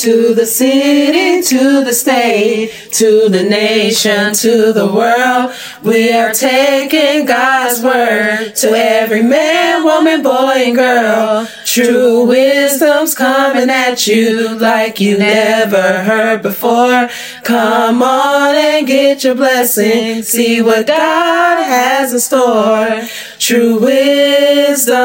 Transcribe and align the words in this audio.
to 0.00 0.32
the 0.32 0.46
city, 0.46 1.42
to 1.42 1.84
the 1.84 1.92
state, 1.92 2.72
to 2.90 3.28
the 3.28 3.42
nation, 3.42 4.32
to 4.32 4.72
the 4.72 4.86
world. 4.86 5.52
We 5.82 6.10
are 6.10 6.32
taking 6.32 7.26
God's 7.26 7.82
word 7.82 8.54
to 8.56 8.70
every 8.70 9.22
man, 9.22 9.84
woman, 9.84 10.22
boy, 10.22 10.54
and 10.64 10.74
girl. 10.74 11.46
True 11.66 12.24
wisdom's 12.24 13.14
coming 13.14 13.68
at 13.68 14.06
you 14.06 14.58
like 14.58 15.00
you 15.00 15.18
never 15.18 16.02
heard 16.02 16.40
before. 16.40 17.10
Come 17.44 18.02
on 18.02 18.54
and 18.54 18.86
get 18.86 19.22
your 19.22 19.34
blessing. 19.34 20.22
See 20.22 20.62
what 20.62 20.86
God 20.86 21.62
has 21.62 22.14
in 22.14 22.20
store. 22.20 23.02
True 23.38 23.78
wisdom. 23.80 25.00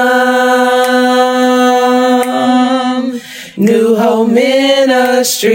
New 3.58 3.96
Hope 3.96 4.30
Ministry. 4.30 5.54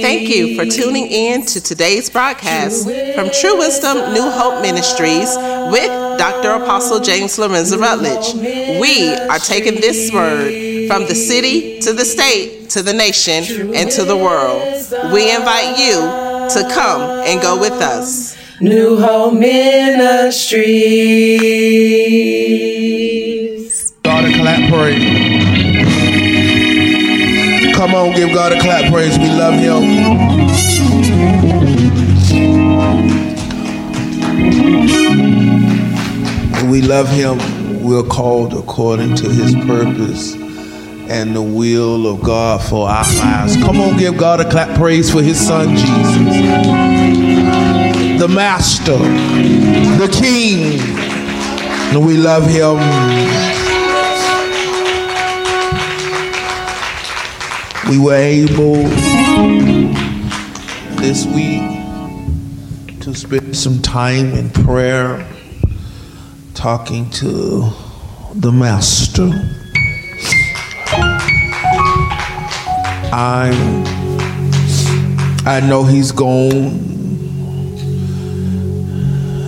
Thank 0.00 0.28
you 0.28 0.54
for 0.54 0.64
tuning 0.64 1.06
in 1.06 1.44
to 1.46 1.60
today's 1.60 2.08
broadcast 2.08 2.84
from 3.16 3.28
True 3.30 3.58
Wisdom 3.58 4.14
New 4.14 4.30
Hope 4.30 4.62
Ministries 4.62 5.34
with 5.72 5.90
Dr. 6.16 6.50
Apostle 6.62 7.00
James 7.00 7.36
Lorenzo 7.38 7.76
Rutledge. 7.76 8.34
We 8.80 9.12
are 9.14 9.40
taking 9.40 9.80
this 9.80 10.12
word 10.12 10.86
from 10.86 11.06
the 11.06 11.16
city 11.16 11.80
to 11.80 11.92
the 11.92 12.04
state 12.04 12.70
to 12.70 12.82
the 12.82 12.92
nation 12.92 13.74
and 13.74 13.90
to 13.90 14.04
the 14.04 14.16
world. 14.16 14.62
We 15.12 15.34
invite 15.34 15.76
you 15.76 15.94
to 15.94 16.68
come 16.72 17.02
and 17.26 17.42
go 17.42 17.58
with 17.58 17.72
us. 17.72 18.36
New 18.60 19.00
Hope 19.00 19.34
Ministries. 19.34 20.44
God 24.04 24.24
a 24.24 24.32
clap 24.34 24.72
praise. 24.72 25.43
Come 27.84 27.96
on, 27.96 28.12
give 28.14 28.32
God 28.32 28.50
a 28.50 28.58
clap 28.62 28.90
praise. 28.90 29.18
We 29.18 29.28
love 29.28 29.52
Him. 29.60 29.82
We 36.70 36.80
love 36.80 37.10
Him. 37.10 37.84
We're 37.84 38.02
called 38.02 38.54
according 38.54 39.16
to 39.16 39.28
His 39.28 39.54
purpose 39.66 40.34
and 41.10 41.36
the 41.36 41.42
will 41.42 42.06
of 42.06 42.22
God 42.22 42.62
for 42.62 42.88
our 42.88 43.04
lives. 43.16 43.58
Come 43.58 43.78
on, 43.82 43.98
give 43.98 44.16
God 44.16 44.40
a 44.40 44.50
clap 44.50 44.74
praise 44.78 45.10
for 45.12 45.22
His 45.22 45.38
Son 45.38 45.76
Jesus, 45.76 46.36
the 48.18 48.28
Master, 48.28 48.96
the 48.96 50.08
King. 50.10 50.80
And 51.92 52.06
we 52.06 52.16
love 52.16 52.46
Him. 52.46 53.33
We 57.88 57.98
were 57.98 58.14
able 58.14 58.76
this 61.00 61.26
week 61.26 61.60
to 63.00 63.14
spend 63.14 63.54
some 63.54 63.82
time 63.82 64.32
in 64.32 64.48
prayer 64.48 65.26
talking 66.54 67.10
to 67.10 67.70
the 68.34 68.50
master. 68.50 69.30
I 73.16 73.50
i 75.46 75.60
know 75.60 75.84
he's 75.84 76.10
gone 76.10 76.80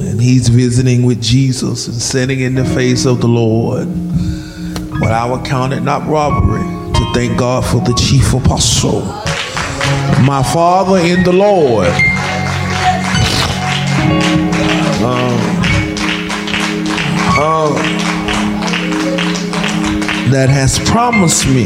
and 0.05 0.21
he's 0.21 0.49
visiting 0.49 1.07
with 1.07 1.23
jesus 1.23 1.89
and 1.89 1.97
sitting 1.97 2.41
in 2.41 2.55
the 2.55 2.65
face 2.65 3.07
of 3.07 3.23
the 3.23 3.29
lord. 3.29 3.89
But 5.01 5.13
i 5.13 5.25
will 5.25 5.43
count 5.43 5.73
it 5.73 5.81
not 5.81 6.07
robbery 6.07 6.86
to 6.97 7.13
thank 7.13 7.39
God 7.39 7.65
for 7.65 7.81
the 7.81 7.95
chief 7.95 8.33
apostle, 8.33 9.03
my 10.25 10.43
father 10.53 10.99
in 10.99 11.23
the 11.25 11.33
Lord. 11.33 11.89
Um, 15.03 15.57
that 20.33 20.49
has 20.49 20.79
promised 20.89 21.47
me 21.47 21.65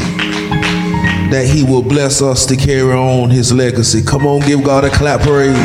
that 1.31 1.45
he 1.47 1.63
will 1.63 1.81
bless 1.81 2.21
us 2.21 2.45
to 2.47 2.55
carry 2.57 2.93
on 2.93 3.29
his 3.29 3.53
legacy. 3.53 4.01
Come 4.03 4.27
on, 4.27 4.41
give 4.41 4.63
God 4.63 4.83
a 4.83 4.89
clap 4.89 5.21
praise. 5.21 5.55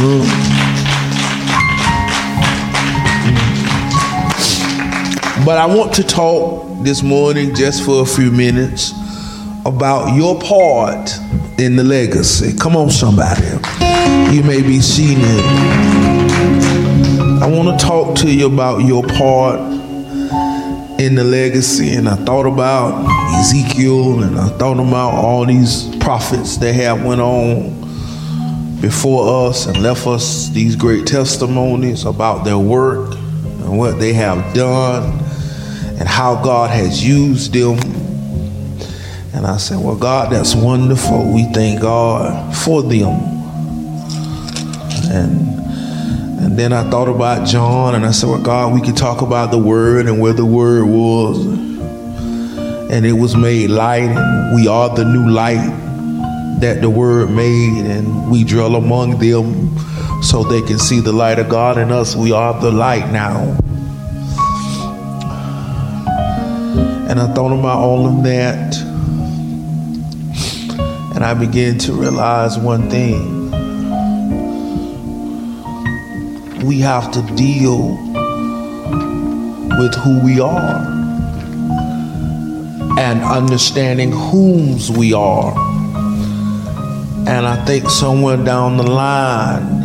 Uh, 0.00 0.54
But 5.44 5.56
I 5.56 5.64
want 5.64 5.94
to 5.94 6.02
talk 6.02 6.67
this 6.80 7.02
morning 7.02 7.54
just 7.54 7.84
for 7.84 8.02
a 8.02 8.06
few 8.06 8.30
minutes 8.30 8.92
about 9.66 10.14
your 10.14 10.40
part 10.40 11.10
in 11.58 11.74
the 11.74 11.82
legacy. 11.82 12.56
Come 12.56 12.76
on, 12.76 12.88
somebody. 12.90 13.46
You 14.32 14.44
may 14.44 14.62
be 14.62 14.80
seated. 14.80 15.24
I 17.42 17.50
want 17.50 17.78
to 17.78 17.84
talk 17.84 18.16
to 18.18 18.32
you 18.32 18.46
about 18.46 18.84
your 18.84 19.02
part 19.02 19.58
in 21.00 21.16
the 21.16 21.24
legacy. 21.24 21.94
And 21.94 22.08
I 22.08 22.14
thought 22.14 22.46
about 22.46 23.06
Ezekiel 23.40 24.22
and 24.22 24.38
I 24.38 24.48
thought 24.50 24.78
about 24.78 25.14
all 25.14 25.44
these 25.46 25.94
prophets 25.96 26.58
that 26.58 26.74
have 26.74 27.04
went 27.04 27.20
on 27.20 27.76
before 28.80 29.48
us 29.48 29.66
and 29.66 29.82
left 29.82 30.06
us 30.06 30.48
these 30.50 30.76
great 30.76 31.08
testimonies 31.08 32.04
about 32.04 32.44
their 32.44 32.58
work 32.58 33.14
and 33.14 33.76
what 33.76 33.98
they 33.98 34.12
have 34.12 34.54
done 34.54 35.27
and 35.98 36.08
how 36.08 36.42
God 36.42 36.70
has 36.70 37.04
used 37.04 37.52
them. 37.52 37.78
And 39.34 39.46
I 39.46 39.56
said, 39.56 39.78
Well, 39.78 39.96
God, 39.96 40.32
that's 40.32 40.54
wonderful. 40.54 41.32
We 41.32 41.44
thank 41.52 41.80
God 41.80 42.54
for 42.56 42.82
them. 42.82 43.20
And 45.10 45.48
and 46.40 46.56
then 46.56 46.72
I 46.72 46.88
thought 46.88 47.08
about 47.08 47.46
John 47.46 47.94
and 47.94 48.06
I 48.06 48.12
said, 48.12 48.30
Well, 48.30 48.42
God, 48.42 48.72
we 48.72 48.80
could 48.80 48.96
talk 48.96 49.22
about 49.22 49.50
the 49.50 49.58
word 49.58 50.06
and 50.06 50.20
where 50.20 50.32
the 50.32 50.46
word 50.46 50.86
was. 50.86 51.44
And 52.90 53.04
it 53.04 53.12
was 53.12 53.36
made 53.36 53.68
light, 53.68 54.08
and 54.08 54.56
we 54.56 54.66
are 54.66 54.88
the 54.88 55.04
new 55.04 55.28
light 55.28 55.68
that 56.60 56.80
the 56.80 56.88
word 56.88 57.30
made, 57.30 57.84
and 57.84 58.30
we 58.30 58.44
dwell 58.44 58.76
among 58.76 59.18
them 59.18 59.76
so 60.22 60.42
they 60.42 60.62
can 60.62 60.78
see 60.78 61.00
the 61.00 61.12
light 61.12 61.38
of 61.38 61.48
God 61.48 61.76
in 61.76 61.92
us. 61.92 62.16
We 62.16 62.32
are 62.32 62.58
the 62.58 62.70
light 62.70 63.12
now. 63.12 63.56
And 67.08 67.18
I 67.18 67.26
thought 67.32 67.58
about 67.58 67.78
all 67.78 68.06
of 68.06 68.22
that. 68.24 68.76
And 71.14 71.24
I 71.24 71.32
began 71.32 71.78
to 71.78 71.92
realize 71.94 72.58
one 72.58 72.90
thing. 72.90 73.50
We 76.66 76.80
have 76.80 77.10
to 77.12 77.22
deal 77.34 77.96
with 79.78 79.94
who 79.94 80.20
we 80.22 80.38
are 80.38 80.98
and 82.98 83.22
understanding 83.22 84.12
whom's 84.12 84.90
we 84.90 85.12
are. 85.14 85.56
And 87.26 87.46
I 87.46 87.64
think 87.64 87.88
somewhere 87.88 88.36
down 88.36 88.76
the 88.76 88.82
line, 88.90 89.78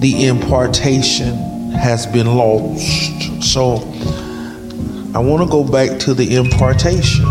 the 0.00 0.26
impartation 0.26 1.70
has 1.70 2.06
been 2.06 2.26
lost. 2.26 3.42
So 3.42 3.78
I 5.20 5.22
want 5.22 5.42
to 5.42 5.50
go 5.50 5.62
back 5.62 5.98
to 5.98 6.14
the 6.14 6.34
impartation. 6.36 7.26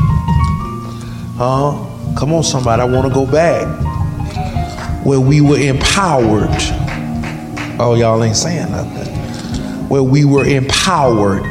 Huh? 1.37 1.71
Come 2.15 2.33
on, 2.33 2.43
somebody. 2.43 2.83
I 2.83 2.85
want 2.85 3.07
to 3.07 3.11
go 3.11 3.25
back 3.25 3.65
where 5.03 5.19
we 5.19 5.41
were 5.41 5.57
empowered. 5.57 6.55
Oh, 7.79 7.95
y'all 7.97 8.23
ain't 8.23 8.35
saying 8.35 8.69
nothing. 8.69 9.11
Where 9.89 10.03
we 10.03 10.23
were 10.23 10.45
empowered. 10.45 11.47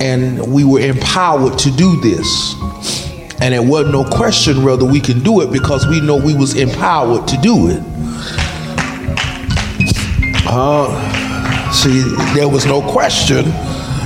And 0.00 0.50
we 0.50 0.64
were 0.64 0.80
empowered 0.80 1.58
to 1.58 1.70
do 1.70 2.00
this. 2.00 2.54
And 3.42 3.52
it 3.52 3.62
wasn't 3.62 3.92
no 3.92 4.04
question 4.04 4.64
whether 4.64 4.86
we 4.86 5.00
can 5.00 5.22
do 5.22 5.42
it 5.42 5.52
because 5.52 5.86
we 5.86 6.00
know 6.00 6.16
we 6.16 6.32
was 6.32 6.56
empowered 6.56 7.28
to 7.28 7.36
do 7.36 7.68
it. 7.68 7.82
Uh, 10.46 11.72
see, 11.72 12.00
there 12.32 12.48
was 12.48 12.64
no 12.64 12.80
question 12.80 13.52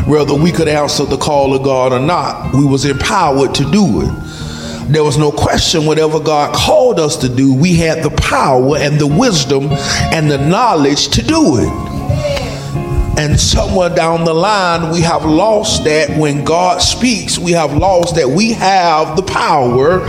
whether 0.06 0.34
we 0.34 0.52
could 0.52 0.68
answer 0.68 1.04
the 1.04 1.16
call 1.16 1.54
of 1.54 1.62
God 1.62 1.92
or 1.92 1.98
not. 1.98 2.54
We 2.54 2.64
was 2.64 2.84
empowered 2.84 3.54
to 3.56 3.70
do 3.70 4.02
it. 4.02 4.92
There 4.92 5.02
was 5.02 5.18
no 5.18 5.32
question 5.32 5.84
whatever 5.84 6.20
God 6.20 6.54
called 6.54 7.00
us 7.00 7.16
to 7.16 7.28
do, 7.28 7.52
we 7.52 7.74
had 7.74 8.04
the 8.04 8.10
power 8.10 8.76
and 8.76 9.00
the 9.00 9.06
wisdom 9.06 9.68
and 10.12 10.30
the 10.30 10.38
knowledge 10.38 11.08
to 11.08 11.22
do 11.22 11.58
it. 11.58 11.96
And 13.18 13.40
somewhere 13.40 13.88
down 13.88 14.24
the 14.24 14.34
line, 14.34 14.92
we 14.92 15.00
have 15.00 15.24
lost 15.24 15.84
that 15.84 16.16
when 16.16 16.44
God 16.44 16.80
speaks, 16.80 17.36
we 17.38 17.50
have 17.52 17.74
lost 17.74 18.14
that 18.14 18.28
we 18.28 18.52
have 18.52 19.16
the 19.16 19.22
power 19.22 20.02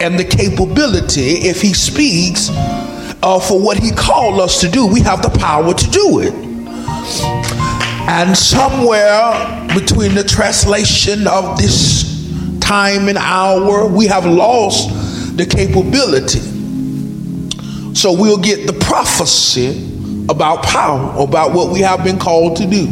and 0.00 0.18
the 0.18 0.24
capability. 0.24 1.46
If 1.48 1.60
He 1.60 1.74
speaks 1.74 2.48
uh, 3.22 3.38
for 3.38 3.60
what 3.60 3.78
He 3.78 3.90
called 3.90 4.40
us 4.40 4.60
to 4.62 4.68
do, 4.68 4.86
we 4.86 5.00
have 5.00 5.20
the 5.20 5.36
power 5.38 5.74
to 5.74 5.90
do 5.90 6.20
it. 6.20 6.52
And 8.14 8.36
somewhere 8.36 9.66
between 9.74 10.14
the 10.14 10.22
translation 10.22 11.26
of 11.26 11.56
this 11.56 12.60
time 12.60 13.08
and 13.08 13.16
hour, 13.16 13.86
we 13.86 14.06
have 14.06 14.26
lost 14.26 14.90
the 15.38 15.46
capability. 15.46 16.40
So 17.94 18.12
we'll 18.12 18.36
get 18.36 18.66
the 18.66 18.74
prophecy 18.74 20.26
about 20.28 20.62
power, 20.62 21.22
about 21.22 21.54
what 21.54 21.72
we 21.72 21.80
have 21.80 22.04
been 22.04 22.18
called 22.18 22.58
to 22.58 22.66
do. 22.66 22.86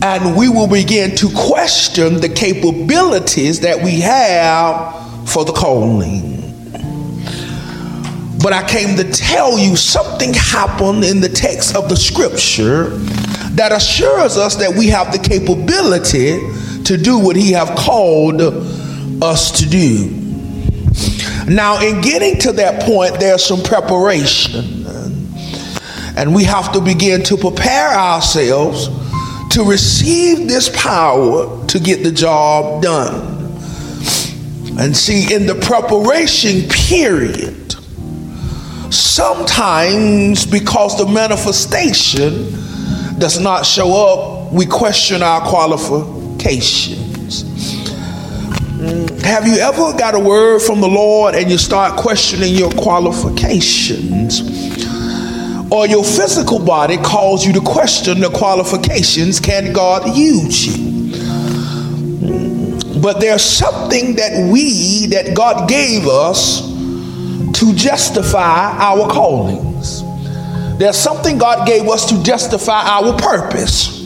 And 0.00 0.36
we 0.36 0.48
will 0.48 0.68
begin 0.68 1.16
to 1.16 1.30
question 1.34 2.20
the 2.20 2.28
capabilities 2.28 3.58
that 3.62 3.82
we 3.82 4.02
have 4.02 5.28
for 5.28 5.44
the 5.44 5.52
calling. 5.52 6.33
But 8.44 8.52
I 8.52 8.62
came 8.68 8.94
to 8.98 9.10
tell 9.10 9.58
you 9.58 9.74
something 9.74 10.34
happened 10.34 11.02
in 11.02 11.22
the 11.22 11.30
text 11.30 11.74
of 11.74 11.88
the 11.88 11.96
scripture 11.96 12.90
that 13.54 13.72
assures 13.72 14.36
us 14.36 14.56
that 14.56 14.74
we 14.76 14.88
have 14.88 15.12
the 15.12 15.18
capability 15.18 16.40
to 16.84 16.98
do 16.98 17.18
what 17.18 17.36
he 17.36 17.52
have 17.52 17.74
called 17.74 18.42
us 19.22 19.50
to 19.60 19.66
do. 19.66 20.10
Now, 21.48 21.80
in 21.80 22.02
getting 22.02 22.38
to 22.40 22.52
that 22.52 22.82
point, 22.82 23.18
there's 23.18 23.42
some 23.42 23.62
preparation. 23.62 24.84
And 26.18 26.34
we 26.34 26.44
have 26.44 26.70
to 26.74 26.82
begin 26.82 27.22
to 27.22 27.38
prepare 27.38 27.92
ourselves 27.94 28.88
to 29.54 29.64
receive 29.64 30.48
this 30.48 30.68
power 30.68 31.66
to 31.68 31.80
get 31.80 32.02
the 32.02 32.12
job 32.12 32.82
done. 32.82 33.56
And 34.78 34.94
see, 34.94 35.34
in 35.34 35.46
the 35.46 35.54
preparation 35.54 36.68
period, 36.68 37.63
sometimes 39.14 40.44
because 40.44 40.98
the 40.98 41.06
manifestation 41.06 42.50
does 43.20 43.38
not 43.38 43.64
show 43.64 43.92
up, 43.94 44.52
we 44.52 44.66
question 44.66 45.22
our 45.22 45.40
qualifications. 45.48 47.42
Have 49.22 49.46
you 49.46 49.54
ever 49.54 49.96
got 49.96 50.16
a 50.16 50.18
word 50.18 50.62
from 50.62 50.80
the 50.80 50.88
Lord 50.88 51.36
and 51.36 51.48
you 51.48 51.58
start 51.58 51.96
questioning 51.96 52.56
your 52.56 52.72
qualifications? 52.72 54.40
Or 55.70 55.86
your 55.86 56.02
physical 56.02 56.58
body 56.58 56.96
calls 56.96 57.46
you 57.46 57.52
to 57.52 57.60
question 57.60 58.18
the 58.20 58.30
qualifications 58.30 59.38
can 59.38 59.72
God 59.72 60.16
use 60.16 60.66
you? 60.66 61.12
But 63.00 63.20
there's 63.20 63.42
something 63.42 64.16
that 64.16 64.50
we, 64.52 65.06
that 65.06 65.36
God 65.36 65.68
gave 65.68 66.08
us 66.08 66.73
to 67.64 67.74
justify 67.74 68.76
our 68.76 69.08
callings. 69.08 70.02
There's 70.78 70.98
something 70.98 71.38
God 71.38 71.66
gave 71.66 71.88
us 71.88 72.06
to 72.10 72.22
justify 72.22 72.82
our 72.82 73.16
purpose. 73.16 74.02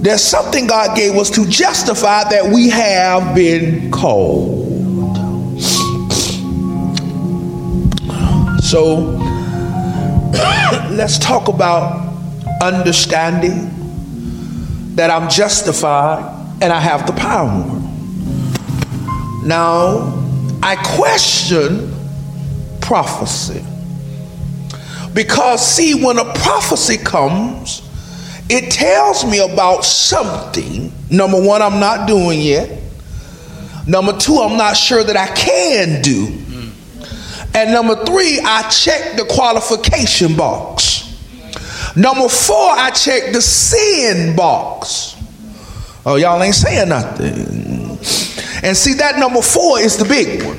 There's 0.00 0.22
something 0.22 0.68
God 0.68 0.96
gave 0.96 1.16
us 1.16 1.30
to 1.30 1.48
justify 1.48 2.22
that 2.30 2.52
we 2.54 2.68
have 2.68 3.34
been 3.34 3.90
called. 3.90 4.68
So 8.62 8.98
let's 10.92 11.18
talk 11.18 11.48
about 11.48 12.14
understanding 12.62 13.74
that 14.94 15.10
I'm 15.10 15.28
justified 15.28 16.22
and 16.62 16.72
I 16.72 16.78
have 16.78 17.08
the 17.08 17.14
power. 17.14 17.64
Now, 19.44 20.14
I 20.62 20.76
question 20.96 21.97
prophecy. 22.88 23.62
Because, 25.12 25.64
see, 25.64 26.02
when 26.02 26.18
a 26.18 26.24
prophecy 26.24 26.96
comes, 26.96 27.82
it 28.48 28.70
tells 28.70 29.26
me 29.26 29.40
about 29.40 29.84
something. 29.84 30.90
Number 31.10 31.40
one, 31.40 31.60
I'm 31.60 31.80
not 31.80 32.08
doing 32.08 32.40
yet. 32.40 32.80
Number 33.86 34.16
two, 34.16 34.38
I'm 34.38 34.56
not 34.56 34.74
sure 34.74 35.04
that 35.04 35.16
I 35.18 35.26
can 35.34 36.00
do. 36.00 36.28
And 37.54 37.72
number 37.72 38.06
three, 38.06 38.40
I 38.42 38.68
check 38.70 39.18
the 39.18 39.26
qualification 39.26 40.34
box. 40.34 41.04
Number 41.94 42.28
four, 42.28 42.70
I 42.70 42.90
check 42.90 43.34
the 43.34 43.42
sin 43.42 44.34
box. 44.34 45.14
Oh, 46.06 46.16
y'all 46.16 46.42
ain't 46.42 46.54
saying 46.54 46.88
nothing. 46.88 47.98
And 48.62 48.74
see, 48.74 48.94
that 48.94 49.18
number 49.18 49.42
four 49.42 49.78
is 49.78 49.98
the 49.98 50.06
big 50.06 50.42
one. 50.42 50.58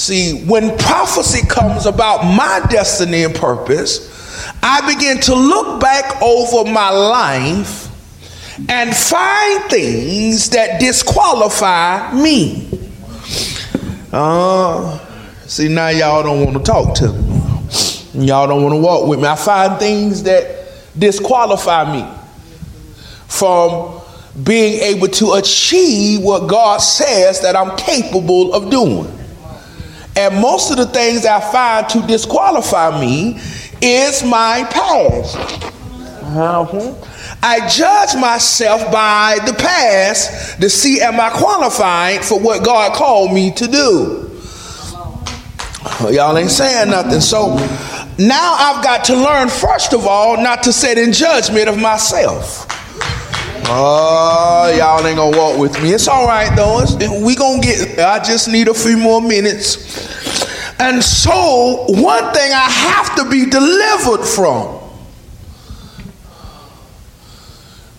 See, 0.00 0.44
when 0.46 0.78
prophecy 0.78 1.46
comes 1.46 1.84
about 1.84 2.24
my 2.24 2.66
destiny 2.70 3.24
and 3.24 3.34
purpose, 3.34 4.08
I 4.62 4.94
begin 4.94 5.20
to 5.20 5.34
look 5.34 5.78
back 5.78 6.22
over 6.22 6.70
my 6.70 6.88
life 6.88 7.86
and 8.70 8.96
find 8.96 9.62
things 9.70 10.48
that 10.50 10.80
disqualify 10.80 12.14
me. 12.14 12.80
Uh, 14.10 14.98
see, 15.46 15.68
now 15.68 15.88
y'all 15.90 16.22
don't 16.22 16.46
want 16.46 16.56
to 16.56 16.62
talk 16.62 16.94
to 16.94 17.12
me. 17.12 18.26
Y'all 18.26 18.48
don't 18.48 18.62
want 18.62 18.72
to 18.72 18.80
walk 18.80 19.06
with 19.06 19.20
me. 19.20 19.26
I 19.26 19.36
find 19.36 19.78
things 19.78 20.22
that 20.22 20.72
disqualify 20.98 21.92
me 21.92 22.10
from 23.28 24.00
being 24.44 24.80
able 24.80 25.08
to 25.08 25.32
achieve 25.32 26.22
what 26.22 26.48
God 26.48 26.78
says 26.78 27.42
that 27.42 27.54
I'm 27.54 27.76
capable 27.76 28.54
of 28.54 28.70
doing. 28.70 29.19
And 30.16 30.40
most 30.40 30.70
of 30.70 30.76
the 30.76 30.86
things 30.86 31.24
I 31.24 31.40
find 31.40 31.88
to 31.90 32.06
disqualify 32.06 33.00
me 33.00 33.40
is 33.80 34.22
my 34.22 34.66
past. 34.70 35.36
Uh-huh. 35.36 36.94
I 37.42 37.66
judge 37.68 38.20
myself 38.20 38.92
by 38.92 39.38
the 39.46 39.54
past 39.54 40.60
to 40.60 40.68
see 40.68 41.00
am 41.00 41.18
I 41.18 41.30
qualified 41.30 42.24
for 42.24 42.38
what 42.38 42.64
God 42.64 42.94
called 42.94 43.32
me 43.32 43.50
to 43.52 43.66
do. 43.66 44.30
Y'all 46.10 46.36
ain't 46.36 46.50
saying 46.50 46.90
nothing. 46.90 47.20
So 47.20 47.56
now 48.18 48.54
I've 48.58 48.84
got 48.84 49.04
to 49.06 49.16
learn, 49.16 49.48
first 49.48 49.94
of 49.94 50.06
all, 50.06 50.42
not 50.42 50.62
to 50.64 50.72
sit 50.72 50.98
in 50.98 51.12
judgment 51.12 51.68
of 51.68 51.78
myself. 51.78 52.66
Oh, 53.72 54.74
y'all 54.76 55.06
ain't 55.06 55.16
gonna 55.16 55.38
walk 55.38 55.56
with 55.56 55.80
me. 55.80 55.92
It's 55.92 56.08
all 56.08 56.26
right 56.26 56.54
though. 56.56 56.80
It's, 56.80 56.94
we 57.22 57.36
gonna 57.36 57.62
get. 57.62 58.00
I 58.00 58.18
just 58.22 58.48
need 58.48 58.66
a 58.66 58.74
few 58.74 58.96
more 58.96 59.22
minutes. 59.22 60.10
And 60.80 61.04
so, 61.04 61.84
one 61.88 62.32
thing 62.32 62.52
I 62.52 62.68
have 62.68 63.14
to 63.16 63.30
be 63.30 63.48
delivered 63.48 64.24
from. 64.24 64.80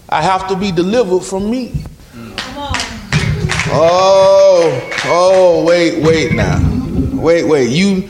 I 0.10 0.22
have 0.22 0.50
to 0.50 0.58
be 0.58 0.74
delivered 0.74 1.22
from 1.22 1.50
me. 1.50 1.86
Oh, 3.74 4.92
oh, 5.06 5.64
wait, 5.64 6.04
wait 6.04 6.34
now. 6.34 6.60
Wait, 7.14 7.46
wait. 7.46 7.70
You, 7.70 8.10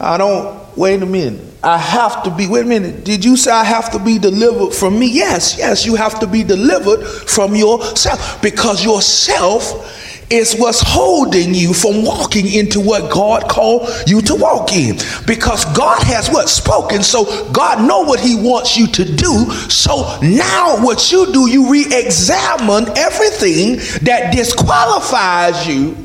I 0.00 0.18
don't, 0.18 0.61
wait 0.76 1.02
a 1.02 1.06
minute. 1.06 1.40
I 1.62 1.78
have 1.78 2.24
to 2.24 2.30
be, 2.30 2.48
wait 2.48 2.64
a 2.64 2.68
minute, 2.68 3.04
did 3.04 3.24
you 3.24 3.36
say 3.36 3.52
I 3.52 3.62
have 3.62 3.90
to 3.92 3.98
be 3.98 4.18
delivered 4.18 4.74
from 4.74 4.98
me? 4.98 5.10
Yes, 5.10 5.56
yes, 5.56 5.86
you 5.86 5.94
have 5.94 6.18
to 6.20 6.26
be 6.26 6.42
delivered 6.42 7.04
from 7.06 7.54
yourself 7.54 8.42
because 8.42 8.84
yourself 8.84 9.88
is 10.32 10.56
what's 10.56 10.80
holding 10.80 11.54
you 11.54 11.74
from 11.74 12.02
walking 12.02 12.50
into 12.52 12.80
what 12.80 13.12
God 13.12 13.48
called 13.48 13.88
you 14.06 14.22
to 14.22 14.34
walk 14.34 14.72
in. 14.72 14.96
Because 15.26 15.64
God 15.76 16.02
has 16.04 16.30
what 16.30 16.48
spoken, 16.48 17.02
so 17.02 17.50
God 17.52 17.86
know 17.86 18.00
what 18.00 18.18
He 18.18 18.34
wants 18.34 18.76
you 18.76 18.86
to 18.88 19.04
do. 19.04 19.50
So 19.68 20.18
now 20.22 20.82
what 20.82 21.12
you 21.12 21.32
do, 21.32 21.48
you 21.48 21.70
re-examine 21.70 22.96
everything 22.96 23.76
that 24.04 24.32
disqualifies 24.34 25.68
you 25.68 25.96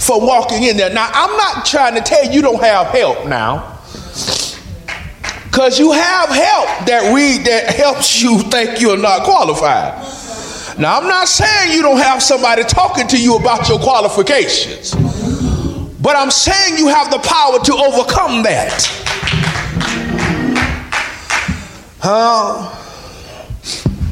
for 0.00 0.20
walking 0.20 0.62
in 0.64 0.76
there. 0.76 0.92
Now 0.92 1.10
I'm 1.12 1.36
not 1.36 1.66
trying 1.66 1.94
to 1.94 2.00
tell 2.00 2.24
you 2.24 2.32
you 2.32 2.42
don't 2.42 2.62
have 2.62 2.88
help 2.88 3.26
now. 3.26 3.78
Because 5.44 5.78
you 5.80 5.90
have 5.90 6.28
help 6.28 6.86
that 6.86 7.12
read 7.12 7.44
that 7.46 7.74
helps 7.74 8.22
you 8.22 8.38
think 8.38 8.80
you're 8.80 8.96
not 8.96 9.24
qualified. 9.24 9.94
Now, 10.78 10.98
I'm 10.98 11.08
not 11.08 11.26
saying 11.28 11.72
you 11.72 11.82
don't 11.82 11.98
have 11.98 12.22
somebody 12.22 12.62
talking 12.62 13.06
to 13.08 13.20
you 13.20 13.36
about 13.36 13.68
your 13.68 13.80
qualifications, 13.80 14.94
but 16.00 16.16
I'm 16.16 16.30
saying 16.30 16.78
you 16.78 16.86
have 16.86 17.10
the 17.10 17.18
power 17.18 17.58
to 17.58 17.74
overcome 17.74 18.42
that. 18.44 18.86
Uh, 22.02 22.74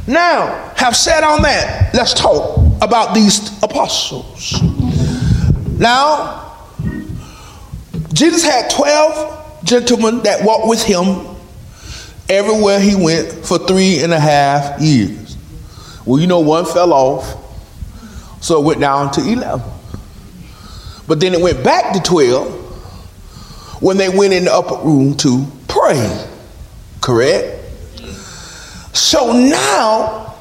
now, 0.06 0.72
have 0.76 0.96
said 0.96 1.22
on 1.22 1.40
that, 1.42 1.94
let's 1.94 2.12
talk 2.12 2.58
about 2.82 3.14
these 3.14 3.62
apostles. 3.62 4.60
Now, 5.78 6.56
Jesus 8.12 8.42
had 8.42 8.70
12 8.70 9.64
gentlemen 9.64 10.20
that 10.24 10.44
walked 10.44 10.68
with 10.68 10.82
him 10.82 11.36
everywhere 12.28 12.80
he 12.80 12.96
went 12.96 13.32
for 13.46 13.58
three 13.58 14.00
and 14.00 14.12
a 14.12 14.20
half 14.20 14.80
years. 14.80 15.36
Well, 16.04 16.20
you 16.20 16.26
know, 16.26 16.40
one 16.40 16.64
fell 16.64 16.92
off, 16.92 18.42
so 18.42 18.60
it 18.60 18.64
went 18.64 18.80
down 18.80 19.12
to 19.12 19.20
11. 19.20 19.70
But 21.06 21.20
then 21.20 21.32
it 21.34 21.40
went 21.40 21.62
back 21.62 21.94
to 21.94 22.00
12 22.00 23.82
when 23.82 23.96
they 23.96 24.08
went 24.08 24.32
in 24.32 24.46
the 24.46 24.52
upper 24.52 24.76
room 24.76 25.16
to 25.18 25.46
pray. 25.68 26.26
Correct? 27.00 27.56
So 28.92 29.32
now 29.32 30.34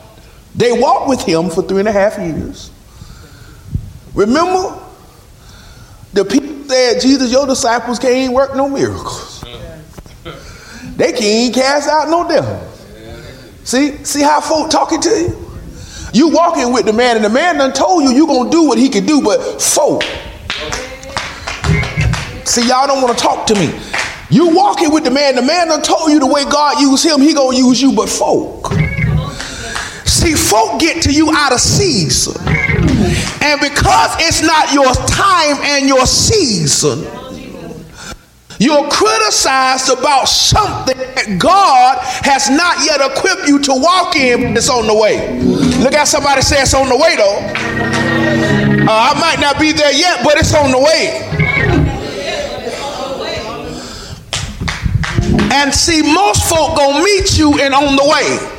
they 0.56 0.72
walked 0.72 1.10
with 1.10 1.22
him 1.22 1.50
for 1.50 1.62
three 1.62 1.80
and 1.80 1.88
a 1.88 1.92
half 1.92 2.18
years. 2.18 2.72
Remember, 4.16 4.82
the 6.18 6.26
people 6.26 6.68
said, 6.68 7.00
Jesus, 7.00 7.32
your 7.32 7.46
disciples 7.46 8.00
can't 8.00 8.34
work 8.34 8.56
no 8.56 8.68
miracles. 8.68 9.44
They 10.96 11.14
can't 11.14 11.54
cast 11.54 11.88
out 11.88 12.10
no 12.10 12.28
devil. 12.28 12.60
See, 13.64 14.04
see 14.04 14.24
how 14.24 14.42
folk 14.42 14.72
talking 14.72 15.00
to 15.02 15.10
you? 15.10 15.48
You 16.14 16.30
walking 16.30 16.74
with 16.74 16.86
the 16.86 16.94
man, 16.94 17.18
and 17.18 17.26
the 17.26 17.30
man 17.30 17.58
done 17.58 17.72
told 17.72 18.04
you 18.04 18.12
you 18.12 18.26
gonna 18.26 18.50
do 18.50 18.64
what 18.64 18.80
he 18.80 18.90
can 18.90 19.06
do, 19.06 19.22
but 19.22 19.62
folk. 19.62 20.02
See, 22.46 22.68
y'all 22.68 22.88
don't 22.88 23.04
want 23.04 23.16
to 23.16 23.24
talk 23.24 23.46
to 23.48 23.54
me. 23.54 23.78
You 24.32 24.56
walking 24.56 24.92
with 24.92 25.04
the 25.04 25.12
man, 25.12 25.36
the 25.36 25.44
man 25.44 25.68
done 25.68 25.84
told 25.84 26.12
you 26.12 26.20
the 26.20 26.26
way 26.26 26.46
God 26.46 26.82
used 26.82 27.06
him, 27.06 27.22
he 27.22 27.34
gonna 27.36 27.56
use 27.56 27.80
you, 27.80 27.94
but 27.94 28.10
folk. 28.10 28.72
See, 30.06 30.34
folk 30.34 30.80
get 30.80 31.04
to 31.04 31.14
you 31.14 31.30
out 31.32 31.54
of 31.54 31.60
season. 31.60 32.57
And 33.42 33.62
because 33.62 34.16
it's 34.20 34.42
not 34.42 34.74
your 34.74 34.94
time 35.08 35.58
and 35.64 35.88
your 35.88 36.06
season, 36.06 37.06
you're 38.60 38.90
criticized 38.90 39.90
about 39.90 40.26
something 40.26 40.98
that 40.98 41.38
God 41.38 42.00
has 42.26 42.50
not 42.50 42.84
yet 42.84 43.02
equipped 43.02 43.48
you 43.48 43.60
to 43.60 43.74
walk 43.74 44.16
in, 44.16 44.58
it's 44.58 44.70
on 44.70 44.88
the 44.88 44.96
way. 44.96 45.40
Look 45.84 45.94
at 45.94 46.08
somebody 46.08 46.42
say 46.42 46.62
it's 46.62 46.74
on 46.74 46.90
the 46.90 46.98
way, 46.98 47.16
though. 47.16 47.38
Uh, 48.90 49.14
I 49.14 49.20
might 49.20 49.40
not 49.40 49.60
be 49.60 49.74
there 49.74 49.94
yet, 49.94 50.24
but 50.24 50.38
it's 50.38 50.56
on 50.56 50.72
the 50.72 50.80
way. 50.80 51.24
And 55.54 55.74
see, 55.74 56.02
most 56.02 56.50
folk 56.50 56.76
gonna 56.78 57.04
meet 57.04 57.38
you 57.38 57.60
and 57.60 57.74
on 57.74 57.96
the 57.96 58.04
way. 58.04 58.57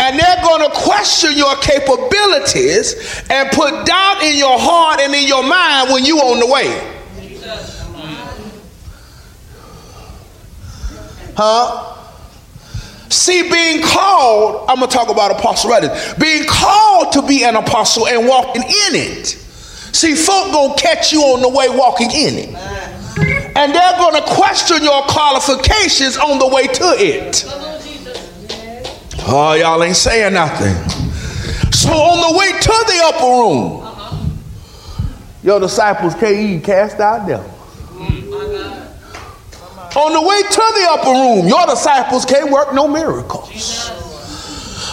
And 0.00 0.18
they're 0.18 0.42
going 0.42 0.68
to 0.68 0.74
question 0.74 1.36
your 1.36 1.54
capabilities 1.56 3.22
and 3.28 3.50
put 3.50 3.84
doubt 3.84 4.22
in 4.22 4.38
your 4.38 4.58
heart 4.58 4.98
and 5.00 5.14
in 5.14 5.28
your 5.28 5.42
mind 5.42 5.92
when 5.92 6.04
you 6.04 6.18
on 6.18 6.40
the 6.40 6.46
way. 6.46 6.96
Huh? 11.36 11.96
See, 13.10 13.42
being 13.50 13.82
called, 13.82 14.68
I'm 14.68 14.78
going 14.78 14.88
to 14.90 14.96
talk 14.96 15.10
about 15.10 15.32
apostle 15.32 15.70
right 15.70 16.16
Being 16.18 16.44
called 16.48 17.12
to 17.12 17.26
be 17.26 17.44
an 17.44 17.56
apostle 17.56 18.06
and 18.06 18.26
walking 18.26 18.62
in 18.62 18.94
it. 18.94 19.26
See, 19.26 20.14
folk 20.14 20.52
going 20.52 20.76
to 20.76 20.82
catch 20.82 21.12
you 21.12 21.20
on 21.20 21.42
the 21.42 21.48
way 21.48 21.68
walking 21.68 22.10
in 22.10 22.34
it. 22.36 22.54
And 23.56 23.74
they're 23.74 23.96
going 23.98 24.14
to 24.14 24.22
question 24.28 24.82
your 24.82 25.02
qualifications 25.02 26.16
on 26.16 26.38
the 26.38 26.48
way 26.48 26.66
to 26.68 26.94
it. 26.96 27.44
Oh, 29.26 29.54
y'all 29.58 29.82
ain't 29.82 29.96
saying 29.96 30.34
nothing. 30.34 30.74
So 31.72 31.90
on 31.90 32.32
the 32.32 32.38
way 32.38 32.52
to 32.52 32.84
the 32.86 33.00
upper 33.04 33.26
room, 33.26 33.80
your 35.42 35.60
disciples 35.60 36.14
can't 36.14 36.36
even 36.36 36.60
cast 36.62 37.00
out 37.00 37.26
devils. 37.26 37.56
On 39.96 40.12
the 40.12 40.20
way 40.20 40.42
to 40.42 40.64
the 40.74 40.86
upper 40.90 41.10
room, 41.10 41.48
your 41.48 41.66
disciples 41.66 42.24
can't 42.24 42.50
work 42.50 42.72
no 42.74 42.86
miracles. 42.86 43.90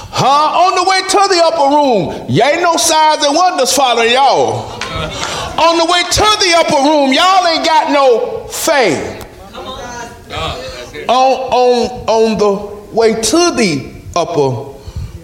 Huh? 0.10 0.26
On 0.26 0.76
the 0.76 0.90
way 0.90 1.02
to 1.02 1.22
the 1.30 1.42
upper 1.46 1.76
room, 1.76 2.26
y'all 2.30 2.48
ain't 2.48 2.62
no 2.62 2.76
signs 2.78 3.24
and 3.24 3.36
wonders 3.36 3.74
following 3.74 4.12
y'all. 4.12 4.72
On 5.60 5.78
the 5.78 5.86
way 5.86 6.04
to 6.04 6.28
the 6.40 6.54
upper 6.58 6.82
room, 6.84 7.14
y'all 7.14 7.46
ain't 7.48 7.66
got 7.66 7.92
no 7.92 8.48
faith. 8.48 9.26
On, 11.08 11.34
on, 11.54 12.06
on 12.08 12.38
the 12.38 12.96
way 12.96 13.14
to 13.14 13.52
the 13.56 13.97
upper 14.18 14.74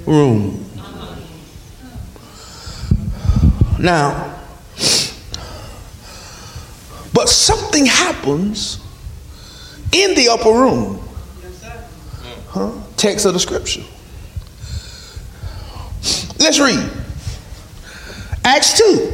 room. 0.10 0.60
Now, 3.80 4.40
but 7.14 7.28
something 7.28 7.86
happens 7.86 8.80
in 9.92 10.16
the 10.16 10.30
upper 10.30 10.52
room. 10.52 11.00
Huh? 12.48 12.72
Text 12.98 13.26
of 13.26 13.34
the 13.34 13.40
scripture. 13.40 13.82
Let's 16.40 16.60
read. 16.60 16.90
Acts 18.46 18.78
2. 18.78 19.12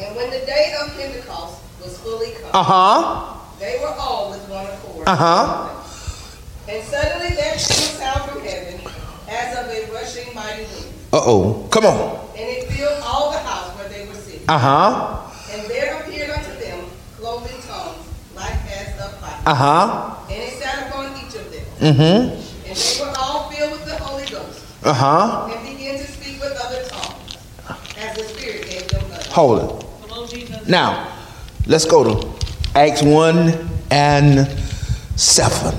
And 0.00 0.16
when 0.16 0.30
the 0.30 0.44
day 0.46 0.74
of 0.82 0.90
Pentecost 0.96 1.62
was 1.82 1.98
fully 1.98 2.32
come, 2.40 2.50
Uh 2.52 2.62
huh. 2.62 3.38
they 3.60 3.78
were 3.80 3.94
all 3.98 4.30
with 4.30 4.46
one 4.48 4.66
accord. 4.66 5.06
Uh 5.08 5.16
huh. 5.16 5.68
And 6.68 6.82
suddenly 6.84 7.34
there 7.36 7.52
came 7.52 7.58
a 7.58 7.58
sound 7.58 8.30
from 8.30 8.40
heaven, 8.42 8.80
as 9.28 9.56
of 9.58 9.68
a 9.70 9.92
rushing 9.92 10.34
mighty 10.34 10.62
wind, 10.62 10.86
Uh 11.12 11.20
oh. 11.24 11.68
Come 11.70 11.84
on. 11.86 12.28
and 12.36 12.48
it 12.48 12.68
filled 12.72 13.00
all 13.02 13.30
the 13.32 13.38
house 13.38 13.70
where 13.78 13.88
they 13.88 14.06
were 14.06 14.14
sitting. 14.14 14.48
Uh 14.48 14.58
huh. 14.58 15.30
And 15.52 15.68
there 15.70 16.00
appeared 16.00 16.30
unto 16.30 16.50
them 16.58 16.84
cloven 17.18 17.52
tongues, 17.68 18.06
like 18.34 18.54
as 18.72 18.98
of 19.00 19.12
fire. 19.20 19.40
Uh 19.46 19.54
huh. 19.54 20.16
And 20.30 20.42
it 20.42 20.52
sat 20.54 20.88
upon 20.88 21.12
each 21.18 21.34
of 21.34 21.50
them. 21.52 21.64
Mm 21.80 21.94
hmm. 21.96 22.68
And 22.68 22.76
they 22.76 23.00
were 23.04 23.12
all 23.18 23.50
filled 23.50 23.72
with 23.72 23.84
the 23.84 23.96
Holy 23.96 24.24
Ghost, 24.26 24.64
Uh 24.84 24.92
huh. 24.94 25.50
and 25.52 25.76
began 25.76 25.98
to 25.98 26.06
speak 26.10 26.40
with 26.40 26.56
other 26.64 26.82
tongues, 26.88 27.36
as 27.98 28.16
the 28.16 28.24
Spirit 28.24 28.66
gave 28.70 28.88
them 28.88 29.04
utterance. 29.12 29.26
Hold 29.32 29.80
it. 29.80 30.68
Now, 30.68 31.12
let's 31.66 31.84
go 31.84 32.02
to 32.04 32.28
Acts 32.74 33.02
1 33.02 33.68
and 33.90 34.48
7. 35.16 35.74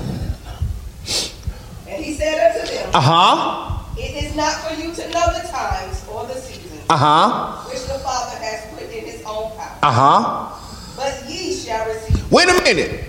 And 1.88 2.04
he 2.04 2.14
said 2.14 2.54
unto 2.56 2.72
them, 2.72 2.85
Uh 2.96 3.00
huh. 3.00 3.82
It 3.98 4.24
is 4.24 4.34
not 4.34 4.54
for 4.64 4.74
you 4.80 4.90
to 4.94 5.02
know 5.10 5.26
the 5.36 5.46
times 5.48 6.02
or 6.10 6.24
the 6.26 6.32
seasons 6.34 6.80
Uh 6.88 6.96
huh. 6.96 7.68
which 7.68 7.82
the 7.82 7.98
Father 7.98 8.36
has 8.42 8.72
put 8.72 8.84
in 8.84 9.04
his 9.04 9.20
own 9.26 9.50
power. 9.52 9.78
Uh 9.82 9.92
huh. 9.92 10.96
But 10.96 11.28
ye 11.30 11.52
shall 11.54 11.86
receive. 11.86 12.32
Wait 12.32 12.48
a 12.48 12.54
minute. 12.62 13.04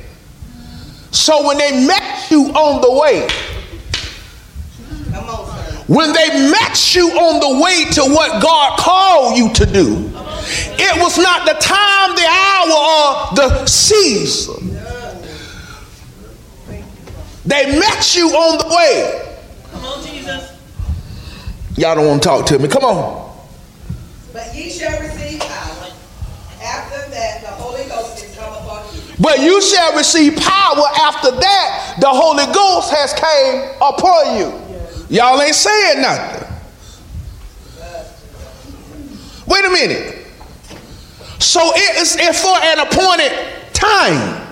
So 1.11 1.47
when 1.47 1.57
they 1.57 1.87
met 1.87 2.29
you 2.29 2.47
on 2.51 2.81
the 2.81 2.91
way, 2.99 3.29
Come 5.13 5.29
on, 5.29 5.45
sir. 5.47 5.83
when 5.87 6.11
they 6.11 6.51
met 6.51 6.93
you 6.93 7.07
on 7.11 7.39
the 7.39 7.63
way 7.63 7.85
to 7.93 8.01
what 8.13 8.41
God 8.43 8.77
called 8.77 9.37
you 9.37 9.53
to 9.53 9.65
do, 9.65 10.11
it 10.77 11.01
was 11.01 11.17
not 11.17 11.45
the 11.47 11.53
time, 11.61 12.13
the 12.13 12.27
hour, 12.27 12.75
or 12.75 13.35
the 13.37 13.65
season. 13.67 14.73
They 17.45 17.79
met 17.79 18.15
you 18.17 18.27
on 18.31 18.57
the 18.57 18.75
way. 18.75 19.23
Come 19.77 19.85
on, 19.85 20.05
Jesus. 20.05 20.57
Y'all 21.75 21.95
don't 21.95 22.07
want 22.07 22.23
to 22.23 22.27
talk 22.27 22.45
to 22.47 22.57
me. 22.57 22.67
Come 22.67 22.83
on. 22.83 23.37
But 24.33 24.55
ye 24.55 24.71
shall 24.71 24.99
receive 24.99 25.39
power. 25.39 25.91
After 26.63 27.11
that, 27.11 27.41
the 27.41 27.47
Holy 27.47 27.87
Ghost 27.87 28.23
is 28.23 28.35
come 28.35 28.51
upon 28.51 28.83
you. 28.95 29.01
But 29.19 29.39
you 29.39 29.61
shall 29.61 29.95
receive 29.95 30.35
power 30.37 30.83
after 30.99 31.31
that 31.31 31.97
the 31.99 32.09
Holy 32.09 32.45
Ghost 32.51 32.91
has 32.91 33.13
came 33.13 33.75
upon 33.77 34.37
you. 34.37 35.15
Y'all 35.15 35.39
ain't 35.39 35.55
saying 35.55 36.01
nothing. 36.01 36.47
Wait 39.45 39.65
a 39.65 39.69
minute. 39.69 40.25
So 41.39 41.61
it 41.75 41.97
is 42.01 42.17
it's 42.19 42.41
for 42.41 42.57
an 42.57 42.79
appointed 42.79 43.31
time. 43.73 44.43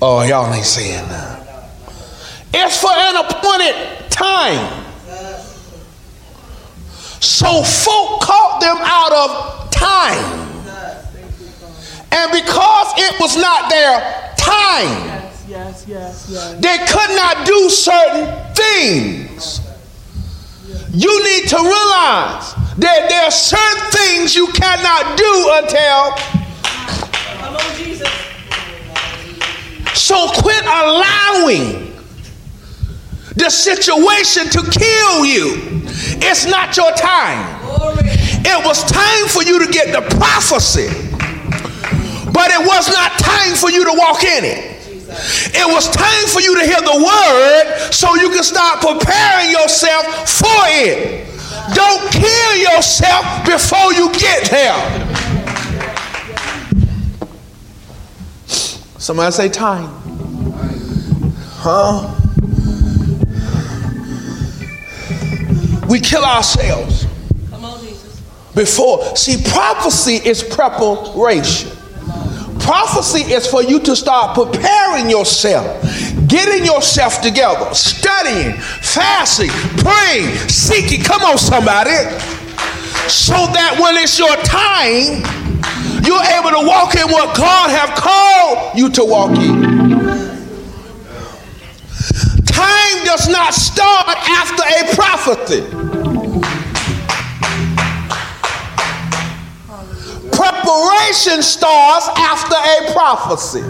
Oh, 0.00 0.22
y'all 0.22 0.52
ain't 0.52 0.64
saying 0.64 1.08
that. 1.08 1.31
It's 2.54 2.80
for 2.80 2.90
an 2.92 3.16
appointed 3.16 4.10
time. 4.10 4.84
So 7.20 7.62
folk 7.62 8.20
caught 8.20 8.60
them 8.60 8.78
out 8.80 9.12
of 9.12 9.70
time. 9.70 10.40
And 12.10 12.30
because 12.32 12.92
it 12.98 13.18
was 13.20 13.36
not 13.36 13.70
their 13.70 14.34
time, 14.36 15.22
Yes, 15.48 15.84
yes, 15.86 16.28
yes. 16.30 16.54
they 16.60 16.78
could 16.86 17.16
not 17.16 17.46
do 17.46 17.68
certain 17.70 18.54
things. 18.54 19.60
You 20.94 21.24
need 21.24 21.48
to 21.48 21.56
realize 21.56 22.54
that 22.78 23.06
there 23.08 23.24
are 23.24 23.30
certain 23.30 23.90
things 23.92 24.34
you 24.36 24.46
cannot 24.48 25.16
do 25.16 25.50
until. 25.62 26.12
Come 27.38 27.56
on, 27.56 27.76
Jesus. 27.76 28.08
So 29.94 30.28
quit 30.40 30.64
allowing 30.64 31.91
the 33.34 33.50
situation 33.50 34.48
to 34.50 34.60
kill 34.70 35.24
you. 35.24 35.82
It's 36.20 36.46
not 36.46 36.76
your 36.76 36.92
time. 36.92 37.60
It 38.44 38.66
was 38.66 38.84
time 38.84 39.28
for 39.28 39.42
you 39.42 39.64
to 39.64 39.72
get 39.72 39.92
the 39.92 40.02
prophecy, 40.16 40.88
but 42.32 42.50
it 42.50 42.66
was 42.66 42.88
not 42.88 43.12
time 43.18 43.54
for 43.54 43.70
you 43.70 43.84
to 43.84 43.94
walk 43.96 44.24
in 44.24 44.44
it. 44.44 44.72
It 45.54 45.66
was 45.66 45.88
time 45.90 46.26
for 46.28 46.40
you 46.40 46.58
to 46.58 46.64
hear 46.64 46.80
the 46.80 47.04
word 47.04 47.92
so 47.92 48.14
you 48.16 48.30
can 48.30 48.42
start 48.42 48.80
preparing 48.80 49.50
yourself 49.50 50.28
for 50.28 50.62
it. 50.68 51.28
Don't 51.74 52.10
kill 52.10 52.56
yourself 52.56 53.44
before 53.44 53.92
you 53.92 54.10
get 54.12 54.50
there. 54.50 55.08
Somebody 58.98 59.32
say 59.32 59.48
time. 59.48 59.88
Huh? 61.58 62.21
We 65.92 66.00
kill 66.00 66.24
ourselves 66.24 67.04
before. 68.54 69.14
See, 69.14 69.44
prophecy 69.50 70.26
is 70.26 70.42
preparation. 70.42 71.70
Prophecy 72.60 73.30
is 73.30 73.46
for 73.46 73.62
you 73.62 73.78
to 73.80 73.94
start 73.94 74.34
preparing 74.34 75.10
yourself, 75.10 75.84
getting 76.28 76.64
yourself 76.64 77.20
together, 77.20 77.74
studying, 77.74 78.54
fasting, 78.54 79.50
praying, 79.84 80.34
seeking. 80.48 81.02
Come 81.02 81.24
on, 81.24 81.36
somebody. 81.36 81.90
So 83.10 83.34
that 83.52 83.76
when 83.78 83.96
it's 83.96 84.18
your 84.18 84.34
time, 84.36 85.20
you're 86.06 86.24
able 86.24 86.58
to 86.58 86.66
walk 86.66 86.94
in 86.94 87.06
what 87.12 87.36
God 87.36 87.68
have 87.68 87.98
called 87.98 88.78
you 88.78 88.88
to 88.92 89.04
walk 89.04 89.36
in. 89.36 89.81
Does 93.04 93.28
not 93.28 93.52
start 93.52 94.08
after 94.08 94.62
a 94.62 94.94
prophecy. 94.94 95.60
Preparation 100.32 101.42
starts 101.42 102.08
after 102.16 102.54
a 102.54 102.92
prophecy. 102.92 103.60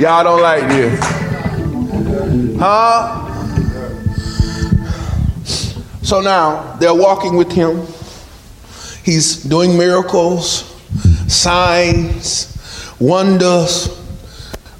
Y'all 0.00 0.24
don't 0.24 0.42
like 0.42 0.66
this. 0.68 0.98
Huh? 2.58 3.28
So 6.02 6.20
now 6.20 6.76
they're 6.80 6.94
walking 6.94 7.36
with 7.36 7.52
him. 7.52 7.86
He's 9.04 9.44
doing 9.44 9.78
miracles, 9.78 10.64
signs, 11.28 12.96
wonders, 12.98 14.01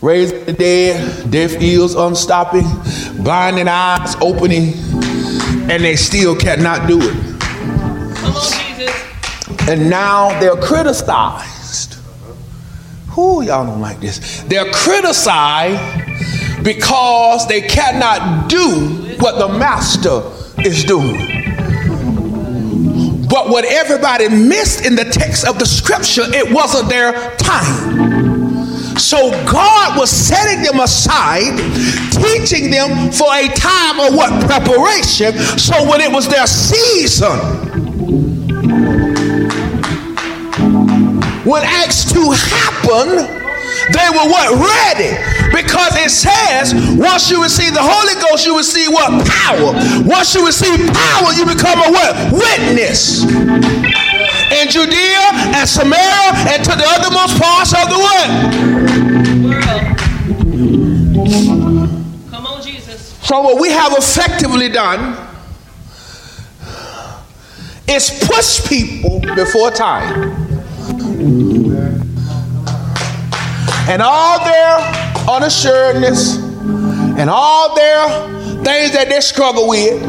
raising 0.02 0.44
the 0.44 0.52
dead, 0.52 1.30
deaf 1.30 1.62
ears 1.62 1.94
unstopping, 1.94 2.66
blinding 3.22 3.68
eyes 3.68 4.16
opening, 4.20 4.74
and 5.70 5.82
they 5.82 5.94
still 5.94 6.36
cannot 6.36 6.88
do 6.88 6.98
it. 7.00 7.40
Come 7.40 8.34
on, 8.34 8.42
Jesus. 8.42 9.68
And 9.68 9.88
now 9.88 10.38
they're 10.40 10.56
criticized. 10.56 11.94
Who 13.10 13.42
y'all 13.42 13.64
don't 13.64 13.80
like 13.80 14.00
this? 14.00 14.42
They're 14.42 14.70
criticized 14.72 16.64
because 16.64 17.46
they 17.46 17.60
cannot 17.60 18.48
do 18.48 19.16
what 19.20 19.38
the 19.38 19.48
master 19.56 20.22
is 20.64 20.82
doing. 20.84 21.28
But 23.28 23.48
what 23.48 23.64
everybody 23.64 24.28
missed 24.28 24.84
in 24.84 24.96
the 24.96 25.04
text 25.04 25.46
of 25.46 25.58
the 25.58 25.66
scripture, 25.66 26.24
it 26.26 26.52
wasn't 26.52 26.88
their 26.88 27.36
time. 27.36 28.31
So 29.02 29.30
God 29.50 29.98
was 29.98 30.10
setting 30.10 30.62
them 30.62 30.78
aside, 30.78 31.58
teaching 32.12 32.70
them 32.70 33.10
for 33.10 33.26
a 33.34 33.48
time 33.48 33.98
of 33.98 34.14
what 34.14 34.30
preparation. 34.46 35.36
So 35.58 35.88
when 35.90 36.00
it 36.00 36.10
was 36.10 36.28
their 36.28 36.46
season, 36.46 37.36
when 41.44 41.64
Acts 41.64 42.12
2 42.12 42.30
happened, 42.30 43.28
they 43.90 44.08
were 44.08 44.30
what? 44.30 44.54
Ready. 44.54 45.18
Because 45.50 45.96
it 45.96 46.10
says, 46.10 46.72
once 46.96 47.28
you 47.28 47.42
receive 47.42 47.74
the 47.74 47.82
Holy 47.82 48.14
Ghost, 48.22 48.46
you 48.46 48.56
receive 48.56 48.88
what? 48.88 49.26
Power. 49.26 49.74
Once 50.06 50.34
you 50.36 50.46
receive 50.46 50.78
power, 50.94 51.32
you 51.34 51.44
become 51.44 51.80
a 51.80 51.90
what? 51.90 52.32
Witness. 52.32 53.26
In 54.52 54.68
Judea 54.68 55.30
and 55.56 55.68
Samaria 55.68 56.32
and 56.52 56.62
to 56.64 56.70
the 56.70 56.84
othermost 56.84 57.40
parts 57.40 57.72
of 57.72 57.88
the 57.88 57.98
World. 57.98 58.72
Come 62.30 62.46
on, 62.46 62.62
Jesus. 62.62 63.14
So 63.22 63.40
what 63.40 63.60
we 63.60 63.70
have 63.70 63.92
effectively 63.92 64.68
done 64.68 65.16
is 67.88 68.10
push 68.26 68.66
people 68.68 69.20
before 69.34 69.70
time. 69.70 70.32
And 73.88 74.02
all 74.02 74.44
their 74.44 74.78
unassuredness 75.28 76.36
and 76.36 77.28
all 77.30 77.74
their 77.74 78.08
things 78.64 78.92
that 78.92 79.06
they 79.08 79.20
struggle 79.20 79.68
with 79.68 80.02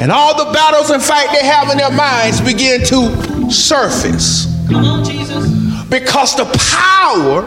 and 0.00 0.12
all 0.12 0.36
the 0.36 0.52
battles 0.52 0.90
and 0.90 1.02
fight 1.02 1.28
they 1.32 1.46
have 1.46 1.70
in 1.70 1.78
their 1.78 1.90
minds 1.90 2.40
begin 2.40 2.84
to 2.84 3.25
surface. 3.50 4.46
On, 4.74 5.04
Jesus. 5.04 5.46
Because 5.88 6.34
the 6.36 6.44
power 6.78 7.42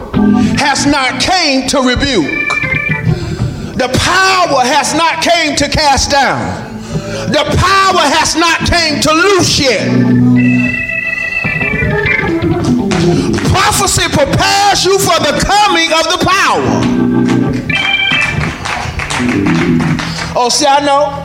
has 0.56 0.86
not 0.86 1.20
came 1.20 1.68
to 1.68 1.78
rebuke. 1.78 2.48
The 3.76 3.88
power 3.88 4.60
has 4.64 4.94
not 4.94 5.22
came 5.22 5.56
to 5.56 5.68
cast 5.68 6.10
down. 6.10 6.70
The 7.32 7.44
power 7.56 8.04
has 8.16 8.36
not 8.36 8.60
came 8.68 9.00
to 9.02 9.12
loose 9.12 9.58
yet. 9.58 9.88
Prophecy 13.50 14.08
prepares 14.08 14.84
you 14.84 14.98
for 14.98 15.18
the 15.20 15.38
coming 15.44 15.92
of 15.92 16.04
the 16.08 16.18
power. 16.24 17.00
Oh, 20.36 20.48
see, 20.48 20.66
I 20.66 20.80
know. 20.84 21.19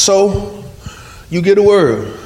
So, 0.00 0.64
you 1.28 1.42
get 1.42 1.58
a 1.58 1.62
word. 1.62 2.18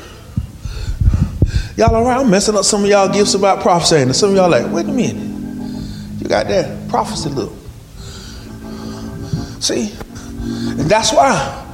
Y'all 1.76 2.06
around 2.06 2.30
messing 2.30 2.54
up 2.54 2.64
some 2.64 2.84
of 2.84 2.88
y'all 2.88 3.12
gifts 3.12 3.34
about 3.34 3.62
prophesying. 3.62 4.04
And 4.04 4.14
some 4.14 4.30
of 4.30 4.36
y'all 4.36 4.48
like, 4.48 4.70
wait 4.72 4.86
a 4.86 4.92
minute. 4.92 5.16
You 6.20 6.28
got 6.28 6.46
that 6.46 6.88
prophecy 6.88 7.30
look. 7.30 7.52
See? 9.60 9.92
And 10.80 10.88
that's 10.88 11.12
why 11.12 11.66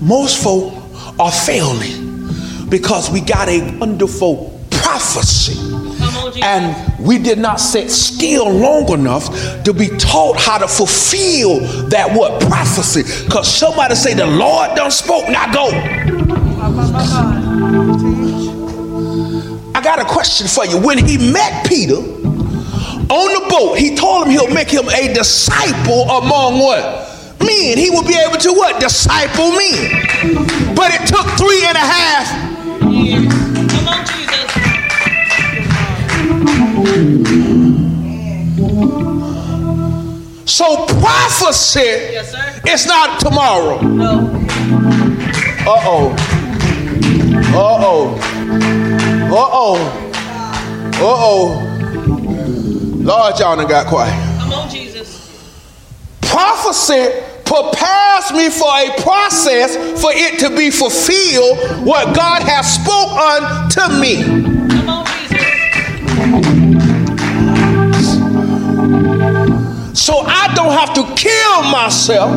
most 0.00 0.42
folk 0.42 0.74
are 1.20 1.30
failing 1.30 2.28
because 2.68 3.08
we 3.08 3.20
got 3.20 3.48
a 3.48 3.78
wonderful 3.78 4.60
prophecy. 4.72 5.54
And 6.42 7.04
we 7.04 7.18
did 7.18 7.38
not 7.38 7.60
sit 7.60 7.90
still 7.90 8.50
long 8.50 8.90
enough 8.92 9.28
to 9.64 9.72
be 9.72 9.88
taught 9.98 10.36
how 10.36 10.58
to 10.58 10.68
fulfill 10.68 11.60
that 11.88 12.10
what 12.12 12.40
prophecy. 12.42 13.02
Because 13.24 13.52
somebody 13.52 13.94
say 13.94 14.14
the 14.14 14.26
Lord 14.26 14.74
done 14.76 14.90
spoke, 14.90 15.28
now 15.28 15.52
go. 15.52 15.68
I 19.74 19.80
got 19.82 19.98
a 19.98 20.04
question 20.04 20.46
for 20.46 20.66
you. 20.66 20.78
When 20.78 20.98
he 20.98 21.32
met 21.32 21.66
Peter 21.66 21.96
on 21.96 23.34
the 23.34 23.46
boat, 23.50 23.78
he 23.78 23.94
told 23.96 24.26
him 24.26 24.32
he'll 24.32 24.54
make 24.54 24.70
him 24.70 24.88
a 24.88 25.12
disciple 25.12 26.02
among 26.10 26.58
what? 26.58 27.04
men. 27.44 27.78
He 27.78 27.90
will 27.90 28.06
be 28.06 28.16
able 28.16 28.38
to 28.38 28.52
what? 28.52 28.80
Disciple 28.80 29.52
men. 29.52 30.74
But 30.74 30.92
it 30.94 31.06
took 31.06 31.26
three 31.38 31.64
and 31.64 31.76
a 31.76 31.80
half 31.80 32.92
years. 32.92 33.43
So 40.46 40.84
prophecy 40.86 41.80
yes, 41.80 42.34
is 42.68 42.86
not 42.86 43.20
tomorrow. 43.20 43.80
No. 43.80 44.28
Uh-oh. 45.66 46.14
Uh-oh. 47.54 48.18
Uh-oh. 49.32 49.78
Uh-oh. 51.00 51.60
Lord, 53.00 53.38
y'all 53.38 53.56
done 53.56 53.66
got 53.66 53.86
quiet. 53.86 54.12
Come 54.40 54.52
on, 54.52 54.68
Jesus. 54.68 55.50
Prophecy 56.20 57.08
prepares 57.46 58.30
me 58.32 58.50
for 58.50 58.68
a 58.68 58.90
process 59.00 59.76
for 60.02 60.12
it 60.12 60.38
to 60.40 60.50
be 60.54 60.70
fulfilled 60.70 61.86
what 61.86 62.14
God 62.14 62.42
has 62.42 62.74
spoken 62.74 63.18
unto 63.42 63.88
me. 64.00 64.54
So 70.04 70.18
I 70.18 70.52
don't 70.54 70.72
have 70.72 70.92
to 70.96 71.14
kill 71.14 71.62
myself, 71.70 72.30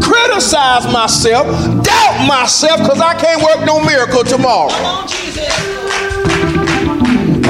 criticize 0.00 0.84
myself, 0.92 1.44
doubt 1.82 2.28
myself 2.28 2.78
because 2.78 3.00
I 3.00 3.14
can't 3.14 3.42
work 3.42 3.66
no 3.66 3.84
miracle 3.84 4.22
tomorrow. 4.22 4.70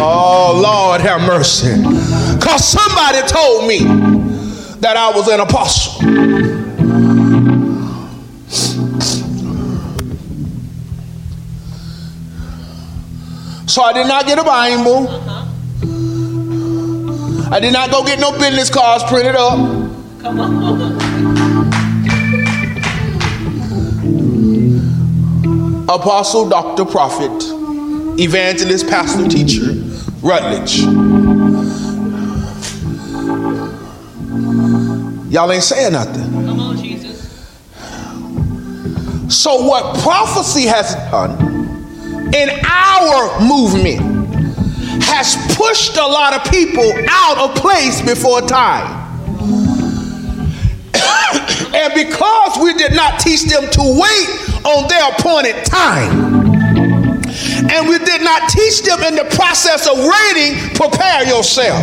Oh, 0.03 0.59
Lord, 0.63 1.03
have 1.03 1.21
mercy. 1.21 1.77
Because 2.39 2.67
somebody 2.67 3.21
told 3.29 3.69
me 3.69 3.81
that 4.81 4.97
I 4.97 5.11
was 5.15 5.29
an 5.29 5.41
apostle. 5.41 6.01
So 13.67 13.83
I 13.83 13.93
did 13.93 14.07
not 14.07 14.25
get 14.25 14.39
a 14.39 14.43
Bible. 14.43 15.30
I 17.53 17.59
did 17.59 17.73
not 17.73 17.91
go 17.91 18.05
get 18.05 18.21
no 18.21 18.31
business 18.39 18.71
cards 18.71 19.03
printed 19.05 19.35
up. 19.35 19.59
Come 20.21 20.41
on. 20.41 20.71
Apostle, 25.89 26.49
doctor, 26.49 26.85
prophet, 26.85 27.33
evangelist, 28.21 28.89
pastor, 28.89 29.27
teacher, 29.27 29.73
Rutledge. 30.23 30.83
Y'all 35.33 35.51
ain't 35.51 35.65
saying 35.65 35.93
nothing. 35.93 36.31
Come 36.47 36.61
on, 36.61 36.77
Jesus. 36.77 37.19
So, 39.29 39.67
what 39.67 39.99
prophecy 40.05 40.67
has 40.67 40.95
done 41.11 41.33
in 42.33 42.51
our 42.65 43.41
movement 43.41 44.10
has 45.11 45.35
pushed 45.57 45.97
a 45.97 46.07
lot 46.07 46.35
of 46.35 46.51
people 46.51 46.87
out 47.11 47.39
of 47.39 47.55
place 47.57 48.01
before 48.01 48.41
time. 48.41 48.87
and 51.75 51.93
because 51.95 52.59
we 52.63 52.75
did 52.75 52.95
not 52.95 53.19
teach 53.19 53.45
them 53.45 53.69
to 53.71 53.83
wait 53.83 54.29
on 54.65 54.89
their 54.89 55.11
appointed 55.11 55.65
time, 55.65 56.47
and 57.71 57.89
we 57.89 57.99
did 57.99 58.23
not 58.23 58.49
teach 58.49 58.83
them 58.83 59.03
in 59.03 59.17
the 59.17 59.25
process 59.35 59.87
of 59.87 59.99
waiting, 59.99 60.57
prepare 60.75 61.27
yourself. 61.27 61.83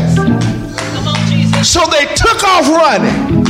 So 1.66 1.86
they 1.88 2.06
took 2.16 2.44
off 2.44 2.68
running. 2.70 3.46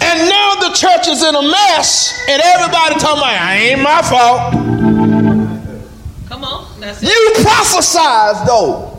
And 0.00 0.28
now 0.28 0.54
the 0.60 0.70
church 0.74 1.08
is 1.08 1.22
in 1.22 1.34
a 1.34 1.42
mess, 1.42 2.12
and 2.28 2.42
everybody 2.42 2.94
talking 2.96 3.18
about, 3.18 3.40
I 3.40 3.56
ain't 3.56 3.82
my 3.82 4.02
fault. 4.02 5.15
You 6.86 7.32
prophesied 7.42 8.46
though. 8.46 8.96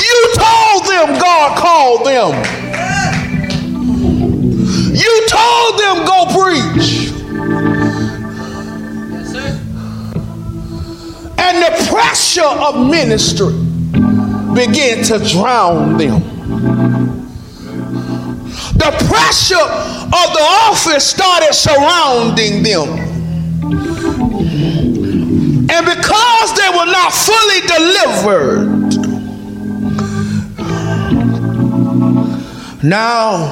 You 0.00 0.32
told 0.34 0.84
them 0.84 1.16
God 1.20 1.56
called 1.56 2.04
them. 2.04 2.34
You 4.92 5.26
told 5.28 5.78
them 5.78 6.04
go 6.04 6.26
preach. 6.34 7.12
And 11.38 11.62
the 11.62 11.86
pressure 11.88 12.42
of 12.42 12.84
ministry 12.84 13.52
began 14.52 15.04
to 15.04 15.18
drown 15.30 15.98
them. 15.98 16.20
The 18.74 18.90
pressure 19.08 19.54
of 19.54 20.32
the 20.34 20.42
office 20.42 21.06
started 21.06 21.54
surrounding 21.54 22.64
them. 22.64 23.10
And 25.80 25.96
because 25.96 26.54
they 26.58 26.68
were 26.68 26.84
not 26.84 27.10
fully 27.10 27.60
delivered, 27.66 28.68
now 32.84 33.46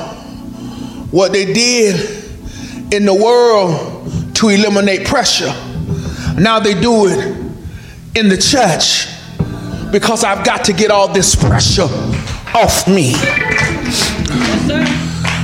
what 1.10 1.32
they 1.32 1.50
did 1.50 2.92
in 2.92 3.06
the 3.06 3.14
world 3.14 4.34
to 4.34 4.50
eliminate 4.50 5.06
pressure, 5.06 5.54
now 6.38 6.60
they 6.60 6.78
do 6.78 7.06
it 7.06 7.34
in 8.14 8.28
the 8.28 8.36
church 8.36 9.08
because 9.90 10.22
I've 10.22 10.44
got 10.44 10.66
to 10.66 10.74
get 10.74 10.90
all 10.90 11.08
this 11.10 11.34
pressure 11.34 11.88
off 12.54 12.86
me. 12.86 13.12
Yes, 13.12 14.18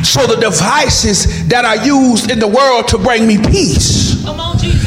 so 0.06 0.26
the 0.26 0.36
devices 0.36 1.48
that 1.48 1.64
are 1.64 1.82
used 1.82 2.30
in 2.30 2.38
the 2.38 2.48
world 2.48 2.88
to 2.88 2.98
bring 2.98 3.26
me 3.26 3.38
peace. 3.38 4.03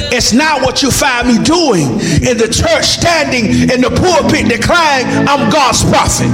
It's 0.10 0.32
not 0.34 0.62
what 0.62 0.82
you 0.82 0.92
find 0.92 1.28
me 1.28 1.38
doing 1.44 2.00
in 2.24 2.38
the 2.38 2.48
church, 2.48 2.86
standing 2.86 3.70
in 3.70 3.82
the 3.82 3.92
pulpit 3.92 4.48
declaring 4.48 5.06
I'm 5.28 5.50
God's 5.52 5.84
prophet. 5.84 6.32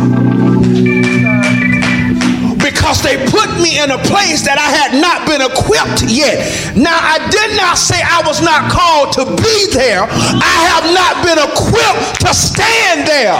Because 2.61 3.01
they 3.01 3.17
put 3.27 3.49
me 3.59 3.81
in 3.81 3.91
a 3.91 3.97
place 4.07 4.45
that 4.45 4.55
I 4.55 4.69
had 4.71 4.95
not 5.01 5.27
been 5.27 5.41
equipped 5.41 6.05
yet. 6.07 6.39
Now, 6.77 6.95
I 6.95 7.19
did 7.27 7.57
not 7.57 7.77
say 7.77 7.99
I 7.99 8.21
was 8.25 8.41
not 8.41 8.71
called 8.71 9.11
to 9.19 9.25
be 9.41 9.67
there. 9.73 10.05
I 10.07 10.55
have 10.71 10.85
not 10.93 11.19
been 11.25 11.39
equipped 11.43 12.21
to 12.23 12.31
stand 12.33 13.07
there. 13.07 13.35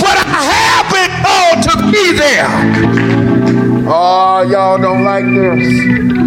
But 0.00 0.16
I 0.24 0.40
have 0.40 0.86
been 0.88 1.12
called 1.20 1.60
to 1.68 1.74
be 1.92 2.16
there. 2.16 2.48
Oh, 3.86 4.46
y'all 4.48 4.78
don't 4.78 5.04
like 5.04 5.26
this. 5.26 6.23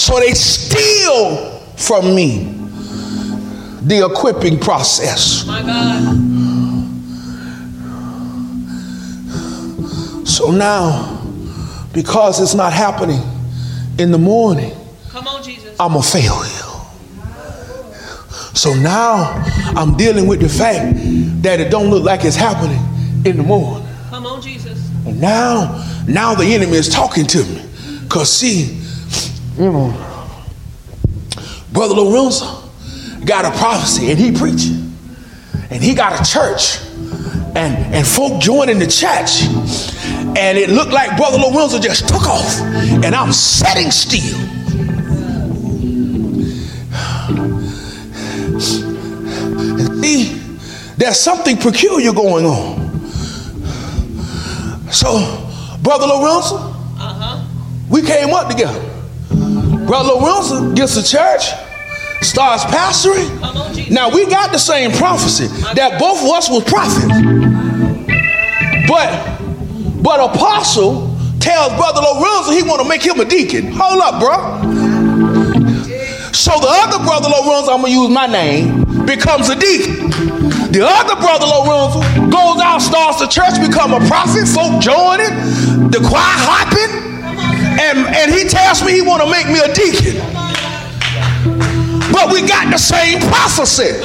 So 0.00 0.18
they 0.18 0.32
steal 0.32 1.58
from 1.76 2.14
me 2.14 2.44
the 3.82 4.08
equipping 4.10 4.58
process. 4.58 5.46
My 5.46 5.60
God. 5.60 6.16
So 10.26 10.50
now, 10.52 11.22
because 11.92 12.40
it's 12.40 12.54
not 12.54 12.72
happening 12.72 13.20
in 13.98 14.10
the 14.10 14.16
morning, 14.16 14.74
come 15.10 15.28
on, 15.28 15.42
Jesus. 15.42 15.76
I'm 15.78 15.94
a 15.96 16.02
failure. 16.02 16.48
So 18.54 18.72
now 18.72 19.34
I'm 19.76 19.98
dealing 19.98 20.26
with 20.26 20.40
the 20.40 20.48
fact 20.48 20.94
that 21.42 21.60
it 21.60 21.70
don't 21.70 21.90
look 21.90 22.04
like 22.04 22.24
it's 22.24 22.36
happening 22.36 22.80
in 23.26 23.36
the 23.36 23.42
morning. 23.42 23.86
Come 24.08 24.24
on, 24.24 24.40
Jesus. 24.40 24.78
And 25.04 25.20
now, 25.20 25.86
now 26.08 26.34
the 26.34 26.46
enemy 26.54 26.78
is 26.78 26.88
talking 26.88 27.26
to 27.26 27.44
me. 27.44 27.66
Cause 28.08 28.32
see, 28.32 28.79
you 29.56 29.72
know, 29.72 30.10
Brother 31.72 31.94
Lorenzo 31.94 32.70
got 33.24 33.44
a 33.44 33.56
prophecy 33.58 34.10
and 34.10 34.18
he 34.18 34.32
preaching. 34.32 34.96
And 35.70 35.82
he 35.82 35.94
got 35.94 36.20
a 36.20 36.30
church. 36.30 36.80
And 37.54 37.94
and 37.94 38.06
folk 38.06 38.40
joining 38.40 38.78
the 38.78 38.86
church. 38.86 39.44
And 40.36 40.58
it 40.58 40.70
looked 40.70 40.92
like 40.92 41.16
Brother 41.16 41.38
Lorenzo 41.38 41.78
just 41.78 42.08
took 42.08 42.22
off. 42.22 42.60
And 42.60 43.14
I'm 43.14 43.32
sitting 43.32 43.90
still. 43.90 44.36
And 49.78 50.02
see, 50.02 50.34
there's 50.96 51.18
something 51.18 51.56
peculiar 51.56 52.12
going 52.12 52.44
on. 52.44 52.90
So, 54.90 55.48
Brother 55.82 56.06
Lorenzo, 56.06 56.56
uh-huh. 56.56 57.44
we 57.88 58.02
came 58.02 58.30
up 58.34 58.48
together. 58.48 58.89
Brother 59.90 60.12
Lorenzo 60.12 60.72
gets 60.72 60.94
to 60.94 61.02
church, 61.02 61.50
starts 62.22 62.62
pastoring. 62.62 63.26
Now 63.90 64.08
we 64.08 64.24
got 64.24 64.52
the 64.52 64.58
same 64.58 64.92
prophecy 64.92 65.48
that 65.74 65.98
both 65.98 66.22
of 66.22 66.30
us 66.30 66.48
was 66.48 66.62
prophets. 66.62 67.10
But 68.86 69.10
but 70.00 70.22
apostle 70.22 71.10
tells 71.40 71.74
Brother 71.74 72.02
Lorenzo 72.06 72.52
he 72.52 72.62
want 72.62 72.80
to 72.80 72.88
make 72.88 73.02
him 73.02 73.18
a 73.18 73.24
deacon. 73.24 73.72
Hold 73.74 74.00
up, 74.00 74.22
bro. 74.22 74.62
So 76.30 76.54
the 76.60 76.70
other 76.70 77.02
brother 77.02 77.26
Lorenzo, 77.26 77.74
I'm 77.74 77.82
gonna 77.82 77.90
use 77.90 78.10
my 78.10 78.28
name, 78.30 78.86
becomes 79.06 79.48
a 79.48 79.56
deacon. 79.58 80.06
The 80.70 80.86
other 80.86 81.18
brother 81.18 81.50
Lorenzo 81.50 81.98
goes 82.30 82.62
out, 82.62 82.78
starts 82.78 83.18
the 83.18 83.26
church, 83.26 83.58
become 83.58 83.92
a 83.92 84.06
prophet, 84.06 84.46
folk 84.46 84.80
join 84.80 85.18
it, 85.18 85.34
the 85.90 85.98
choir 85.98 86.38
hopping, 86.46 87.19
and, 87.80 87.98
and 88.14 88.30
he 88.30 88.44
tells 88.44 88.84
me 88.84 88.92
he 88.92 89.02
want 89.02 89.22
to 89.22 89.30
make 89.30 89.46
me 89.46 89.58
a 89.58 89.72
deacon. 89.72 90.20
But 92.12 92.30
we 92.32 92.46
got 92.46 92.70
the 92.70 92.76
same 92.76 93.20
prophecy. 93.20 93.96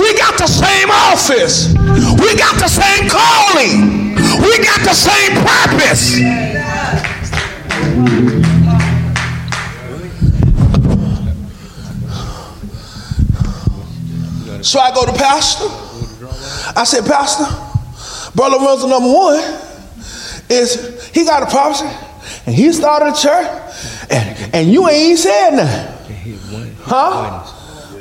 We 0.00 0.16
got 0.16 0.38
the 0.38 0.46
same 0.46 0.88
office. 0.90 1.68
We 1.68 2.34
got 2.36 2.56
the 2.56 2.68
same 2.68 3.10
calling. 3.10 4.14
We 4.40 4.56
got 4.64 4.80
the 4.80 4.94
same 4.94 5.36
purpose. 5.44 6.16
So 14.66 14.78
I 14.80 14.94
go 14.94 15.04
to 15.04 15.12
Pastor. 15.12 15.66
I 16.74 16.84
said, 16.84 17.04
Pastor, 17.04 17.44
Brother 18.34 18.56
Lorenzo 18.56 18.88
number 18.88 19.12
one 19.12 19.40
is 20.48 21.10
he 21.10 21.24
got 21.24 21.42
a 21.42 21.46
prophecy 21.46 21.88
and 22.46 22.54
he 22.54 22.72
started 22.72 23.14
a 23.14 23.16
church 23.16 24.06
and, 24.10 24.54
and 24.54 24.72
you 24.72 24.88
ain't 24.88 25.18
said 25.18 25.50
nothing. 25.50 26.74
Huh? 26.80 27.46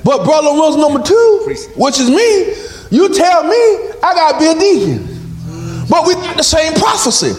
But 0.03 0.23
Brother 0.23 0.49
Lorenzo 0.49 0.79
number 0.79 1.03
two, 1.03 1.55
which 1.75 1.99
is 1.99 2.09
me, 2.09 2.55
you 2.89 3.13
tell 3.13 3.43
me 3.43 3.55
I 4.03 4.13
gotta 4.13 4.39
be 4.39 4.47
a 4.47 4.55
deacon. 4.55 5.11
But 5.89 6.07
we 6.07 6.15
got 6.15 6.37
the 6.37 6.43
same 6.43 6.73
prophecy. 6.73 7.33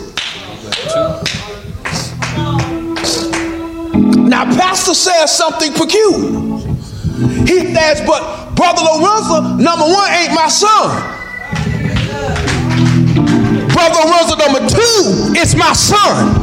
Now, 4.29 4.45
Pastor 4.57 4.95
says 4.95 5.37
something 5.37 5.73
peculiar. 5.73 6.59
He 7.47 7.75
says, 7.75 8.01
but 8.07 8.55
Brother 8.55 8.83
Lorenzo, 8.83 9.57
number 9.63 9.85
one, 9.85 10.11
ain't 10.13 10.35
my 10.35 10.49
son. 10.49 11.19
Brother 13.73 14.09
Lorenzo, 14.09 14.37
number 14.37 14.69
two, 14.69 15.35
is 15.39 15.55
my 15.55 15.73
son. 15.73 16.42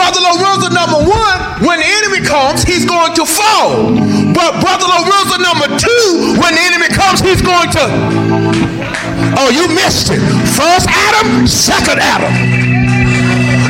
Brother 0.00 0.32
Lorenzo, 0.32 0.72
number 0.72 0.96
one, 0.96 1.38
when 1.60 1.76
the 1.76 1.84
enemy 1.84 2.24
comes, 2.24 2.64
he's 2.64 2.88
going 2.88 3.12
to 3.20 3.28
fall. 3.28 3.92
But 4.32 4.56
Brother 4.64 4.88
Lorenzo 4.88 5.36
number 5.44 5.68
two, 5.76 6.40
when 6.40 6.56
the 6.56 6.64
enemy 6.72 6.88
comes, 6.88 7.20
he's 7.20 7.44
going 7.44 7.68
to. 7.76 7.84
Oh, 9.36 9.52
you 9.52 9.68
missed 9.68 10.08
it. 10.08 10.24
First 10.56 10.88
Adam, 10.88 11.44
second 11.46 12.00
Adam. 12.00 12.32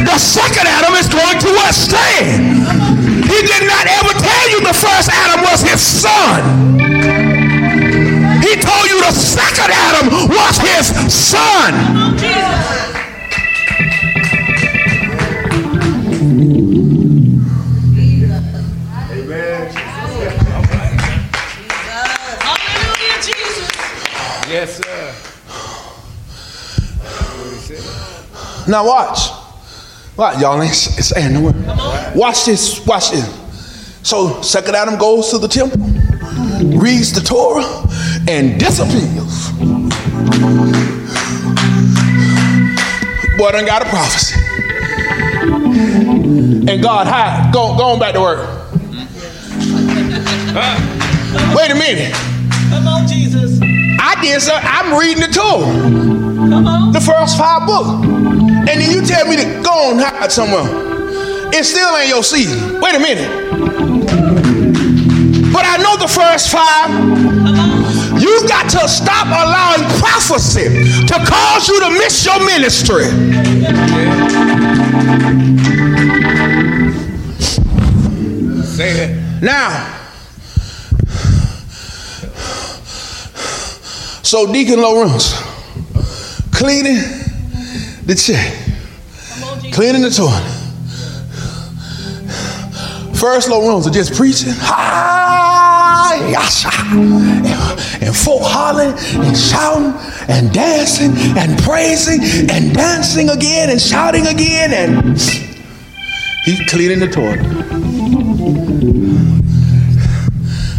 The 0.07 0.19
second 0.23 0.71
Adam 0.71 0.95
is 0.95 1.11
going 1.11 1.43
to 1.43 1.51
what? 1.51 1.75
Stand. 1.75 2.63
He 3.27 3.39
did 3.43 3.67
not 3.67 3.91
ever 3.91 4.15
tell 4.15 4.47
you 4.55 4.63
the 4.63 4.77
first 4.79 5.11
Adam 5.11 5.43
was 5.43 5.67
his 5.67 5.83
son. 5.83 6.71
He 8.39 8.55
told 8.55 8.87
you 8.87 9.03
the 9.03 9.11
second 9.19 9.75
Adam 9.75 10.31
was 10.31 10.63
his 10.63 10.95
son. 11.11 12.10
Now 28.71 28.87
watch. 28.87 29.19
Watch, 30.17 30.41
y'all 30.41 30.63
ain't 30.63 30.73
saying 30.73 31.35
no 31.35 31.41
word. 31.41 31.57
Watch 32.15 32.45
this. 32.45 32.87
Watch 32.87 33.11
this. 33.11 33.27
So 34.03 34.41
second 34.43 34.77
Adam 34.77 34.97
goes 34.97 35.31
to 35.31 35.39
the 35.39 35.49
temple, 35.49 35.81
reads 36.79 37.13
the 37.13 37.21
Torah, 37.21 37.65
and 38.29 38.61
disappears. 38.61 39.51
Boy 43.37 43.51
done 43.51 43.67
got 43.67 43.83
a 43.83 43.87
prophecy. 43.87 44.39
And 46.71 46.81
God 46.81 47.09
hide. 47.09 47.53
Go, 47.53 47.77
go 47.77 47.85
on 47.87 47.99
back 47.99 48.15
to 48.15 48.21
work. 48.21 48.49
Wait 51.57 51.71
a 51.71 51.75
minute. 51.75 52.30
Come 52.71 52.87
on, 52.87 53.07
Jesus. 53.07 53.61
I 53.63 54.17
did 54.23 54.41
so 54.41 54.55
I'm 54.55 54.99
reading 54.99 55.23
the 55.23 55.33
Torah. 55.33 55.67
Come 56.51 56.67
on. 56.67 56.93
the 56.93 57.01
first 57.01 57.37
five 57.37 57.67
books. 57.67 58.07
And 58.07 58.81
then 58.81 58.91
you 58.91 59.05
tell 59.05 59.27
me 59.27 59.37
to 59.37 59.63
go 59.63 59.91
on 59.91 59.99
hide 59.99 60.31
somewhere. 60.31 60.65
It 61.53 61.65
still 61.65 61.97
ain't 61.97 62.09
your 62.09 62.23
season. 62.23 62.81
Wait 62.81 62.95
a 62.95 62.99
minute. 62.99 63.29
But 65.53 65.65
I 65.67 65.77
know 65.83 65.97
the 65.97 66.09
first 66.09 66.51
five. 66.51 66.91
You 68.23 68.47
got 68.47 68.71
to 68.71 68.89
stop 68.89 69.27
allowing 69.27 69.83
prophecy 69.99 70.69
to 71.07 71.15
cause 71.27 71.69
you 71.69 71.81
to 71.81 71.91
miss 71.91 72.25
your 72.25 72.39
ministry. 72.47 73.05
Say 78.65 78.93
that. 78.95 79.43
Now, 79.43 80.00
so 84.31 84.47
Deacon 84.53 84.81
Lawrence 84.81 85.33
cleaning 86.53 87.03
the 88.07 88.15
chair, 88.15 88.39
cleaning 89.73 90.03
the 90.03 90.11
toilet. 90.11 90.47
First 93.17 93.51
Lawrence 93.51 93.89
are 93.89 93.91
just 93.91 94.15
preaching, 94.15 94.53
hi, 94.53 96.31
yasha, 96.31 96.71
and, 96.93 97.45
and 98.05 98.15
folk 98.17 98.43
hollering 98.45 98.95
and 99.27 99.37
shouting 99.37 99.95
and 100.29 100.55
dancing 100.55 101.11
and 101.37 101.59
praising 101.65 102.21
and 102.51 102.73
dancing 102.73 103.31
again 103.31 103.69
and 103.69 103.81
shouting 103.81 104.29
again 104.29 104.73
and 104.73 105.19
he's 106.45 106.65
cleaning 106.71 107.01
the 107.01 107.09
toilet. 107.09 107.41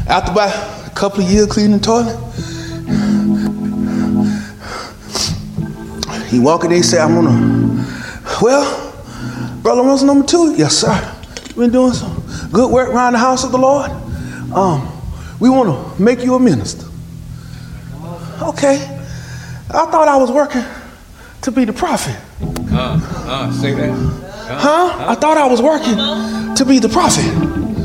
After 0.07 0.31
about 0.31 0.87
a 0.87 0.91
couple 0.91 1.25
of 1.25 1.29
years 1.29 1.47
cleaning 1.47 1.79
the 1.79 1.83
toilet, 1.83 2.30
he 6.31 6.39
walk 6.39 6.63
in 6.63 6.69
there 6.69 6.77
and 6.77 6.85
say, 6.85 6.97
I'm 6.97 7.13
gonna, 7.13 8.21
well, 8.41 8.93
brother 9.61 9.83
Wilson 9.83 10.07
number 10.07 10.25
two, 10.25 10.55
yes 10.55 10.77
sir. 10.77 11.17
Been 11.55 11.71
doing 11.71 11.91
some 11.91 12.23
good 12.53 12.71
work 12.71 12.89
around 12.89 13.13
the 13.13 13.19
house 13.19 13.43
of 13.43 13.51
the 13.51 13.57
Lord. 13.57 13.91
Um, 14.55 14.87
we 15.41 15.49
want 15.49 15.67
to 15.97 16.01
make 16.01 16.23
you 16.23 16.35
a 16.35 16.39
minister. 16.39 16.87
Okay. 18.41 18.75
I 19.69 19.85
thought 19.91 20.07
I 20.07 20.15
was 20.15 20.31
working 20.31 20.63
to 21.41 21.51
be 21.51 21.65
the 21.65 21.73
prophet. 21.73 22.15
Uh, 22.71 22.99
uh, 23.03 23.51
say 23.51 23.73
that. 23.73 23.91
Huh? 23.91 25.05
I 25.09 25.15
thought 25.15 25.37
I 25.37 25.47
was 25.47 25.61
working 25.61 25.97
to 26.55 26.65
be 26.65 26.79
the 26.79 26.89
prophet. 26.89 27.25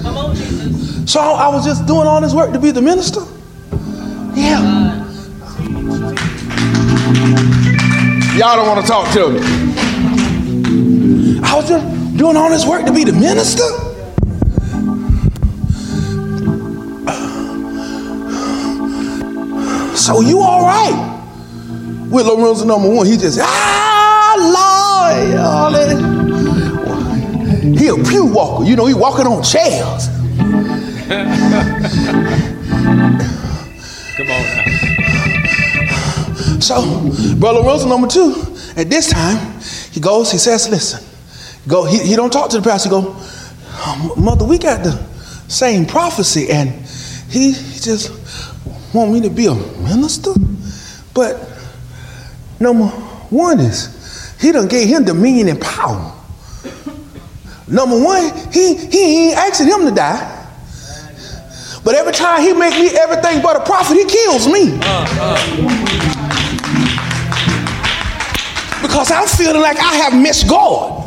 Come 0.02 0.16
on, 0.16 0.37
Jesus. 0.37 1.12
So 1.12 1.20
I 1.20 1.48
was 1.48 1.64
just 1.64 1.87
doing 1.87 2.06
all 2.06 2.20
this 2.20 2.35
work 2.35 2.52
to 2.52 2.61
be 2.61 2.70
the 2.70 2.82
minister? 2.82 3.20
Yeah. 4.35 4.86
Y'all 8.37 8.57
don't 8.57 8.68
want 8.68 8.85
to 8.85 8.87
talk 8.87 9.11
to 9.14 9.31
me. 9.31 9.40
I 11.42 11.55
was 11.57 11.66
just 11.66 12.16
doing 12.18 12.37
all 12.37 12.51
this 12.51 12.66
work 12.66 12.85
to 12.85 12.92
be 12.92 13.03
the 13.03 13.12
minister? 13.12 13.64
So 19.96 20.20
you 20.20 20.40
all 20.40 20.66
right 20.66 20.92
with 22.11 22.27
Lorenzo 22.27 22.66
number 22.66 22.90
one? 22.94 23.07
He 23.07 23.16
just, 23.16 23.38
ah, 23.40 24.37
Lord. 25.72 25.96
He 27.79 27.88
a 27.88 27.94
pew 28.05 28.27
walker. 28.27 28.64
You 28.64 28.77
know, 28.77 28.85
he 28.85 28.92
walking 28.92 29.27
on 29.27 29.42
chairs. 29.42 30.09
Come 34.16 34.31
on 34.31 34.42
now. 34.42 35.15
So, 36.61 37.37
Brother 37.38 37.62
Wilson, 37.62 37.88
number 37.88 38.09
two, 38.09 38.33
at 38.77 38.88
this 38.88 39.11
time, 39.11 39.61
he 39.92 40.01
goes, 40.01 40.33
he 40.33 40.38
says, 40.38 40.69
listen, 40.69 41.05
go, 41.69 41.85
he, 41.85 41.99
he 41.99 42.16
don't 42.16 42.33
talk 42.33 42.51
to 42.51 42.59
the 42.59 42.62
pastor, 42.62 42.88
he 42.88 42.90
go, 42.90 43.14
"Oh, 43.19 44.14
mother, 44.16 44.45
we 44.45 44.59
got 44.59 44.83
the 44.83 44.92
same 45.49 45.87
prophecy, 45.87 46.49
and 46.51 46.71
he, 47.29 47.53
he 47.53 47.79
just 47.81 48.11
want 48.95 49.12
me 49.12 49.21
to 49.21 49.31
be 49.31 49.47
a 49.47 49.55
minister? 49.55 50.33
But 51.14 51.37
number 52.59 52.87
one 53.31 53.61
is, 53.61 54.37
he 54.40 54.53
done 54.53 54.69
gave 54.69 54.88
him 54.88 55.05
dominion 55.05 55.49
and 55.49 55.61
power. 55.61 56.12
Number 57.69 58.01
one, 58.03 58.33
he, 58.53 58.77
he 58.77 59.29
ain't 59.31 59.38
asking 59.38 59.66
him 59.66 59.81
to 59.87 59.90
die. 59.95 60.33
But 61.85 61.95
every 61.95 62.12
time 62.12 62.40
he 62.42 62.53
make 62.53 62.75
me 62.75 62.88
everything 62.99 63.42
but 63.42 63.57
a 63.57 63.64
prophet, 63.64 63.95
he 63.97 64.05
kills 64.05 64.49
me. 64.49 64.77
Because 68.96 69.11
I'm 69.11 69.28
feeling 69.28 69.61
like 69.61 69.78
I 69.78 69.94
have 69.96 70.18
missed 70.18 70.48
God. 70.48 71.04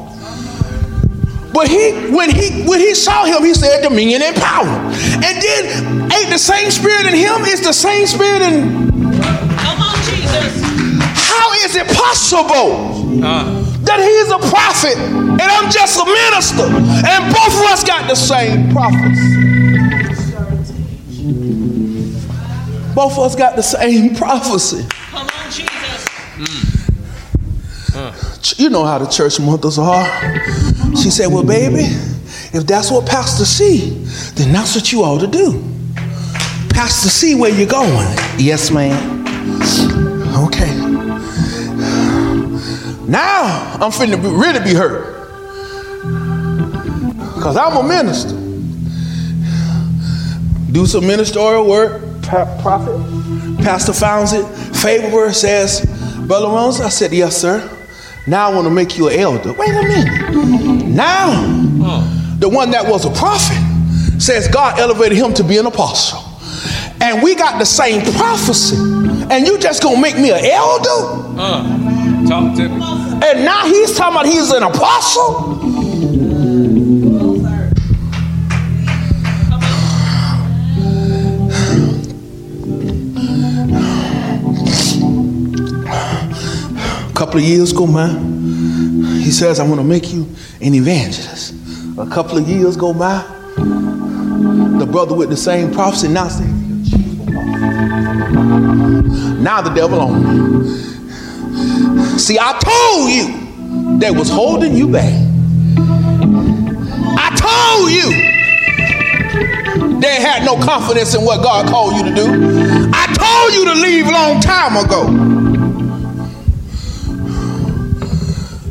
But 1.52 1.68
he, 1.68 2.14
when 2.14 2.30
he, 2.30 2.62
when 2.70 2.80
he 2.80 2.94
saw 2.94 3.26
him, 3.26 3.44
he 3.44 3.56
said 3.56 3.82
dominion 3.82 4.22
and 4.22 4.36
power. 4.36 4.68
And 4.68 5.42
then 5.42 6.12
ain't 6.14 6.30
the 6.30 6.38
same 6.38 6.70
spirit 6.70 7.08
in 7.08 7.16
him? 7.16 7.42
It's 7.50 7.66
the 7.66 7.74
same 7.74 8.06
spirit 8.06 8.44
in. 8.44 8.92
Come 8.92 9.82
on, 9.82 9.96
Jesus. 10.06 10.62
How 11.18 11.52
is 11.66 11.76
it 11.76 11.88
possible 11.98 13.26
uh. 13.26 13.60
that 13.82 14.00
he's 14.06 14.30
a 14.30 14.38
prophet 14.54 14.96
and 14.96 15.42
I'm 15.42 15.72
just 15.72 16.00
a 16.00 16.06
minister, 16.06 16.70
and 16.70 17.34
both 17.34 17.58
of 17.58 17.72
us 17.74 17.84
got 17.84 18.08
the 18.08 18.14
same 18.14 18.72
prophecy? 18.72 19.34
Both 22.94 23.14
of 23.14 23.24
us 23.26 23.36
got 23.36 23.56
the 23.56 23.64
same 23.64 24.14
prophecy. 24.14 24.86
Come 25.10 25.26
on, 25.26 25.50
Jesus. 25.50 26.06
Mm. 26.38 26.79
You 28.58 28.70
know 28.70 28.84
how 28.86 28.98
the 28.98 29.08
church 29.08 29.40
mothers 29.40 29.78
are. 29.78 30.06
She 30.96 31.10
said, 31.10 31.28
Well, 31.28 31.44
baby, 31.44 31.84
if 32.54 32.66
that's 32.66 32.90
what 32.92 33.06
Pastor 33.08 33.46
see, 33.46 33.90
then 34.36 34.52
that's 34.54 34.76
what 34.76 34.92
you 34.92 35.02
ought 35.04 35.20
to 35.20 35.28
do. 35.28 35.64
Pastor 36.70 37.10
see 37.10 37.36
where 37.36 37.54
you're 37.54 37.68
going. 37.68 38.08
Yes, 38.38 38.72
ma'am. 38.72 39.26
Okay. 40.46 40.74
Now 43.08 43.78
I'm 43.82 43.92
finna 43.92 44.22
be, 44.22 44.28
really 44.30 44.60
be 44.64 44.74
hurt. 44.74 45.18
Because 47.36 47.58
I'm 47.58 47.76
a 47.78 47.88
minister. 47.88 48.36
Do 50.72 50.86
some 50.86 51.06
ministerial 51.08 51.68
work, 51.68 52.22
pa- 52.22 52.60
prophet. 52.62 52.98
Pastor 53.64 53.94
founds 53.94 54.34
it. 54.34 54.46
Favor 54.76 55.34
says, 55.34 55.86
Brother 56.28 56.48
Rose, 56.48 56.80
I 56.80 56.90
said, 56.90 57.12
Yes, 57.12 57.36
sir. 57.38 57.76
Now 58.30 58.52
I 58.52 58.54
want 58.54 58.66
to 58.68 58.72
make 58.72 58.96
you 58.96 59.08
an 59.10 59.20
elder. 59.20 59.54
Wait 59.54 59.70
a 59.70 59.82
minute. 59.82 60.86
Now, 60.86 61.32
the 62.38 62.48
one 62.48 62.70
that 62.72 62.86
was 62.88 63.04
a 63.06 63.10
prophet 63.10 63.58
says 64.22 64.48
God 64.48 64.80
elevated 64.80 65.18
him 65.18 65.34
to 65.34 65.44
be 65.44 65.58
an 65.58 65.66
apostle. 65.66 66.20
And 67.02 67.24
we 67.24 67.34
got 67.34 67.58
the 67.58 67.66
same 67.66 68.02
prophecy. 68.14 68.76
And 69.32 69.48
you 69.48 69.58
just 69.58 69.82
gonna 69.82 70.00
make 70.00 70.16
me 70.16 70.30
an 70.30 70.46
elder? 70.46 71.40
Uh, 71.40 72.28
talk 72.28 72.56
to 72.58 72.70
me. 72.70 72.76
And 73.26 73.44
now 73.46 73.66
he's 73.66 73.96
talking 73.98 74.16
about 74.16 74.26
he's 74.28 74.52
an 74.52 74.62
apostle? 74.62 75.69
Couple 87.40 87.52
of 87.54 87.58
years 87.58 87.72
go 87.72 87.88
by. 87.88 88.10
He 89.24 89.32
says, 89.32 89.62
I 89.62 89.64
want 89.66 89.80
to 89.80 89.84
make 89.86 90.12
you 90.12 90.28
an 90.60 90.74
evangelist. 90.74 91.54
A 91.98 92.06
couple 92.06 92.38
of 92.38 92.46
years 92.50 92.76
go 92.76 92.94
by. 92.94 93.24
The 93.56 94.86
brother 94.86 95.16
with 95.16 95.30
the 95.30 95.38
same 95.38 95.72
prophecy 95.72 96.10
now 96.10 96.28
says, 96.28 96.46
now 99.42 99.62
the 99.62 99.70
devil 99.74 100.02
on 100.02 100.22
me. 100.22 100.68
See, 102.20 102.38
I 102.38 102.60
told 102.60 103.10
you 103.10 104.00
that 104.00 104.14
was 104.14 104.30
holding 104.30 104.76
you 104.76 104.90
back. 104.90 105.14
I 107.18 107.30
told 107.40 107.90
you 107.90 108.10
they 110.02 110.20
had 110.20 110.44
no 110.44 110.58
confidence 110.58 111.16
in 111.16 111.24
what 111.24 111.42
God 111.42 111.70
called 111.70 111.96
you 111.96 112.04
to 112.04 112.14
do. 112.14 112.26
I 112.94 113.08
told 113.16 113.54
you 113.54 113.64
to 113.74 113.80
leave 113.80 114.08
a 114.08 114.12
long 114.12 114.42
time 114.42 114.76
ago. 114.76 115.29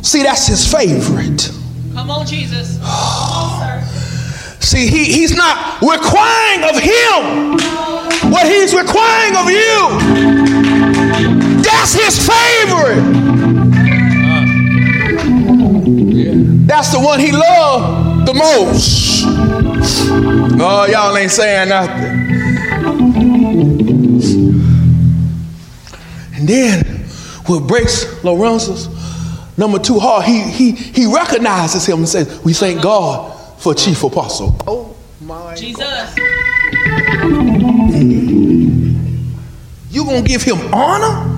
See, 0.03 0.23
that's 0.23 0.47
his 0.47 0.71
favorite. 0.71 1.51
Come 1.95 2.11
on, 2.11 2.27
Jesus. 2.27 2.79
Come 2.79 2.87
on. 2.87 3.83
See, 4.61 4.87
he, 4.87 5.05
he's 5.05 5.35
not 5.35 5.81
requiring 5.81 6.65
of 6.65 6.81
him 6.81 7.59
what 8.31 8.47
he's 8.47 8.75
requiring 8.75 9.37
of 9.37 9.51
you. 9.51 9.99
That's 11.63 11.95
his 11.95 12.19
favorite. 12.19 13.03
That's 16.67 16.93
the 16.93 17.01
one 17.01 17.19
he 17.21 17.33
loved 17.33 18.27
the 18.27 18.35
most. 18.35 19.25
Oh, 20.61 20.87
y'all 20.91 21.17
ain't 21.17 21.31
saying 21.31 21.71
nothing. 21.71 22.19
And 26.35 26.49
then 26.49 26.85
what 27.47 27.67
breaks 27.67 28.23
Lorenzo's 28.23 28.87
number 29.59 29.79
two 29.79 29.99
heart, 29.99 30.25
he, 30.25 30.40
he, 30.42 30.71
he 30.73 31.07
recognizes 31.12 31.85
him 31.87 31.99
and 31.99 32.09
says, 32.09 32.42
We 32.44 32.53
thank 32.55 32.81
God 32.83 33.35
for 33.61 33.75
Chief 33.75 34.03
Apostle. 34.05 34.57
Oh 34.66 34.97
my 35.21 35.55
Jesus. 35.55 36.14
You 39.90 40.05
gonna 40.05 40.23
give 40.23 40.42
him 40.42 40.59
honor? 40.73 41.35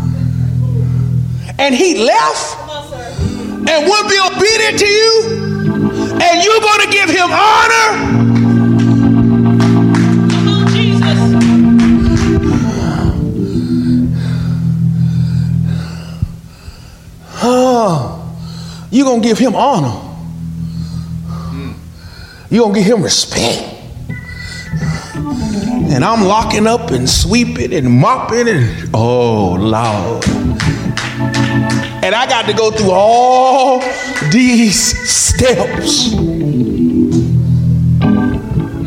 And 1.58 1.74
he 1.74 1.98
left 2.04 2.56
Come 2.56 2.70
on, 2.70 2.88
sir. 2.90 3.64
and 3.68 3.86
would 3.86 4.08
be 4.08 4.18
obedient 4.18 4.78
to 4.78 4.86
you? 4.86 5.22
And 6.22 6.44
you're 6.44 6.60
gonna 6.60 6.90
give 6.90 7.08
him 7.10 7.30
honor? 7.30 8.39
You're 18.90 19.06
gonna 19.06 19.22
give 19.22 19.38
him 19.38 19.54
honor. 19.54 19.88
Hmm. 21.28 21.72
You're 22.50 22.64
gonna 22.64 22.78
give 22.78 22.86
him 22.86 23.02
respect. 23.02 23.76
And 25.92 26.04
I'm 26.04 26.24
locking 26.24 26.66
up 26.66 26.90
and 26.90 27.08
sweeping 27.08 27.72
and 27.72 27.90
mopping 27.90 28.48
and 28.48 28.90
oh 28.94 29.54
Lord. 29.54 30.24
And 32.02 32.14
I 32.14 32.26
got 32.26 32.46
to 32.46 32.52
go 32.52 32.70
through 32.70 32.92
all 32.92 33.80
these 34.30 34.98
steps. 35.08 36.12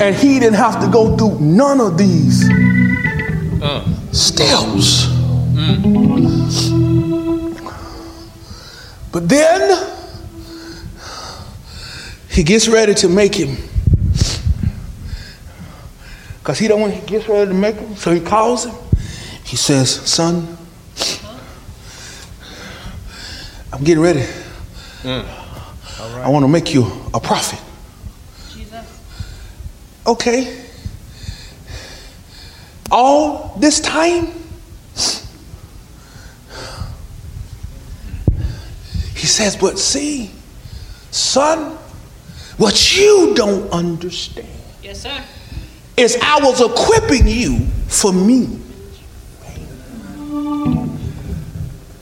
And 0.02 0.16
he 0.16 0.40
didn't 0.40 0.56
have 0.56 0.82
to 0.82 0.88
go 0.92 1.16
through 1.16 1.40
none 1.40 1.80
of 1.80 1.98
these 1.98 2.50
uh. 3.62 3.86
steps. 4.12 5.06
Hmm. 5.56 6.83
But 9.14 9.30
then 9.30 9.94
he 12.30 12.42
gets 12.42 12.68
ready 12.68 12.96
to 12.96 13.08
make 13.08 13.36
him. 13.36 13.56
Because 16.40 16.58
he 16.58 16.68
don't 16.68 16.82
want 16.82 16.94
he 16.94 17.06
gets 17.06 17.30
ready 17.30 17.52
to 17.52 17.54
make 17.54 17.76
him. 17.76 17.96
So 17.96 18.12
he 18.12 18.20
calls 18.20 18.66
him. 18.66 18.76
He 19.46 19.56
says, 19.56 19.92
son, 19.92 20.58
I'm 23.72 23.84
getting 23.84 24.04
ready. 24.04 24.26
Mm. 25.04 25.26
I 26.00 26.30
want 26.30 26.44
to 26.44 26.48
make 26.48 26.74
you 26.74 26.92
a 27.14 27.20
prophet. 27.20 27.62
Jesus. 28.52 29.00
Okay. 30.08 30.66
All 32.90 33.56
this 33.60 33.80
time, 33.80 34.43
he 39.24 39.28
says, 39.28 39.56
but 39.56 39.80
see, 39.80 40.30
son, 41.10 41.78
what 42.58 42.94
you 42.94 43.34
don't 43.34 43.72
understand 43.72 44.46
Yes, 44.82 45.04
sir. 45.04 45.24
is 45.96 46.18
I 46.22 46.42
was 46.44 46.60
equipping 46.60 47.26
you 47.26 47.60
for 47.88 48.12
me. 48.12 48.50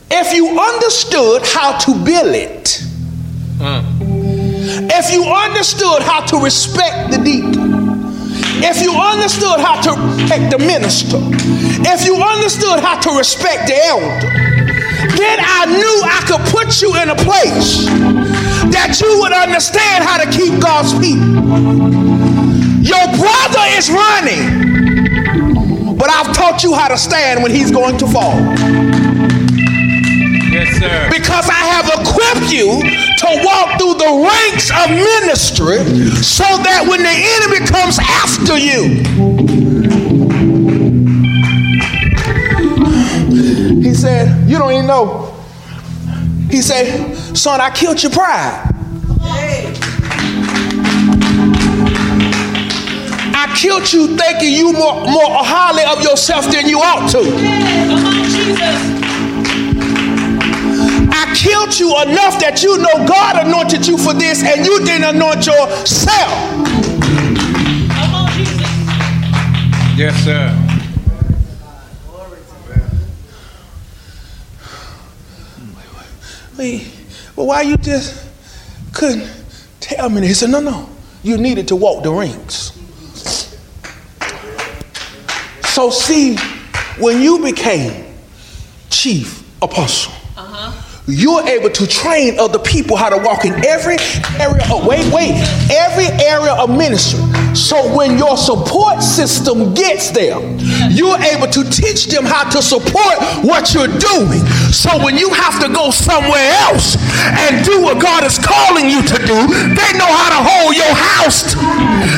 If 0.09 0.33
you 0.33 0.59
understood 0.59 1.43
how 1.45 1.77
to 1.77 1.93
build 2.03 2.33
it, 2.33 2.83
hmm. 3.59 4.01
if 4.89 5.13
you 5.13 5.23
understood 5.23 6.01
how 6.01 6.25
to 6.25 6.43
respect 6.43 7.11
the 7.11 7.19
deacon, 7.19 7.53
if 8.63 8.81
you 8.81 8.93
understood 8.93 9.59
how 9.59 9.79
to 9.79 9.91
respect 9.91 10.49
the 10.49 10.57
minister, 10.57 11.19
if 11.87 12.03
you 12.03 12.15
understood 12.15 12.79
how 12.79 12.99
to 12.99 13.15
respect 13.15 13.67
the 13.67 13.77
elder, 13.85 14.50
then 15.17 15.39
I 15.41 15.65
knew 15.65 16.03
I 16.05 16.21
could 16.27 16.41
put 16.51 16.81
you 16.81 16.95
in 17.01 17.09
a 17.09 17.15
place 17.15 17.85
that 18.71 18.99
you 19.01 19.19
would 19.19 19.33
understand 19.33 20.03
how 20.03 20.17
to 20.17 20.29
keep 20.29 20.59
God's 20.61 20.93
people. 20.93 21.25
Your 22.81 23.07
brother 23.17 23.65
is 23.77 23.89
running, 23.89 25.95
but 25.97 26.09
I've 26.09 26.33
taught 26.35 26.63
you 26.63 26.73
how 26.73 26.87
to 26.87 26.97
stand 26.97 27.43
when 27.43 27.51
he's 27.51 27.71
going 27.71 27.97
to 27.97 28.07
fall. 28.07 28.39
Yes, 30.51 30.79
sir. 30.79 31.07
Because 31.09 31.47
I 31.47 31.63
have 31.71 31.87
equipped 31.87 32.51
you 32.51 32.81
to 32.81 33.27
walk 33.45 33.79
through 33.79 33.95
the 33.95 34.11
ranks 34.27 34.69
of 34.69 34.89
ministry 34.91 35.79
so 36.21 36.43
that 36.43 36.85
when 36.89 36.99
the 36.99 37.15
enemy 37.39 37.65
comes 37.65 37.97
after 37.99 38.57
you, 38.57 38.99
said, 44.01 44.49
You 44.49 44.57
don't 44.57 44.71
even 44.71 44.87
know. 44.87 45.37
He 46.49 46.61
said, 46.61 47.15
Son, 47.37 47.61
I 47.61 47.69
killed 47.69 48.01
your 48.01 48.11
pride. 48.11 48.67
I 53.33 53.53
killed 53.55 53.91
you 53.93 54.17
thinking 54.17 54.53
you 54.53 54.73
more, 54.73 55.01
more 55.05 55.43
highly 55.43 55.83
of 55.85 56.03
yourself 56.03 56.51
than 56.51 56.67
you 56.67 56.79
ought 56.79 57.09
to. 57.11 57.21
Jesus. 58.31 59.01
I 61.13 61.33
killed 61.35 61.77
you 61.79 61.89
enough 62.01 62.39
that 62.39 62.61
you 62.63 62.77
know 62.77 63.05
God 63.07 63.45
anointed 63.45 63.85
you 63.85 63.97
for 63.97 64.13
this 64.13 64.43
and 64.43 64.65
you 64.65 64.79
didn't 64.83 65.15
anoint 65.15 65.45
yourself. 65.45 66.31
Yes, 69.95 70.15
sir. 70.23 70.70
Well, 77.35 77.47
why 77.47 77.63
you 77.63 77.75
just 77.77 78.23
couldn't 78.93 79.27
tell 79.79 80.09
me? 80.09 80.27
He 80.27 80.33
said, 80.35 80.51
no, 80.51 80.59
no. 80.59 80.89
You 81.23 81.37
needed 81.37 81.67
to 81.69 81.75
walk 81.75 82.03
the 82.03 82.11
rings. 82.11 82.77
So 85.65 85.89
see, 85.89 86.37
when 86.99 87.21
you 87.21 87.41
became 87.41 88.13
chief 88.91 89.43
apostle, 89.63 90.13
uh-huh. 90.37 91.01
you're 91.07 91.47
able 91.47 91.71
to 91.71 91.87
train 91.87 92.39
other 92.39 92.59
people 92.59 92.95
how 92.95 93.09
to 93.09 93.17
walk 93.17 93.45
in 93.45 93.53
every 93.65 93.97
area 94.39 94.61
of 94.71 94.85
wait, 94.85 95.11
wait, 95.11 95.31
every 95.71 96.05
area 96.23 96.53
of 96.53 96.69
ministry. 96.69 97.21
So 97.53 97.95
when 97.95 98.17
your 98.17 98.37
support 98.37 99.03
system 99.03 99.73
gets 99.73 100.11
there, 100.11 100.39
you're 100.89 101.19
able 101.35 101.47
to 101.47 101.63
teach 101.69 102.07
them 102.07 102.23
how 102.23 102.49
to 102.49 102.61
support 102.61 103.17
what 103.43 103.73
you're 103.73 103.91
doing. 103.91 104.39
So 104.71 105.03
when 105.03 105.17
you 105.17 105.29
have 105.33 105.59
to 105.61 105.67
go 105.67 105.91
somewhere 105.91 106.51
else 106.67 106.95
and 107.21 107.63
do 107.65 107.81
what 107.81 108.01
God 108.01 108.23
is 108.23 108.39
calling 108.39 108.89
you 108.89 109.01
to 109.03 109.17
do, 109.27 109.39
they 109.75 109.91
know 109.99 110.07
how 110.07 110.29
to 110.31 110.41
hold 110.41 110.75
your 110.75 110.95
house. 110.95 111.53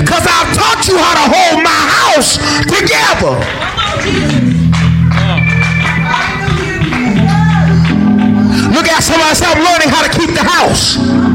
Because 0.02 0.26
I've 0.26 0.54
taught 0.54 0.88
you 0.88 0.98
how 0.98 1.14
to 1.18 1.26
hold 1.34 1.64
my 1.64 1.82
house 1.98 2.38
together. 2.70 3.34
Look 8.74 8.88
at 8.88 9.02
somebody 9.04 9.36
say, 9.36 9.46
I'm 9.46 9.64
learning 9.64 9.90
how 9.90 10.04
to 10.04 10.10
keep 10.10 10.34
the 10.34 10.44
house. 10.44 11.33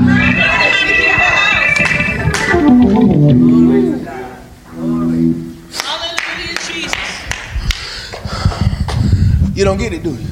You 9.59 9.65
don't 9.65 9.77
get 9.77 9.93
it, 9.93 10.05
do 10.05 10.11
you? 10.11 10.27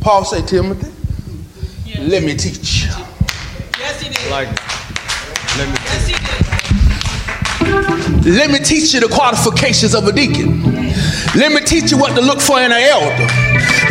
Paul 0.00 0.24
said, 0.24 0.48
Timothy, 0.48 0.90
Let 2.02 2.24
me 2.24 2.34
teach. 2.34 2.86
Yes, 3.78 4.02
he 4.02 4.08
did. 4.10 4.28
Like, 4.32 4.48
let 5.54 5.68
me. 5.70 5.78
Yes, 5.86 6.08
he 6.10 6.14
did. 8.26 8.34
Let 8.34 8.50
me 8.50 8.58
teach 8.58 8.92
you 8.94 8.98
the 8.98 9.06
qualifications 9.06 9.94
of 9.94 10.08
a 10.08 10.12
deacon. 10.12 10.60
Let 11.38 11.52
me 11.52 11.60
teach 11.60 11.92
you 11.92 11.98
what 11.98 12.16
to 12.16 12.20
look 12.20 12.40
for 12.40 12.58
in 12.58 12.72
an 12.72 12.82
elder. 12.82 13.14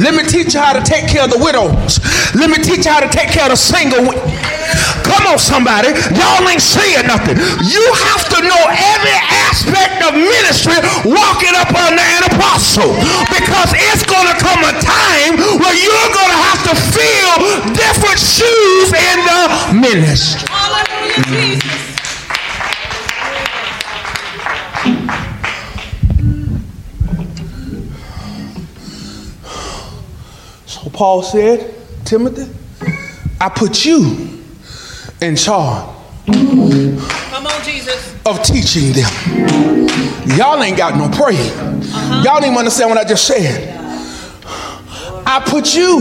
Let 0.04 0.14
me 0.14 0.24
teach 0.28 0.54
you 0.54 0.60
how 0.60 0.74
to 0.74 0.84
take 0.84 1.08
care 1.08 1.24
of 1.24 1.32
the 1.32 1.40
widows. 1.40 2.04
Let 2.36 2.50
me 2.52 2.58
teach 2.62 2.84
you 2.86 2.92
how 2.92 3.00
to 3.00 3.08
take 3.08 3.30
care 3.32 3.44
of 3.48 3.52
the 3.52 3.56
single. 3.56 4.04
wi- 4.04 4.20
Come 5.08 5.28
on, 5.32 5.40
somebody. 5.40 5.96
Y'all 6.20 6.44
ain't 6.50 6.60
saying 6.60 7.08
nothing. 7.08 7.38
You 7.64 7.84
have 8.12 8.28
to 8.36 8.44
know 8.44 8.62
every 8.68 9.16
aspect 9.56 10.04
of 10.04 10.12
ministry 10.14 10.76
walking 11.08 11.56
up 11.56 11.72
under 11.72 12.04
an 12.04 12.24
apostle. 12.36 12.92
Because 13.32 13.72
it's 13.72 14.04
going 14.04 14.28
to 14.28 14.36
come 14.44 14.60
a 14.68 14.76
time 14.84 15.40
where 15.60 15.76
you're 15.80 16.12
going 16.12 16.32
to 16.36 16.42
have 16.44 16.62
to 16.68 16.76
fill 16.76 17.40
different 17.72 18.20
shoes 18.20 18.92
in 18.92 19.18
the 19.24 19.80
ministry. 19.80 20.44
Hallelujah, 20.52 21.24
Jesus. 21.32 21.86
So 30.66 30.90
Paul 30.90 31.24
said, 31.24 31.74
Timothy, 32.04 32.52
I 33.40 33.50
put 33.50 33.86
you 33.86 34.42
in 35.22 35.36
charge 35.36 35.96
Come 36.26 37.48
on, 37.48 37.64
Jesus. 37.64 38.15
Of 38.26 38.42
teaching 38.42 38.92
them. 38.92 39.10
Y'all 40.38 40.62
ain't 40.64 40.78
got 40.78 40.96
no 40.98 41.08
praise. 41.16 41.56
Y'all 42.26 42.42
didn't 42.42 42.58
understand 42.58 42.90
what 42.90 42.98
I 42.98 43.04
just 43.04 43.28
said. 43.28 43.72
I 45.28 45.40
put 45.46 45.76
you 45.76 46.00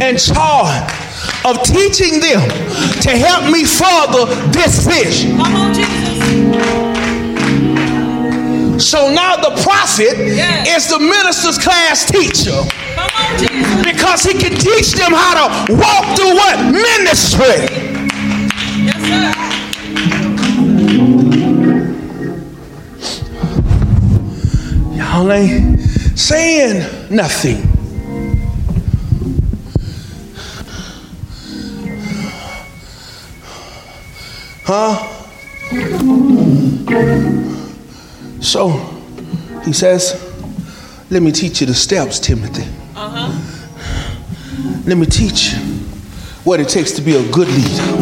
in 0.00 0.16
charge 0.16 0.90
of 1.44 1.62
teaching 1.62 2.20
them 2.20 2.40
to 3.02 3.10
help 3.10 3.52
me 3.52 3.64
further 3.64 4.26
this 4.50 4.86
vision. 4.86 5.36
Come 5.36 5.54
on, 5.56 5.74
Jesus. 5.74 6.00
So 8.90 9.12
now 9.12 9.36
the 9.36 9.62
prophet 9.62 10.16
Yeah. 10.16 10.64
is 10.74 10.88
the 10.88 10.98
minister's 10.98 11.58
class 11.58 12.10
teacher 12.10 12.62
Come 12.94 13.10
on, 13.14 13.82
because 13.84 14.22
he 14.22 14.32
can 14.32 14.52
teach 14.58 14.92
them 14.92 15.12
how 15.12 15.34
to 15.66 15.74
walk 15.74 16.16
through 16.16 16.32
what? 16.34 16.58
Ministry. 16.72 17.68
Yes, 18.82 19.49
Y'all 25.20 25.76
saying 26.16 27.14
nothing. 27.14 27.60
Huh? 34.64 34.96
So 38.40 38.70
he 39.62 39.74
says, 39.74 40.14
Let 41.10 41.22
me 41.22 41.32
teach 41.32 41.60
you 41.60 41.66
the 41.66 41.74
steps, 41.74 42.18
Timothy. 42.18 42.62
Uh-huh. 42.96 43.30
Let 44.86 44.96
me 44.96 45.04
teach 45.04 45.52
you 45.52 45.58
what 46.44 46.60
it 46.60 46.70
takes 46.70 46.92
to 46.92 47.02
be 47.02 47.16
a 47.16 47.30
good 47.30 47.48
leader. 47.48 47.92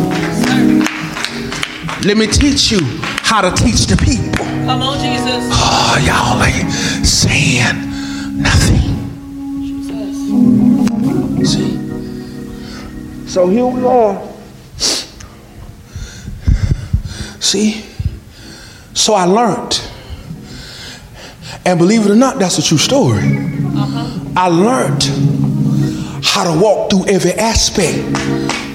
Let 2.06 2.16
me 2.16 2.28
teach 2.28 2.70
you 2.70 2.78
how 3.24 3.40
to 3.40 3.50
teach 3.60 3.86
the 3.86 3.96
people. 3.96 4.47
Come 4.68 4.82
on, 4.82 4.98
Jesus. 4.98 5.48
Oh, 5.50 5.96
y'all 6.04 6.42
ain't 6.44 6.70
saying 7.02 8.42
nothing. 8.42 8.82
See? 11.42 11.78
So 13.26 13.48
here 13.48 13.64
we 13.64 13.82
are. 13.86 14.22
See? 17.40 17.82
So 18.92 19.14
I 19.14 19.24
learned. 19.24 19.80
And 21.64 21.78
believe 21.78 22.04
it 22.04 22.10
or 22.10 22.14
not, 22.14 22.38
that's 22.38 22.58
a 22.58 22.62
true 22.62 22.76
story. 22.76 23.22
Uh-huh. 23.24 24.32
I 24.36 24.48
learned 24.48 25.04
how 26.22 26.44
to 26.44 26.60
walk 26.60 26.90
through 26.90 27.06
every 27.06 27.32
aspect 27.32 28.00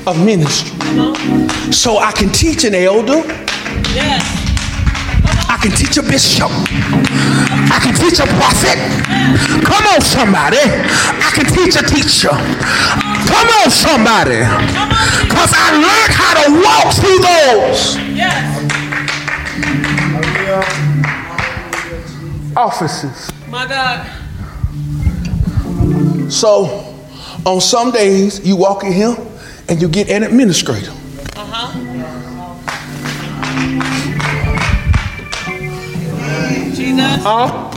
of 0.08 0.18
ministry. 0.26 0.76
So 1.72 2.00
I 2.00 2.12
can 2.16 2.30
teach 2.30 2.64
an 2.64 2.74
elder. 2.74 3.22
Yes. 3.94 4.43
I 5.64 5.68
can 5.68 5.78
teach 5.78 5.96
a 5.96 6.04
bishop. 6.04 6.52
I 6.52 7.80
can 7.82 7.96
teach 7.96 8.20
a 8.20 8.28
prophet. 8.36 8.76
Come 9.64 9.86
on, 9.96 10.02
somebody. 10.02 10.58
I 10.60 11.32
can 11.34 11.46
teach 11.46 11.78
a 11.78 11.84
teacher. 11.88 12.28
Come 12.28 13.48
on, 13.64 13.72
somebody. 13.72 14.44
Because 15.24 15.54
I 15.56 15.72
learned 15.80 16.12
how 16.20 16.34
to 16.44 16.52
walk 16.60 16.94
through 17.00 17.20
those 17.24 17.96
Yes. 18.12 18.44
offices. 22.58 23.32
My 23.48 23.66
God. 23.66 24.06
So 26.30 26.94
on 27.46 27.62
some 27.62 27.92
days, 27.92 28.46
you 28.46 28.58
walk 28.58 28.84
in 28.84 28.92
here 28.92 29.16
and 29.70 29.82
you 29.82 29.88
get 29.88 30.10
an 30.10 30.24
administrator. 30.24 30.92
Uh-huh. 31.38 31.93
Jesus. 36.84 37.24
Huh? 37.24 37.72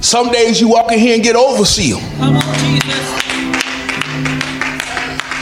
Some 0.00 0.32
days 0.32 0.60
you 0.60 0.68
walk 0.68 0.90
in 0.90 0.98
here 0.98 1.14
and 1.14 1.22
get 1.22 1.36
overseer. 1.36 1.96
Come 2.18 2.36
on, 2.36 2.42
Jesus. 2.58 2.98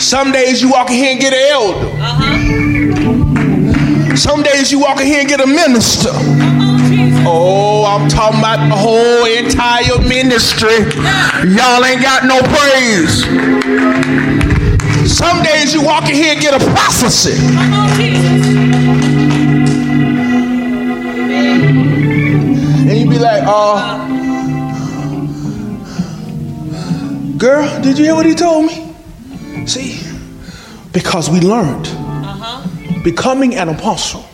Some 0.04 0.30
days 0.30 0.60
you 0.60 0.70
walk 0.70 0.90
in 0.90 0.96
here 0.96 1.12
and 1.12 1.20
get 1.20 1.32
an 1.32 1.52
elder. 1.52 1.88
Uh-huh. 1.98 2.36
Some 4.16 4.42
days 4.42 4.70
you 4.70 4.80
walk 4.80 5.00
in 5.00 5.06
here 5.06 5.20
and 5.20 5.28
get 5.28 5.40
a 5.40 5.46
minister. 5.46 6.10
On, 6.10 6.36
Oh, 7.28 7.84
I'm 7.86 8.08
talking 8.08 8.38
about 8.38 8.68
the 8.68 8.76
whole 8.76 9.24
entire 9.24 9.98
ministry. 10.06 10.78
Y'all 11.50 11.84
ain't 11.84 12.02
got 12.02 12.24
no 12.24 12.40
praise. 12.54 13.24
Some 15.10 15.42
days 15.42 15.72
you 15.74 15.82
walk 15.82 16.08
in 16.08 16.14
here 16.14 16.32
and 16.34 16.40
get 16.40 16.54
a 16.54 16.64
prophecy. 16.72 17.36
Come 17.54 17.72
on, 17.72 17.88
Jesus. 17.98 18.45
Uh, 23.44 24.06
girl, 27.38 27.82
did 27.82 27.98
you 27.98 28.04
hear 28.04 28.14
what 28.14 28.26
he 28.26 28.34
told 28.34 28.66
me? 28.66 28.94
See, 29.66 30.00
because 30.92 31.28
we 31.30 31.40
learned 31.40 31.86
Uh-huh. 31.88 33.02
becoming 33.02 33.54
an 33.56 33.68
apostle 33.68 34.24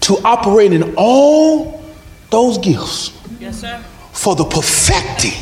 to 0.00 0.16
operate 0.24 0.72
in 0.72 0.94
all 0.96 1.82
those 2.30 2.58
gifts 2.58 3.10
Yes, 3.40 3.60
sir. 3.60 3.80
for 4.12 4.36
the 4.36 4.44
perfecting. 4.44 5.32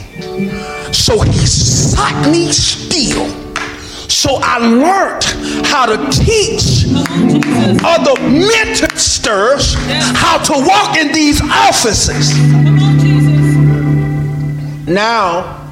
So 0.93 1.21
he 1.21 1.47
sought 1.47 2.29
me 2.31 2.53
still. 2.53 3.27
So 4.09 4.39
I 4.43 4.59
learned 4.59 5.25
how 5.67 5.87
to 5.87 5.97
teach 6.11 6.87
other 6.95 7.11
Jesus. 7.11 7.83
other 7.85 8.15
ministers 9.23 9.75
how 10.17 10.39
to 10.39 10.53
walk 10.67 10.97
in 10.97 11.13
these 11.13 11.41
offices. 11.43 12.33
Come 12.33 12.79
on, 12.79 12.99
Jesus. 12.99 14.89
Now, 14.89 15.71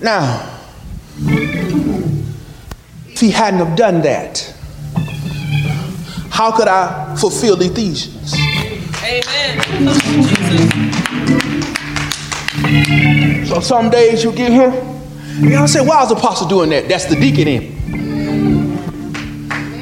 now, 0.00 0.48
if 3.08 3.18
he 3.20 3.30
hadn't 3.30 3.60
have 3.60 3.76
done 3.76 4.02
that, 4.02 4.54
how 6.30 6.52
could 6.56 6.68
I 6.68 7.16
fulfill 7.16 7.56
the 7.56 7.64
Ephesians? 7.66 8.34
Amen. 9.04 9.60
Come 9.60 9.88
on, 9.88 9.94
Jesus. 9.94 10.72
So 13.48 13.60
some 13.60 13.90
days 13.90 14.24
you 14.24 14.32
get 14.32 14.50
here, 14.52 14.72
y'all 15.40 15.66
say, 15.66 15.84
why 15.84 16.02
is 16.02 16.08
the 16.08 16.14
apostle 16.14 16.46
doing 16.48 16.70
that? 16.70 16.88
That's 16.88 17.04
the 17.06 17.16
deacon 17.16 17.48
in. 17.48 17.82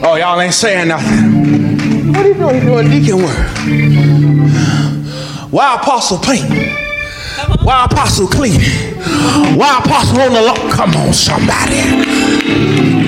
Oh, 0.03 0.17
y'all 0.17 0.41
ain't 0.41 0.55
saying 0.55 0.89
nothing. 0.89 1.30
What 2.13 2.27
are 2.27 2.29
you 2.29 2.35
doing? 2.35 2.61
Doing 2.61 2.91
deacon 2.91 3.17
work. 3.19 3.49
Why 5.53 5.77
apostle 5.77 6.19
paint? 6.19 6.51
Why 7.63 7.85
apostle 7.85 8.27
clean? 8.27 8.61
Why 9.57 9.79
apostle 9.79 10.21
on 10.21 10.33
the 10.33 10.43
law? 10.43 10.57
Come 10.71 10.95
on, 10.97 11.13
somebody. 11.13 13.00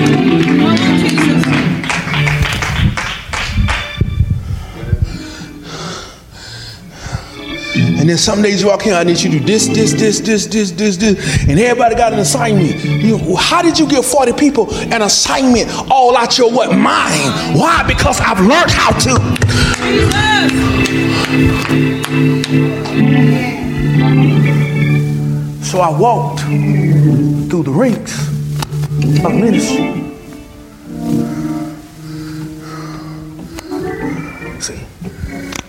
And 8.03 8.09
then 8.09 8.17
some 8.17 8.41
days 8.41 8.61
you 8.61 8.67
walk 8.67 8.85
in, 8.85 8.91
I 8.91 9.05
need 9.05 9.21
you 9.21 9.31
to 9.31 9.39
do 9.39 9.45
this, 9.45 9.65
this, 9.67 9.93
this, 9.93 10.19
this, 10.19 10.45
this, 10.47 10.71
this, 10.71 10.97
this. 10.97 11.47
And 11.47 11.57
everybody 11.57 11.95
got 11.95 12.11
an 12.11 12.19
assignment. 12.19 12.83
You, 12.83 13.37
how 13.37 13.61
did 13.61 13.79
you 13.79 13.87
give 13.87 14.05
40 14.05 14.33
people 14.33 14.69
an 14.93 15.03
assignment 15.03 15.71
all 15.89 16.17
out 16.17 16.37
your 16.37 16.51
what? 16.51 16.77
Mind. 16.77 17.57
Why? 17.57 17.81
Because 17.87 18.19
I've 18.19 18.41
learned 18.41 18.71
how 18.71 18.91
to. 18.91 19.17
Jesus. 25.55 25.71
So 25.71 25.79
I 25.79 25.97
walked 25.97 26.41
through 26.41 27.63
the 27.63 27.71
ranks 27.71 28.19
of 29.23 29.33
ministry. 29.33 30.11
See, 34.59 34.77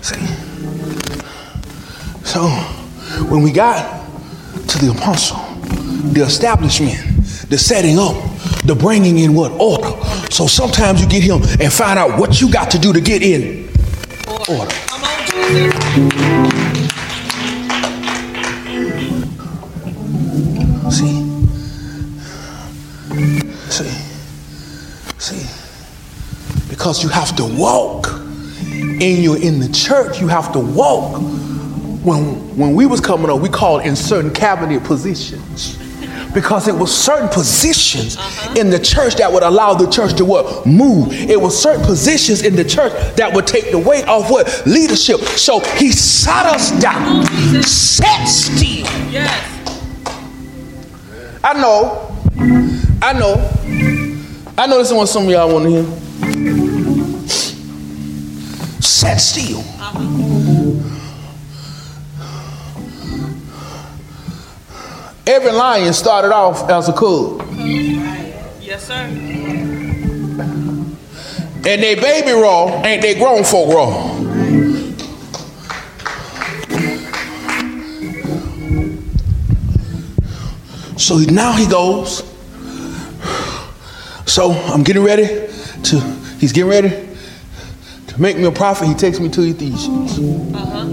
see. 0.03 0.44
So, 2.35 2.49
when 3.31 3.43
we 3.43 3.53
got 3.53 4.09
to 4.67 4.79
the 4.85 4.91
apostle, 4.91 5.39
the 6.11 6.23
establishment, 6.23 6.99
the 7.49 7.57
setting 7.57 7.97
up, 7.97 8.17
the 8.65 8.75
bringing 8.75 9.19
in 9.19 9.35
what 9.35 9.53
order. 9.53 9.89
So 10.33 10.49
sometimes 10.49 11.01
you 11.01 11.07
get 11.07 11.23
him 11.23 11.43
and 11.61 11.73
find 11.73 11.97
out 11.97 12.19
what 12.19 12.41
you 12.41 12.51
got 12.51 12.73
to 12.73 12.79
do 12.81 12.93
to 12.93 13.01
get 13.01 13.23
in 13.23 13.69
order. 14.49 14.75
See? 20.91 21.23
See? 23.71 23.95
See? 25.21 26.69
Because 26.69 27.01
you 27.01 27.11
have 27.11 27.37
to 27.37 27.45
walk 27.45 28.09
and 28.09 29.23
you're 29.23 29.41
in 29.41 29.61
the 29.61 29.69
church, 29.73 30.21
you 30.21 30.27
have 30.27 30.53
to 30.55 30.59
walk. 30.59 31.44
When 32.05 32.57
when 32.57 32.75
we 32.75 32.85
was 32.85 33.01
coming 33.01 33.31
up, 33.31 33.41
we 33.41 33.49
called 33.49 33.83
in 33.83 33.97
certain 33.97 34.31
cabinet 34.33 34.85
positions. 34.85 35.79
Because 36.35 36.69
it 36.69 36.75
was 36.75 36.93
certain 36.95 37.29
positions 37.29 38.17
uh-huh. 38.17 38.55
in 38.59 38.69
the 38.69 38.79
church 38.79 39.15
that 39.17 39.33
would 39.33 39.45
allow 39.45 39.73
the 39.73 39.89
church 39.89 40.15
to 40.15 40.25
what? 40.25 40.67
Move. 40.67 41.13
It 41.13 41.41
was 41.41 41.61
certain 41.61 41.85
positions 41.85 42.43
in 42.43 42.57
the 42.57 42.65
church 42.65 42.93
that 43.17 43.33
would 43.33 43.47
take 43.47 43.71
the 43.71 43.79
weight 43.79 44.07
off 44.09 44.31
what? 44.31 44.67
Leadership. 44.67 45.21
So 45.21 45.61
he 45.61 45.93
sat 45.93 46.45
us 46.47 46.73
down, 46.81 47.25
oh, 47.25 47.61
sat 47.63 48.25
still. 48.27 48.85
Yes. 49.11 49.51
I 51.45 51.55
know. 51.55 52.11
I 53.01 53.13
know. 53.13 53.35
I 54.59 54.67
know 54.67 54.79
this 54.79 54.89
is 54.89 54.95
what 54.95 55.07
some 55.07 55.25
of 55.25 55.31
y'all 55.31 55.53
want 55.53 55.65
to 55.67 55.71
hear. 55.71 55.85
Set 58.81 59.19
still. 59.19 59.61
Uh-huh. 59.61 61.04
Every 65.27 65.53
lion 65.53 65.93
started 65.95 66.33
off 66.35 66.69
as 66.69 66.89
a 66.89 66.93
cub, 66.93 67.43
Yes, 68.61 68.87
sir. 68.87 68.93
and 71.67 71.83
they 71.83 71.95
baby 71.95 72.33
raw 72.33 72.83
ain't 72.85 73.01
they 73.01 73.15
grown 73.15 73.43
folk 73.43 73.73
raw. 73.75 74.11
So 80.97 81.19
now 81.19 81.53
he 81.53 81.67
goes. 81.67 82.23
So 84.27 84.53
I'm 84.53 84.83
getting 84.83 85.03
ready 85.05 85.27
to, 85.27 86.01
he's 86.39 86.53
getting 86.53 86.71
ready 86.71 87.09
to 88.09 88.21
make 88.21 88.37
me 88.37 88.45
a 88.45 88.53
prophet. 88.53 88.87
He 88.89 88.95
takes 88.95 89.21
me 89.21 89.29
to 89.31 89.43
Ephesians. 89.43 90.19
Uh-huh. 90.55 90.87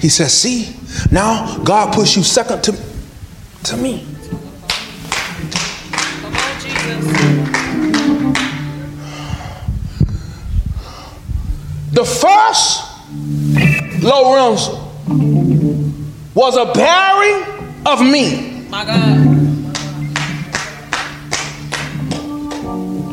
He 0.00 0.08
says, 0.08 0.32
See, 0.36 0.74
now 1.10 1.58
God 1.64 1.94
puts 1.94 2.16
you 2.16 2.22
second 2.22 2.62
to, 2.64 2.72
to 3.64 3.76
me. 3.76 4.06
Come 6.20 6.34
on, 6.34 6.60
Jesus. 6.60 8.12
The 11.92 12.04
first 12.04 12.82
Lorenzo 14.02 14.90
was 16.34 16.56
a 16.56 16.72
bearing 16.72 17.44
of 17.86 18.00
me. 18.00 18.66
My 18.70 18.84
God. 18.84 19.28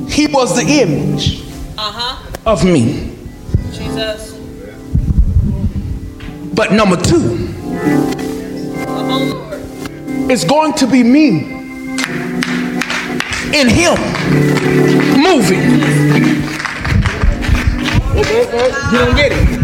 He 0.09 0.27
was 0.27 0.55
the 0.55 0.63
image 0.81 1.41
Uh 1.77 1.91
huh. 1.93 2.31
of 2.45 2.63
me. 2.65 3.15
Jesus. 3.71 4.33
But 6.53 6.71
number 6.73 6.97
two, 6.97 7.47
It's 10.31 10.43
going 10.43 10.73
to 10.73 10.85
be 10.85 11.01
me 11.01 11.39
in 13.51 13.67
him 13.67 13.97
moving. 15.17 15.59
You 18.13 18.97
don't 18.99 19.15
get 19.15 19.31
it. 19.31 19.59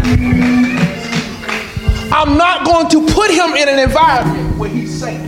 I'm 2.12 2.36
not 2.36 2.66
going 2.66 2.88
to 2.88 3.06
put 3.14 3.30
him 3.30 3.54
in 3.54 3.68
an 3.68 3.78
environment 3.78 4.58
where 4.58 4.68
he's 4.68 4.92
safe. 4.98 5.20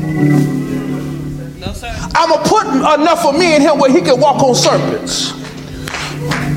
No, 1.60 1.72
sir. 1.72 1.94
I'm 2.16 2.30
gonna 2.30 2.48
put 2.48 2.66
enough 2.66 3.24
of 3.24 3.38
me 3.38 3.54
in 3.54 3.62
him 3.62 3.78
where 3.78 3.92
he 3.92 4.00
can 4.00 4.18
walk 4.20 4.42
on 4.42 4.56
serpents. 4.56 5.34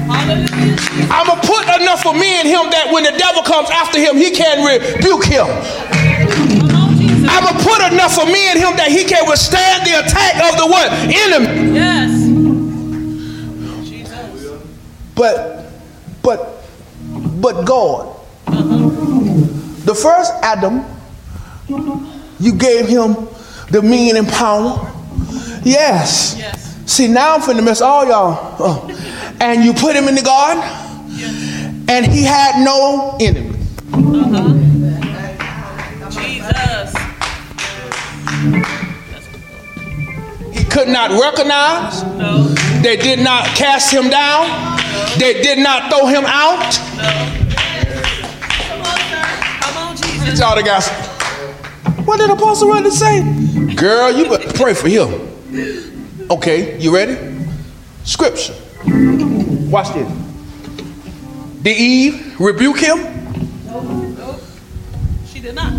I'm 0.09 1.27
gonna 1.27 1.41
put 1.41 1.63
enough 1.79 2.03
of 2.07 2.15
me 2.15 2.39
in 2.39 2.47
him 2.47 2.71
that 2.71 2.89
when 2.91 3.03
the 3.03 3.11
devil 3.11 3.43
comes 3.43 3.69
after 3.69 3.99
him, 3.99 4.17
he 4.17 4.31
can 4.31 4.65
rebuke 4.65 5.25
him. 5.25 5.45
I'm 7.31 7.43
gonna 7.45 7.63
put 7.63 7.93
enough 7.93 8.19
of 8.19 8.27
me 8.27 8.51
in 8.51 8.57
him 8.57 8.75
that 8.75 8.89
he 8.91 9.05
can 9.05 9.27
withstand 9.27 9.87
the 9.87 9.99
attack 10.03 10.35
of 10.51 10.57
the 10.59 10.67
what 10.67 10.91
enemy. 10.91 11.73
Yes. 11.73 12.11
Jesus. 13.87 14.61
But, 15.15 15.71
but, 16.21 16.63
but 17.41 17.65
God, 17.65 18.17
uh-huh. 18.47 19.85
the 19.85 19.95
first 19.95 20.33
Adam, 20.43 20.83
you 22.39 22.53
gave 22.53 22.87
him 22.87 23.15
dominion 23.71 24.17
and 24.17 24.27
power. 24.27 24.91
Yes. 25.63 26.35
Yes. 26.37 26.75
See, 26.85 27.07
now 27.07 27.35
I'm 27.35 27.41
finna 27.41 27.63
mess 27.63 27.81
all 27.81 28.05
y'all. 28.05 28.61
up. 28.61 28.91
And 29.39 29.63
you 29.63 29.73
put 29.73 29.95
him 29.95 30.07
in 30.09 30.15
the 30.15 30.21
garden, 30.21 30.61
and 31.87 32.05
he 32.05 32.23
had 32.23 32.63
no 32.63 33.15
enemy. 33.21 33.57
Jesus. 33.93 34.70
Could 40.81 40.91
not 40.91 41.11
recognize. 41.11 42.01
No. 42.17 42.47
They 42.81 42.97
did 42.97 43.19
not 43.19 43.45
cast 43.45 43.93
him 43.93 44.09
down. 44.09 44.79
They 45.19 45.39
did 45.41 45.59
not 45.59 45.91
throw 45.91 46.07
him 46.07 46.23
out. 46.25 46.73
Come 48.67 48.81
on, 48.81 48.97
sir. 48.97 49.21
Come 49.61 49.77
on, 49.77 49.95
Jesus. 49.95 50.39
Y'all 50.39 50.55
the 50.55 50.63
guys. 50.63 50.89
What 52.03 52.17
did 52.17 52.31
Apostle 52.31 52.71
Randy 52.71 52.89
say? 52.89 53.21
Girl, 53.75 54.11
you 54.11 54.27
better 54.27 54.51
pray 54.53 54.73
for 54.73 54.87
him. 54.89 55.29
Okay, 56.31 56.79
you 56.79 56.91
ready? 56.95 57.45
Scripture. 58.03 58.55
Watch 59.69 59.93
this. 59.93 60.11
Did 61.61 61.77
Eve 61.77 62.39
rebuke 62.39 62.79
him? 62.79 62.97
No. 63.67 64.39
She 65.27 65.41
did 65.41 65.53
not. 65.53 65.73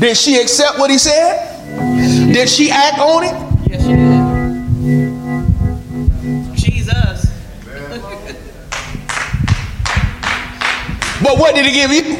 Did 0.00 0.16
she 0.16 0.40
accept 0.40 0.78
what 0.78 0.90
he 0.90 0.96
said? 0.96 1.47
Did 1.78 2.48
she 2.48 2.70
act 2.70 2.98
on 2.98 3.24
it? 3.24 3.34
Yes, 3.70 3.82
she 3.82 3.94
did. 3.94 4.18
Jesus. 6.56 7.26
But 11.22 11.36
what 11.38 11.54
did 11.54 11.66
he 11.66 11.72
give 11.72 11.90
you? 11.92 12.18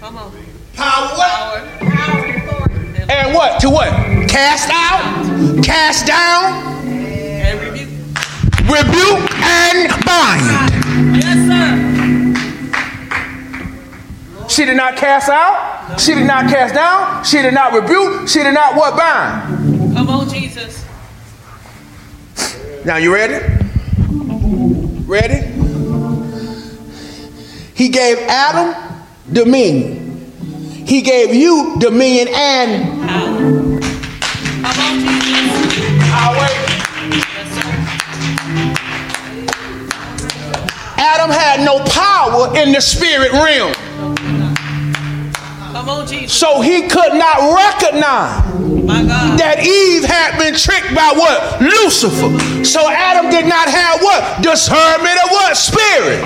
Come 0.00 0.16
on. 0.16 0.32
Power. 0.74 1.66
Power. 1.80 2.70
And 3.08 3.34
what? 3.34 3.60
To 3.60 3.70
what? 3.70 3.90
Cast 4.28 4.70
out, 4.72 5.62
cast 5.64 6.06
down, 6.06 6.52
And 6.86 7.60
rebuke. 7.60 7.88
rebuke, 8.70 9.30
and 9.42 9.88
bind. 10.06 10.46
Yes, 11.16 11.39
She 14.50 14.64
did 14.64 14.76
not 14.76 14.96
cast 14.96 15.28
out. 15.28 16.00
She 16.00 16.12
did 16.12 16.26
not 16.26 16.50
cast 16.50 16.74
down. 16.74 17.24
She 17.24 17.40
did 17.40 17.54
not 17.54 17.72
rebuke. 17.72 18.26
She 18.28 18.42
did 18.42 18.52
not 18.52 18.74
what 18.74 18.96
bind. 18.96 19.94
Come 19.94 20.08
on, 20.08 20.28
Jesus. 20.28 20.84
Now 22.84 22.96
you 22.96 23.14
ready? 23.14 23.38
Ready? 25.06 25.46
He 27.74 27.90
gave 27.90 28.18
Adam 28.18 28.74
dominion. 29.32 30.32
He 30.84 31.00
gave 31.00 31.32
you 31.32 31.76
dominion 31.78 32.26
and 32.34 33.08
Power. 33.08 33.38
Come 34.62 34.80
on, 34.80 34.98
Jesus. 34.98 35.78
Yes. 37.14 37.54
Adam 40.98 41.30
had 41.30 41.64
no 41.64 41.84
power 41.84 42.56
in 42.58 42.72
the 42.72 42.80
spirit 42.80 43.30
realm. 43.32 43.72
Come 45.80 45.88
on, 45.88 46.06
Jesus. 46.06 46.36
So 46.36 46.60
he 46.60 46.82
could 46.82 47.14
not 47.16 47.56
recognize 47.56 48.44
that 49.40 49.64
Eve 49.64 50.04
had 50.04 50.36
been 50.36 50.52
tricked 50.52 50.92
by 50.92 51.08
what? 51.16 51.56
Lucifer. 51.56 52.36
So 52.68 52.84
Adam 52.84 53.32
did 53.32 53.48
not 53.48 53.64
have 53.64 54.02
what? 54.04 54.44
Discernment 54.44 55.16
of 55.24 55.32
what? 55.32 55.56
Spirit. 55.56 56.20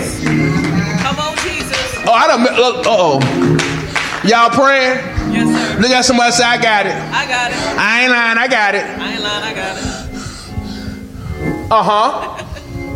Come 0.99 1.23
on, 1.23 1.39
Jesus. 1.47 1.79
Oh, 2.03 2.11
I 2.11 2.27
don't. 2.27 2.43
Uh 2.43 2.83
oh. 2.91 3.23
Y'all 4.27 4.51
praying? 4.51 4.99
Yes, 5.31 5.47
sir. 5.47 5.79
Look 5.81 5.91
at 5.93 6.05
somebody 6.05 6.33
say, 6.33 6.43
I 6.43 6.61
got 6.61 6.87
it. 6.87 6.99
I 7.15 7.25
got 7.29 7.53
it. 7.53 7.79
I 7.79 8.03
ain't 8.03 8.11
lying, 8.11 8.39
I 8.39 8.49
got 8.49 8.75
it. 8.75 8.83
I 8.83 9.13
ain't 9.13 9.23
lying. 9.23 9.45
I 9.45 9.55
got 9.55 9.79
it. 9.79 9.87
Uh 11.71 11.83
huh. 11.87 12.43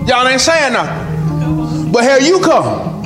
Y'all 0.09 0.27
ain't 0.27 0.41
saying 0.41 0.73
nothing. 0.73 1.93
But 1.93 2.03
here 2.03 2.19
you 2.19 2.41
come. 2.41 2.98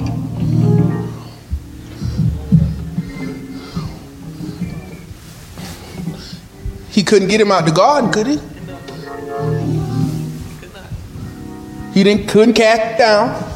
He 6.92 7.02
couldn't 7.02 7.28
get 7.28 7.40
him 7.40 7.50
out 7.50 7.64
the 7.64 7.72
garden, 7.72 8.12
could 8.12 8.26
he? 8.26 8.38
He 11.94 12.04
didn't 12.04 12.28
couldn't 12.28 12.54
cast 12.54 12.94
it 12.94 12.98
down. 12.98 13.50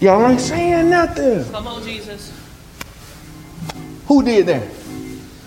Y'all 0.00 0.26
ain't 0.26 0.40
saying 0.40 0.88
nothing. 0.88 1.44
Come 1.50 1.66
on, 1.66 1.82
Jesus. 1.82 2.32
Who 4.06 4.22
did 4.22 4.46
that? 4.46 4.66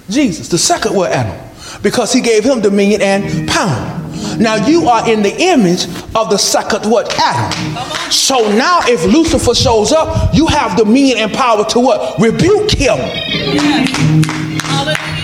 Jesus, 0.10 0.48
the 0.48 0.60
second 0.60 0.96
word 0.96 1.12
Adam, 1.12 1.40
because 1.82 2.14
he 2.14 2.22
gave 2.22 2.44
him 2.44 2.62
dominion 2.62 3.02
and 3.02 3.50
power. 3.50 3.96
Now 4.40 4.68
you 4.68 4.88
are 4.88 5.10
in 5.10 5.24
the 5.24 5.36
image 5.36 5.86
of 6.16 6.30
the 6.30 6.38
second 6.38 6.92
word 6.92 7.08
Adam. 7.18 8.12
So 8.12 8.38
now 8.58 8.82
if 8.84 9.04
Lucifer 9.06 9.56
shows 9.56 9.92
up, 9.92 10.36
you 10.36 10.46
have 10.48 10.78
dominion 10.78 11.18
and 11.18 11.34
power 11.34 11.66
to 11.66 11.80
what? 11.80 12.20
Rebuke 12.20 12.72
him. 12.72 12.98
Yes. 12.98 15.19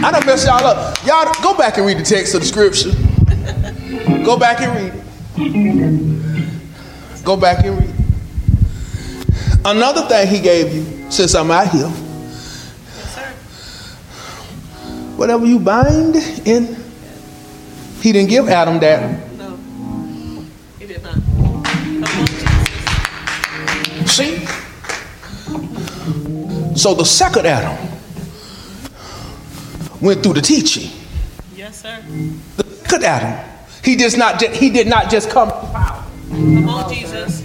I 0.00 0.10
don't 0.12 0.24
mess 0.26 0.46
y'all 0.46 0.64
up. 0.64 0.96
Y'all 1.04 1.32
go 1.42 1.56
back 1.56 1.76
and 1.76 1.86
read 1.86 1.98
the 1.98 2.02
text 2.04 2.34
of 2.34 2.40
the 2.40 2.46
scripture. 2.46 2.92
Go 4.24 4.38
back 4.38 4.60
and 4.60 4.72
read 4.76 4.92
it. 5.36 7.24
Go 7.24 7.36
back 7.36 7.64
and 7.64 7.78
read 7.78 7.88
it. 7.90 7.94
Another 9.64 10.02
thing 10.08 10.28
he 10.28 10.40
gave 10.40 10.72
you, 10.74 11.10
since 11.10 11.34
I'm 11.34 11.50
out 11.50 11.68
here, 11.68 11.82
Yes, 11.82 13.14
sir. 13.14 13.26
whatever 15.16 15.44
you 15.44 15.58
bind 15.58 16.14
in, 16.46 16.76
he 18.00 18.12
didn't 18.12 18.30
give 18.30 18.48
Adam 18.48 18.78
that. 18.78 19.32
No. 19.36 19.58
He 20.78 20.86
did 20.86 21.02
not. 21.02 21.14
Come 21.14 22.04
on, 22.04 22.26
Jesus. 24.06 24.12
See? 24.12 24.46
So 26.76 26.94
the 26.94 27.04
second 27.04 27.46
Adam 27.46 27.76
went 30.00 30.22
through 30.22 30.34
the 30.34 30.40
teaching. 30.42 30.90
Yes, 31.54 31.82
sir. 31.82 32.02
The 32.56 32.64
second 32.64 33.04
Adam, 33.04 33.50
he 33.84 33.96
does 33.96 34.16
not 34.16 34.40
ju- 34.40 34.48
he 34.48 34.70
did 34.70 34.86
not 34.86 35.10
just 35.10 35.30
come. 35.30 35.50
Come 35.50 36.68
on, 36.68 36.92
Jesus. 36.92 37.42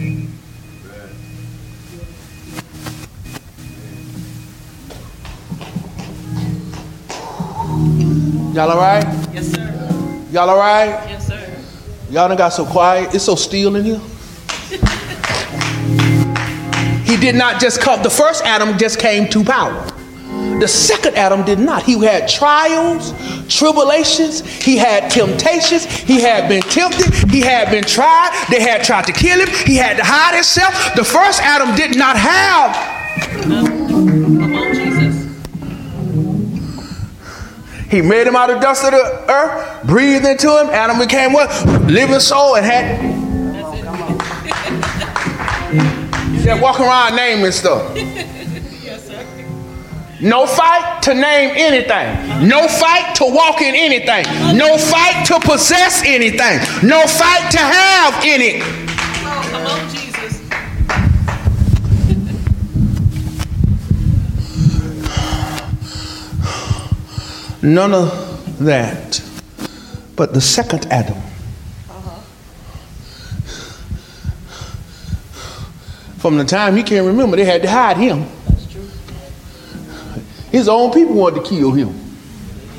Y'all 8.54 8.70
all 8.70 8.78
right? 8.78 9.04
Yes, 9.34 9.48
sir. 9.48 10.26
Y'all 10.32 10.50
all 10.50 10.58
right? 10.58 10.90
Yes, 11.10 11.28
sir. 11.28 11.40
Y'all 12.12 12.28
done 12.28 12.38
got 12.38 12.50
so 12.50 12.66
quiet. 12.66 13.14
It's 13.16 13.24
so 13.24 13.36
still 13.36 13.76
in 13.76 13.84
here. 13.84 13.98
he 17.04 17.18
did 17.18 17.34
not 17.36 17.60
just 17.60 17.82
come. 17.82 18.04
The 18.04 18.10
first 18.12 18.44
Adam 18.46 18.78
just 18.78 19.00
came 19.00 19.28
to 19.30 19.44
power. 19.44 19.88
The 20.60 20.68
second 20.68 21.16
Adam 21.16 21.44
did 21.44 21.60
not. 21.60 21.84
He 21.84 22.00
had 22.04 22.30
trials, 22.30 23.14
tribulations, 23.48 24.42
he 24.42 24.78
had 24.78 25.10
temptations, 25.10 25.86
he 25.86 26.22
had 26.22 26.48
been 26.48 26.62
tempted, 26.62 27.14
he 27.30 27.42
had 27.42 27.70
been 27.70 27.84
tried, 27.84 28.32
they 28.50 28.62
had 28.62 28.84
tried 28.84 29.06
to 29.06 29.12
kill 29.12 29.40
him, 29.40 29.48
he 29.66 29.76
had 29.76 29.98
to 29.98 30.04
hide 30.04 30.36
himself. 30.36 30.74
The 30.96 31.04
first 31.04 31.42
Adam 31.42 31.76
did 31.76 31.98
not 31.98 32.18
have. 32.18 32.76
Come 33.44 34.54
on, 34.54 34.74
Jesus. 34.74 35.24
He 37.90 38.02
made 38.02 38.26
him 38.26 38.36
out 38.36 38.50
of 38.50 38.60
dust 38.60 38.84
of 38.84 38.92
the 38.92 39.32
earth, 39.32 39.86
breathed 39.86 40.26
into 40.26 40.50
him. 40.60 40.68
Adam 40.70 40.98
became 40.98 41.32
what? 41.32 41.50
Living 41.86 42.20
soul 42.20 42.56
and 42.56 42.66
had. 42.66 43.14
Yeah, 46.44 46.60
walk 46.60 46.80
around 46.80 47.16
naming 47.16 47.52
stuff. 47.52 47.96
No 50.24 50.48
fight 50.48 51.04
to 51.04 51.14
name 51.14 51.52
anything. 51.54 52.48
No 52.48 52.66
fight 52.70 53.14
to 53.16 53.26
walk 53.26 53.62
in 53.62 53.76
anything. 53.76 54.24
No 54.58 54.78
fight 54.78 55.26
to 55.28 55.40
possess 55.42 56.02
anything. 56.06 56.60
No 56.88 57.06
fight 57.06 57.52
to 57.52 57.58
have 57.58 58.24
any. 58.24 58.62
None 67.62 67.94
of 67.94 68.60
that. 68.60 69.22
But 70.16 70.34
the 70.34 70.40
second 70.40 70.86
Adam. 70.90 71.18
From 76.18 76.38
the 76.38 76.46
time 76.46 76.78
he 76.78 76.84
can't 76.84 77.06
remember, 77.06 77.36
they 77.36 77.44
had 77.44 77.62
to 77.64 77.70
hide 77.70 77.98
him. 77.98 78.26
His 80.54 80.70
own 80.70 80.94
people 80.94 81.16
wanted 81.16 81.44
to 81.44 81.50
kill 81.50 81.72
him. 81.72 82.00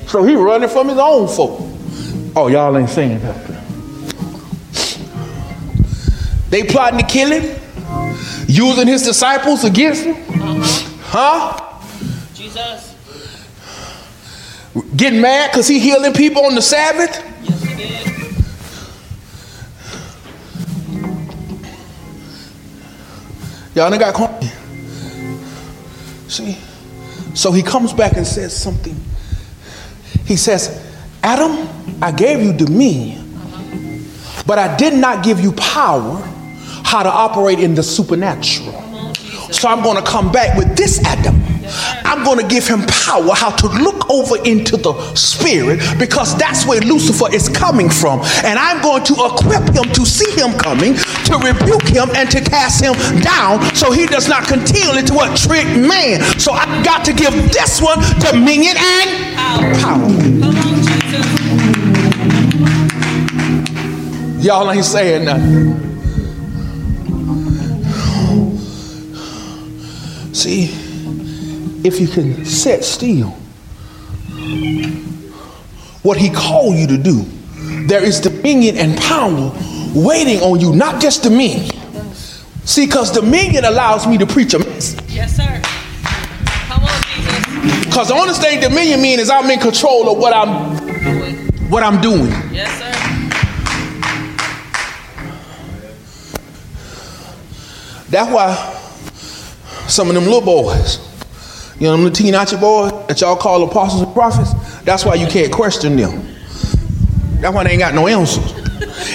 So 0.06 0.22
he 0.22 0.36
running 0.36 0.68
from 0.68 0.88
his 0.88 0.96
own 0.96 1.26
folk. 1.26 1.60
Oh, 2.36 2.46
y'all 2.46 2.78
ain't 2.78 2.88
saying 2.88 3.20
nothing. 3.20 3.56
They 6.50 6.62
plotting 6.62 7.00
to 7.00 7.04
kill 7.04 7.32
him, 7.32 7.60
using 8.46 8.86
his 8.86 9.02
disciples 9.02 9.64
against 9.64 10.04
him. 10.04 10.14
Huh? 11.00 11.80
Jesus. 12.32 12.94
Getting 14.96 15.20
mad 15.20 15.50
because 15.50 15.66
he 15.66 15.80
healing 15.80 16.12
people 16.12 16.46
on 16.46 16.54
the 16.54 16.62
Sabbath. 16.62 17.10
Yes, 17.42 17.60
he 17.60 17.74
did. 17.74 18.06
Y'all 23.74 23.90
done 23.90 23.98
got 23.98 24.14
quiet. 24.14 24.44
See? 26.28 26.56
So 27.34 27.52
he 27.52 27.62
comes 27.62 27.92
back 27.92 28.16
and 28.16 28.26
says 28.26 28.56
something. 28.56 28.96
He 30.24 30.36
says, 30.36 30.82
Adam, 31.22 31.68
I 32.00 32.12
gave 32.12 32.42
you 32.42 32.52
dominion, 32.52 33.34
but 34.46 34.58
I 34.58 34.76
did 34.76 34.94
not 34.94 35.24
give 35.24 35.40
you 35.40 35.52
power 35.52 36.22
how 36.84 37.02
to 37.02 37.08
operate 37.08 37.58
in 37.60 37.74
the 37.74 37.82
supernatural. 37.82 38.72
So 39.52 39.68
I'm 39.68 39.82
going 39.82 40.02
to 40.02 40.10
come 40.10 40.30
back 40.32 40.56
with 40.56 40.76
this 40.76 41.04
Adam. 41.04 41.53
I'm 42.04 42.24
going 42.24 42.38
to 42.38 42.46
give 42.46 42.66
him 42.66 42.82
power 42.86 43.34
how 43.34 43.50
to 43.50 43.66
look 43.66 44.10
over 44.10 44.36
into 44.44 44.76
the 44.76 44.94
spirit 45.14 45.80
because 45.98 46.36
that's 46.36 46.66
where 46.66 46.80
Lucifer 46.80 47.32
is 47.34 47.48
coming 47.48 47.88
from. 47.88 48.20
And 48.44 48.58
I'm 48.58 48.82
going 48.82 49.04
to 49.04 49.14
equip 49.14 49.74
him 49.74 49.90
to 49.92 50.04
see 50.06 50.30
him 50.32 50.52
coming, 50.58 50.94
to 50.94 51.38
rebuke 51.38 51.88
him, 51.88 52.10
and 52.14 52.30
to 52.30 52.40
cast 52.40 52.82
him 52.82 52.94
down 53.22 53.62
so 53.74 53.90
he 53.92 54.06
does 54.06 54.28
not 54.28 54.46
continue 54.46 55.02
to 55.02 55.14
what 55.14 55.36
trick 55.36 55.66
man. 55.76 56.20
So 56.38 56.52
I've 56.52 56.84
got 56.84 57.04
to 57.06 57.12
give 57.12 57.32
this 57.52 57.80
one 57.80 57.98
dominion 58.20 58.76
and 58.78 59.78
power. 59.80 60.08
Y'all 64.40 64.70
ain't 64.70 64.84
saying 64.84 65.24
nothing. 65.24 65.84
See, 70.34 70.83
if 71.84 72.00
you 72.00 72.08
can 72.08 72.44
sit 72.44 72.82
still, 72.82 73.28
what 76.02 76.16
he 76.16 76.30
called 76.30 76.76
you 76.76 76.86
to 76.86 76.96
do, 76.96 77.24
there 77.86 78.02
is 78.02 78.20
dominion 78.20 78.76
and 78.78 78.96
power 78.98 79.52
waiting 79.94 80.40
on 80.40 80.58
you, 80.58 80.74
not 80.74 81.00
just 81.00 81.22
dominion. 81.22 81.70
See, 82.64 82.86
because 82.86 83.10
dominion 83.10 83.66
allows 83.66 84.06
me 84.06 84.16
to 84.16 84.26
preach 84.26 84.54
a 84.54 84.58
message. 84.58 85.00
Yes, 85.10 85.36
sir. 85.36 85.60
Come 86.68 86.82
on, 86.82 87.02
Jesus. 87.02 87.84
Because 87.84 88.08
the 88.08 88.14
only 88.14 88.32
thing 88.32 88.60
dominion 88.60 89.02
means 89.02 89.20
is 89.20 89.30
I'm 89.30 89.50
in 89.50 89.60
control 89.60 90.10
of 90.10 90.18
what 90.18 90.32
I'm 90.32 90.74
what 91.68 91.82
I'm 91.82 92.00
doing. 92.00 92.30
Yes, 92.50 92.70
sir. 92.78 92.90
That's 98.10 98.30
why 98.32 98.74
some 99.88 100.08
of 100.08 100.14
them 100.14 100.24
little 100.24 100.40
boys, 100.40 100.98
you 101.78 101.86
know, 101.86 101.92
them 101.92 102.04
little 102.04 102.14
teenage 102.14 102.58
boys 102.60 102.92
that 103.08 103.20
y'all 103.20 103.36
call 103.36 103.62
apostles 103.64 104.02
and 104.02 104.12
prophets, 104.12 104.52
that's 104.82 105.04
why 105.04 105.14
you 105.14 105.26
can't 105.26 105.52
question 105.52 105.96
them. 105.96 106.28
That's 107.40 107.54
why 107.54 107.64
they 107.64 107.70
ain't 107.70 107.80
got 107.80 107.94
no 107.94 108.06
answers. 108.06 108.52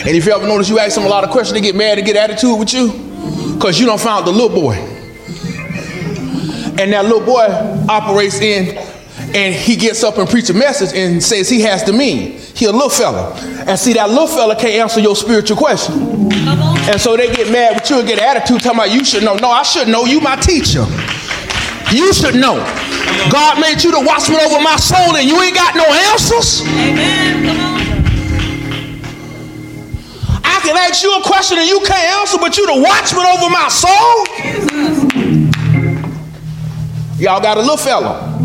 And 0.05 0.10
if 0.10 0.26
you 0.26 0.34
ever 0.34 0.45
notice 0.45 0.70
you 0.70 0.78
ask 0.80 0.95
them 0.95 1.05
a 1.05 1.10
lot 1.10 1.24
of 1.24 1.30
questions, 1.30 1.60
they 1.60 1.66
get 1.66 1.76
mad 1.76 1.97
and 1.97 2.05
get 2.05 2.16
attitude 2.16 2.60
with 2.60 2.74
you 2.74 2.91
because 3.55 3.80
you 3.80 3.86
don't 3.86 3.99
found 3.99 4.28
the 4.28 4.32
little 4.32 4.49
boy. 4.49 4.76
And 6.80 6.93
that 6.93 7.05
little 7.05 7.26
boy 7.26 7.47
operates 7.89 8.39
in, 8.39 8.78
and 9.36 9.53
he 9.53 9.76
gets 9.76 10.03
up 10.03 10.18
and 10.18 10.30
preach 10.30 10.49
a 10.49 10.53
message 10.53 10.97
and 10.97 11.22
says 11.22 11.49
he 11.49 11.62
has 11.62 11.84
to 11.84 11.93
mean. 11.93 12.39
He 12.55 12.66
a 12.66 12.72
little 12.72 12.89
fella. 12.89 13.36
And 13.68 13.78
see, 13.78 13.93
that 13.93 14.10
little 14.10 14.28
fella 14.28 14.55
can't 14.55 14.76
answer 14.76 14.99
your 14.99 15.16
spiritual 15.16 15.57
question. 15.57 15.93
And 16.89 16.99
so 16.99 17.16
they 17.16 17.34
get 17.34 17.51
mad 17.51 17.76
with 17.76 17.89
you 17.89 17.99
and 17.99 18.07
get 18.07 18.20
attitude 18.20 18.62
talking 18.62 18.80
about 18.80 18.91
you 18.91 19.03
should 19.03 19.24
know. 19.24 19.36
No, 19.36 19.49
I 19.49 19.64
should 19.64 19.88
know 19.88 20.05
you 20.05 20.20
my 20.22 20.36
teacher. 20.38 20.86
You 21.92 22.14
should 22.14 22.36
know. 22.36 22.58
God 23.32 23.60
made 23.60 23.84
you 23.84 23.92
the 23.92 24.02
watchman 24.06 24.40
over 24.40 24.62
my 24.62 24.76
soul, 24.76 25.16
and 25.16 25.28
you 25.28 25.42
ain't 25.42 25.56
got 25.56 25.76
no 25.76 25.86
answers. 26.12 26.62
Amen. 26.62 27.48
I 30.44 30.60
can 30.62 30.78
ask 30.78 31.02
you 31.04 31.16
a 31.18 31.22
question 31.24 31.58
and 31.58 31.68
you 31.68 31.80
can't 31.80 32.20
answer, 32.20 32.38
but 32.38 32.58
you 32.58 32.66
the 32.68 32.82
watchman 32.82 33.26
over 33.26 33.50
my 33.50 33.70
soul. 33.70 34.26
Y'all 37.18 37.42
got 37.42 37.58
a 37.58 37.62
little 37.62 37.78
fella. 37.78 38.38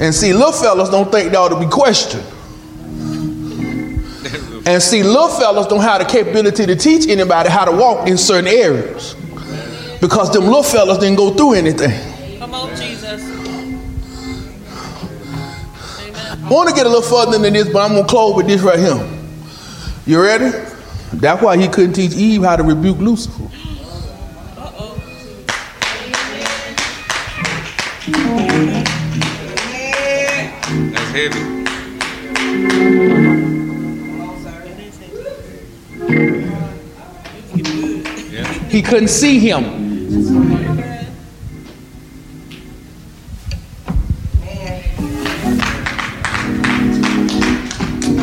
And 0.00 0.14
see, 0.14 0.32
little 0.32 0.52
fellas 0.52 0.88
don't 0.88 1.10
think 1.10 1.30
they 1.30 1.36
ought 1.36 1.48
to 1.48 1.58
be 1.58 1.66
questioned. 1.66 2.24
And 4.64 4.80
see, 4.80 5.02
little 5.02 5.28
fellas 5.28 5.66
don't 5.66 5.80
have 5.80 6.00
the 6.00 6.04
capability 6.04 6.66
to 6.66 6.76
teach 6.76 7.08
anybody 7.08 7.48
how 7.48 7.64
to 7.64 7.72
walk 7.72 8.06
in 8.08 8.16
certain 8.16 8.46
areas. 8.46 9.14
Because 10.00 10.32
them 10.32 10.44
little 10.44 10.62
fellas 10.62 10.98
didn't 10.98 11.16
go 11.16 11.32
through 11.34 11.54
anything. 11.54 12.38
Come 12.38 12.54
on, 12.54 12.70
Jesus. 12.76 13.22
I 16.44 16.48
want 16.48 16.68
to 16.68 16.74
get 16.74 16.86
a 16.86 16.88
little 16.88 17.02
further 17.02 17.38
than 17.38 17.52
this, 17.52 17.68
but 17.72 17.82
I'm 17.82 17.92
going 17.92 18.04
to 18.04 18.08
close 18.08 18.36
with 18.36 18.46
this 18.46 18.60
right 18.62 18.78
here. 18.78 19.08
You 20.06 20.22
ready? 20.22 20.50
That's 21.14 21.42
why 21.42 21.56
he 21.56 21.68
couldn't 21.68 21.94
teach 21.94 22.14
Eve 22.14 22.42
how 22.42 22.56
to 22.56 22.62
rebuke 22.62 22.98
Lucifer. 22.98 23.44
Uh-oh. 24.56 24.98
That's 30.92 31.10
heavy. 31.12 31.52
He 38.68 38.80
couldn't 38.80 39.08
see 39.08 39.38
him. 39.38 39.64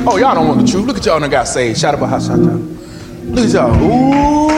Oh, 0.08 0.18
y'all 0.18 0.34
don't 0.34 0.48
want 0.48 0.62
the 0.62 0.68
truth. 0.68 0.88
Look 0.88 0.98
at 0.98 1.06
y'all 1.06 1.20
done 1.20 1.30
got 1.30 1.48
saved. 1.48 1.78
Shout 1.78 1.94
out 1.94 2.00
out. 2.00 2.40
Look 3.26 3.46
at 3.46 3.52
y'all. 3.54 3.76
Ooh. 3.84 4.50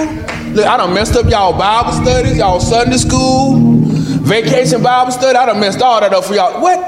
Look, 0.53 0.65
I 0.65 0.77
done 0.77 0.93
messed 0.93 1.15
up 1.15 1.29
y'all 1.29 1.57
Bible 1.57 1.93
studies, 1.93 2.37
y'all 2.37 2.59
Sunday 2.59 2.97
school, 2.97 3.55
vacation 4.23 4.83
Bible 4.83 5.11
study. 5.11 5.37
I 5.37 5.45
done 5.45 5.59
messed 5.61 5.81
all 5.81 5.99
that 6.01 6.13
up 6.13 6.25
for 6.25 6.35
y'all. 6.35 6.61
What? 6.61 6.79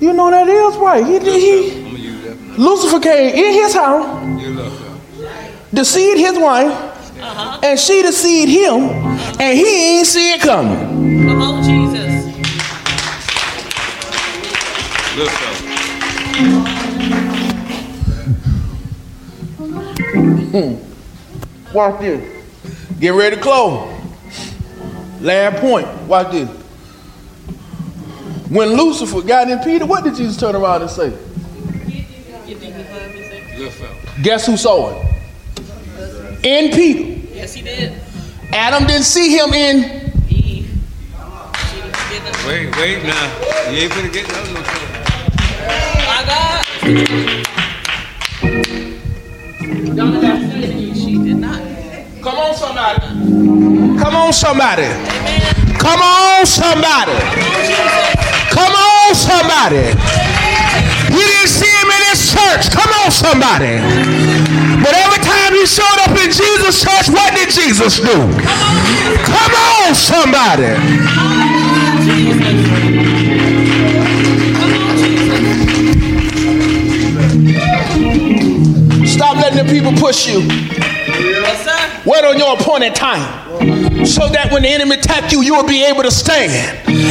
You 0.00 0.12
know 0.12 0.30
that 0.30 0.46
is 0.46 0.76
right. 0.76 1.04
He, 1.06 1.18
he, 1.18 1.85
Lucifer 2.58 3.00
came 3.00 3.34
in 3.34 3.52
his 3.52 3.74
house, 3.74 4.24
deceived 5.72 6.18
his 6.18 6.38
wife, 6.38 6.72
uh-huh. 6.72 7.60
and 7.62 7.78
she 7.78 8.02
deceived 8.02 8.50
him, 8.50 8.82
and 9.40 9.58
he 9.58 9.98
ain't 9.98 10.06
see 10.06 10.32
it 10.32 10.40
coming. 10.40 11.26
Come 11.26 11.42
on, 11.42 11.62
Jesus. 11.62 12.24
Good 15.14 15.30
fellow. 15.30 15.66
Watch 21.74 22.00
this. 22.00 22.44
Get 22.98 23.10
ready 23.10 23.36
to 23.36 23.42
close. 23.42 23.92
Last 25.20 25.60
point. 25.60 25.86
Watch 26.02 26.32
this. 26.32 26.48
When 28.48 28.70
Lucifer 28.76 29.20
got 29.20 29.50
in 29.50 29.58
Peter, 29.58 29.84
what 29.84 30.04
did 30.04 30.14
Jesus 30.14 30.38
turn 30.38 30.54
around 30.54 30.82
and 30.82 30.90
say? 30.90 31.12
Guess 34.22 34.46
who 34.46 34.56
saw 34.56 34.90
it? 34.90 35.06
In 36.42 36.72
Peter. 36.72 37.04
Yes, 37.34 37.52
he 37.52 37.62
did. 37.62 37.92
Adam 38.52 38.86
didn't 38.86 39.04
see 39.04 39.36
him 39.36 39.52
in. 39.52 40.12
Eve. 40.30 40.70
She 41.68 41.76
didn't 41.76 41.92
get 42.10 42.24
nothing. 42.24 42.48
Wait, 42.48 42.76
wait 42.76 43.04
now. 43.04 43.70
You 43.70 43.78
ain't 43.78 43.92
finna 43.92 44.12
get 44.12 44.28
no 44.28 44.40
little 44.42 44.64
fellow. 44.64 44.88
My 46.06 46.24
God. 46.24 46.64
Donna 49.96 50.20
got 50.20 50.38
to 50.38 50.46
say 50.50 50.78
you. 50.78 50.94
She 50.94 51.18
did 51.18 51.36
not. 51.36 51.60
Come 52.22 52.38
on, 52.38 52.54
somebody. 52.54 53.00
Come 53.98 54.14
on, 54.16 54.32
somebody. 54.32 54.84
Amen. 54.84 55.78
Come 55.78 56.00
on, 56.00 56.46
somebody. 56.46 57.18
Come 58.48 58.72
on, 58.72 59.14
somebody. 59.14 59.76
You 59.76 60.25
church. 62.36 62.70
Come 62.70 62.90
on, 63.02 63.10
somebody. 63.10 63.80
But 64.82 64.94
every 64.94 65.22
time 65.24 65.52
he 65.54 65.66
showed 65.66 65.98
up 66.04 66.12
in 66.12 66.30
Jesus' 66.30 66.82
church, 66.82 67.08
what 67.08 67.34
did 67.34 67.50
Jesus 67.50 67.96
do? 67.96 68.16
Come 69.24 69.52
on, 69.80 69.94
somebody. 69.94 70.76
Stop 79.06 79.36
letting 79.36 79.66
the 79.66 79.72
people 79.72 79.92
push 79.92 80.28
you. 80.28 80.40
Yes, 80.40 81.64
sir. 81.64 82.02
Wait 82.04 82.24
on 82.24 82.38
your 82.38 82.54
appointed 82.54 82.94
time. 82.94 83.45
So 84.06 84.28
that 84.28 84.48
when 84.52 84.62
the 84.62 84.68
enemy 84.68 84.96
attack 84.96 85.32
you, 85.32 85.42
you 85.42 85.54
will 85.54 85.66
be 85.66 85.84
able 85.84 86.02
to 86.02 86.10
stand. 86.10 86.52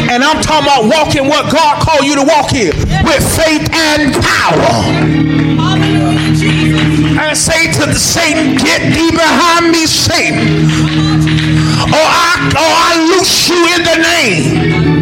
And 0.09 0.23
I'm 0.23 0.41
talking 0.41 0.65
about 0.65 0.85
walking 0.85 1.27
what 1.27 1.51
God 1.51 1.81
called 1.83 2.05
you 2.05 2.15
to 2.15 2.23
walk 2.23 2.53
in 2.53 2.71
with 3.03 3.23
faith 3.35 3.69
and 3.73 4.13
power. 4.13 5.25
And 7.17 7.37
say 7.37 7.71
to 7.73 7.85
the 7.85 7.95
Satan, 7.95 8.55
get 8.55 8.81
thee 8.93 9.11
behind 9.11 9.71
me, 9.71 9.85
Satan. 9.85 10.39
Or 11.91 12.07
I 12.07 12.51
or 12.55 12.71
I 12.85 12.95
loose 13.11 13.49
you 13.49 13.65
in 13.75 13.83
the 13.83 13.97
name. 14.01 14.95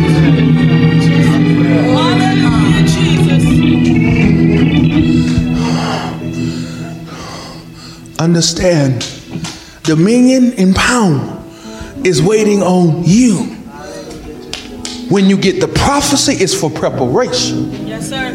Understand, 8.19 9.03
dominion 9.83 10.53
and 10.57 10.75
power 10.75 11.43
is 12.03 12.21
waiting 12.21 12.61
on 12.63 13.03
you. 13.03 13.37
When 15.09 15.29
you 15.29 15.37
get 15.37 15.59
the 15.59 15.67
prophecy, 15.67 16.33
it's 16.33 16.53
for 16.59 16.69
preparation. 16.69 17.85
Yes, 17.85 18.09
sir. 18.09 18.33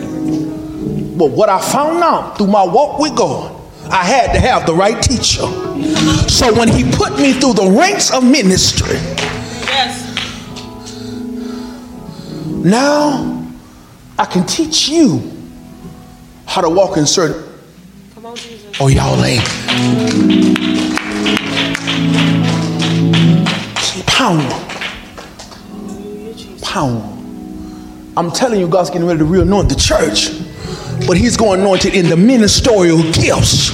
But 1.16 1.32
what 1.32 1.49
I 1.49 1.61
found 1.61 2.03
out 2.03 2.36
through 2.38 2.46
my 2.49 2.62
walk 2.62 3.01
with 3.01 3.16
God, 3.16 3.55
I 3.90 4.05
had 4.05 4.32
to 4.34 4.40
have 4.40 4.66
the 4.66 4.74
right 4.74 5.03
teacher. 5.03 5.42
So 6.28 6.55
when 6.57 6.68
he 6.68 6.88
put 6.92 7.18
me 7.18 7.32
through 7.32 7.55
the 7.55 7.74
ranks 7.76 8.12
of 8.12 8.22
ministry, 8.22 8.96
Yes. 9.66 10.05
now 12.64 13.44
I 14.18 14.24
can 14.26 14.46
teach 14.46 14.88
you 14.88 15.32
how 16.46 16.61
to 16.61 16.68
walk 16.70 16.96
in 16.96 17.07
certain. 17.07 17.42
Come 18.14 18.26
on, 18.26 18.36
Jesus. 18.36 18.76
Oh, 18.80 18.88
y'all 18.88 19.22
ain't. 19.24 20.88
Power. 24.19 24.43
Power. 26.61 26.99
I'm 28.16 28.33
telling 28.33 28.59
you, 28.59 28.66
God's 28.66 28.91
getting 28.91 29.07
ready 29.07 29.21
to 29.21 29.25
re-anoint 29.25 29.69
the 29.69 29.77
church. 29.77 30.35
But 31.07 31.16
He's 31.16 31.37
going 31.37 31.61
to 31.61 31.62
anoint 31.62 31.85
it 31.85 31.95
in 31.95 32.09
the 32.09 32.16
ministerial 32.16 32.99
gifts. 33.14 33.71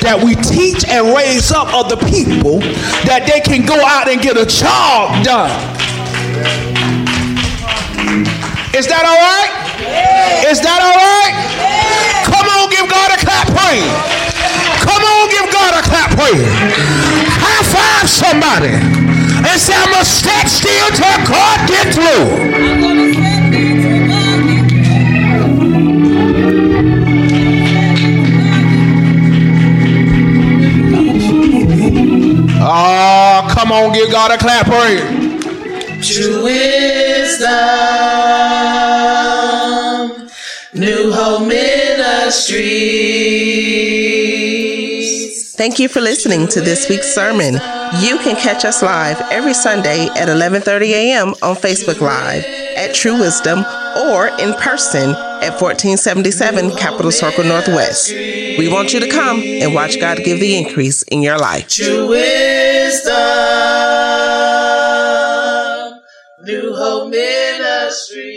That 0.00 0.16
we 0.24 0.40
teach 0.40 0.88
and 0.88 1.12
raise 1.12 1.52
up 1.52 1.68
other 1.76 2.00
people 2.00 2.64
that 3.04 3.28
they 3.28 3.44
can 3.44 3.68
go 3.68 3.76
out 3.76 4.08
and 4.08 4.24
get 4.24 4.40
a 4.40 4.48
job 4.48 5.20
done. 5.20 5.52
Is 8.72 8.88
that 8.88 9.04
all 9.04 9.20
right? 9.20 9.52
Is 10.48 10.64
that 10.64 10.80
all 10.80 10.96
right? 10.96 11.36
Come 12.24 12.48
on, 12.56 12.72
give 12.72 12.88
God 12.88 13.12
a 13.12 13.20
clap 13.20 13.52
praise. 13.52 13.84
Come 14.80 15.04
on, 15.04 15.28
give 15.28 15.44
God 15.52 15.76
a 15.76 15.84
clap 15.84 16.08
praise. 16.16 16.48
High 17.36 17.64
five 17.68 18.08
somebody 18.08 19.11
and 19.46 19.60
say, 19.60 19.74
I'm 19.76 19.90
going 19.90 20.04
to 20.04 20.10
stand 20.10 20.48
still 20.48 20.88
till 20.90 21.18
God 21.26 21.68
get 21.68 21.94
through. 21.94 22.52
Oh, 32.64 33.48
come 33.50 33.72
on, 33.72 33.92
give 33.92 34.10
God 34.12 34.30
a 34.30 34.38
clap 34.38 34.66
praise. 34.66 35.02
True 36.08 36.44
wisdom, 36.44 37.50
New 40.74 41.12
Hope 41.12 41.46
Ministries. 41.48 43.11
Thank 45.62 45.78
you 45.78 45.88
for 45.88 46.00
listening 46.00 46.48
to 46.48 46.60
this 46.60 46.88
week's 46.88 47.14
sermon. 47.14 47.54
You 48.00 48.18
can 48.18 48.34
catch 48.34 48.64
us 48.64 48.82
live 48.82 49.20
every 49.30 49.54
Sunday 49.54 50.08
at 50.08 50.26
11:30 50.26 50.90
a.m. 50.90 51.28
on 51.40 51.54
Facebook 51.54 52.00
Live 52.00 52.44
at 52.76 52.92
True 52.96 53.16
Wisdom 53.20 53.60
or 53.96 54.26
in 54.40 54.54
person 54.54 55.10
at 55.40 55.60
1477 55.62 56.74
Capitol 56.74 57.12
Circle 57.12 57.44
Northwest. 57.44 58.10
We 58.10 58.68
want 58.72 58.92
you 58.92 58.98
to 58.98 59.08
come 59.08 59.40
and 59.40 59.72
watch 59.72 60.00
God 60.00 60.24
give 60.24 60.40
the 60.40 60.58
increase 60.58 61.04
in 61.04 61.22
your 61.22 61.38
life. 61.38 61.68
True 61.68 62.08
wisdom, 62.08 63.14
New 66.42 66.74
Hope 66.74 67.08
Ministry. 67.08 68.31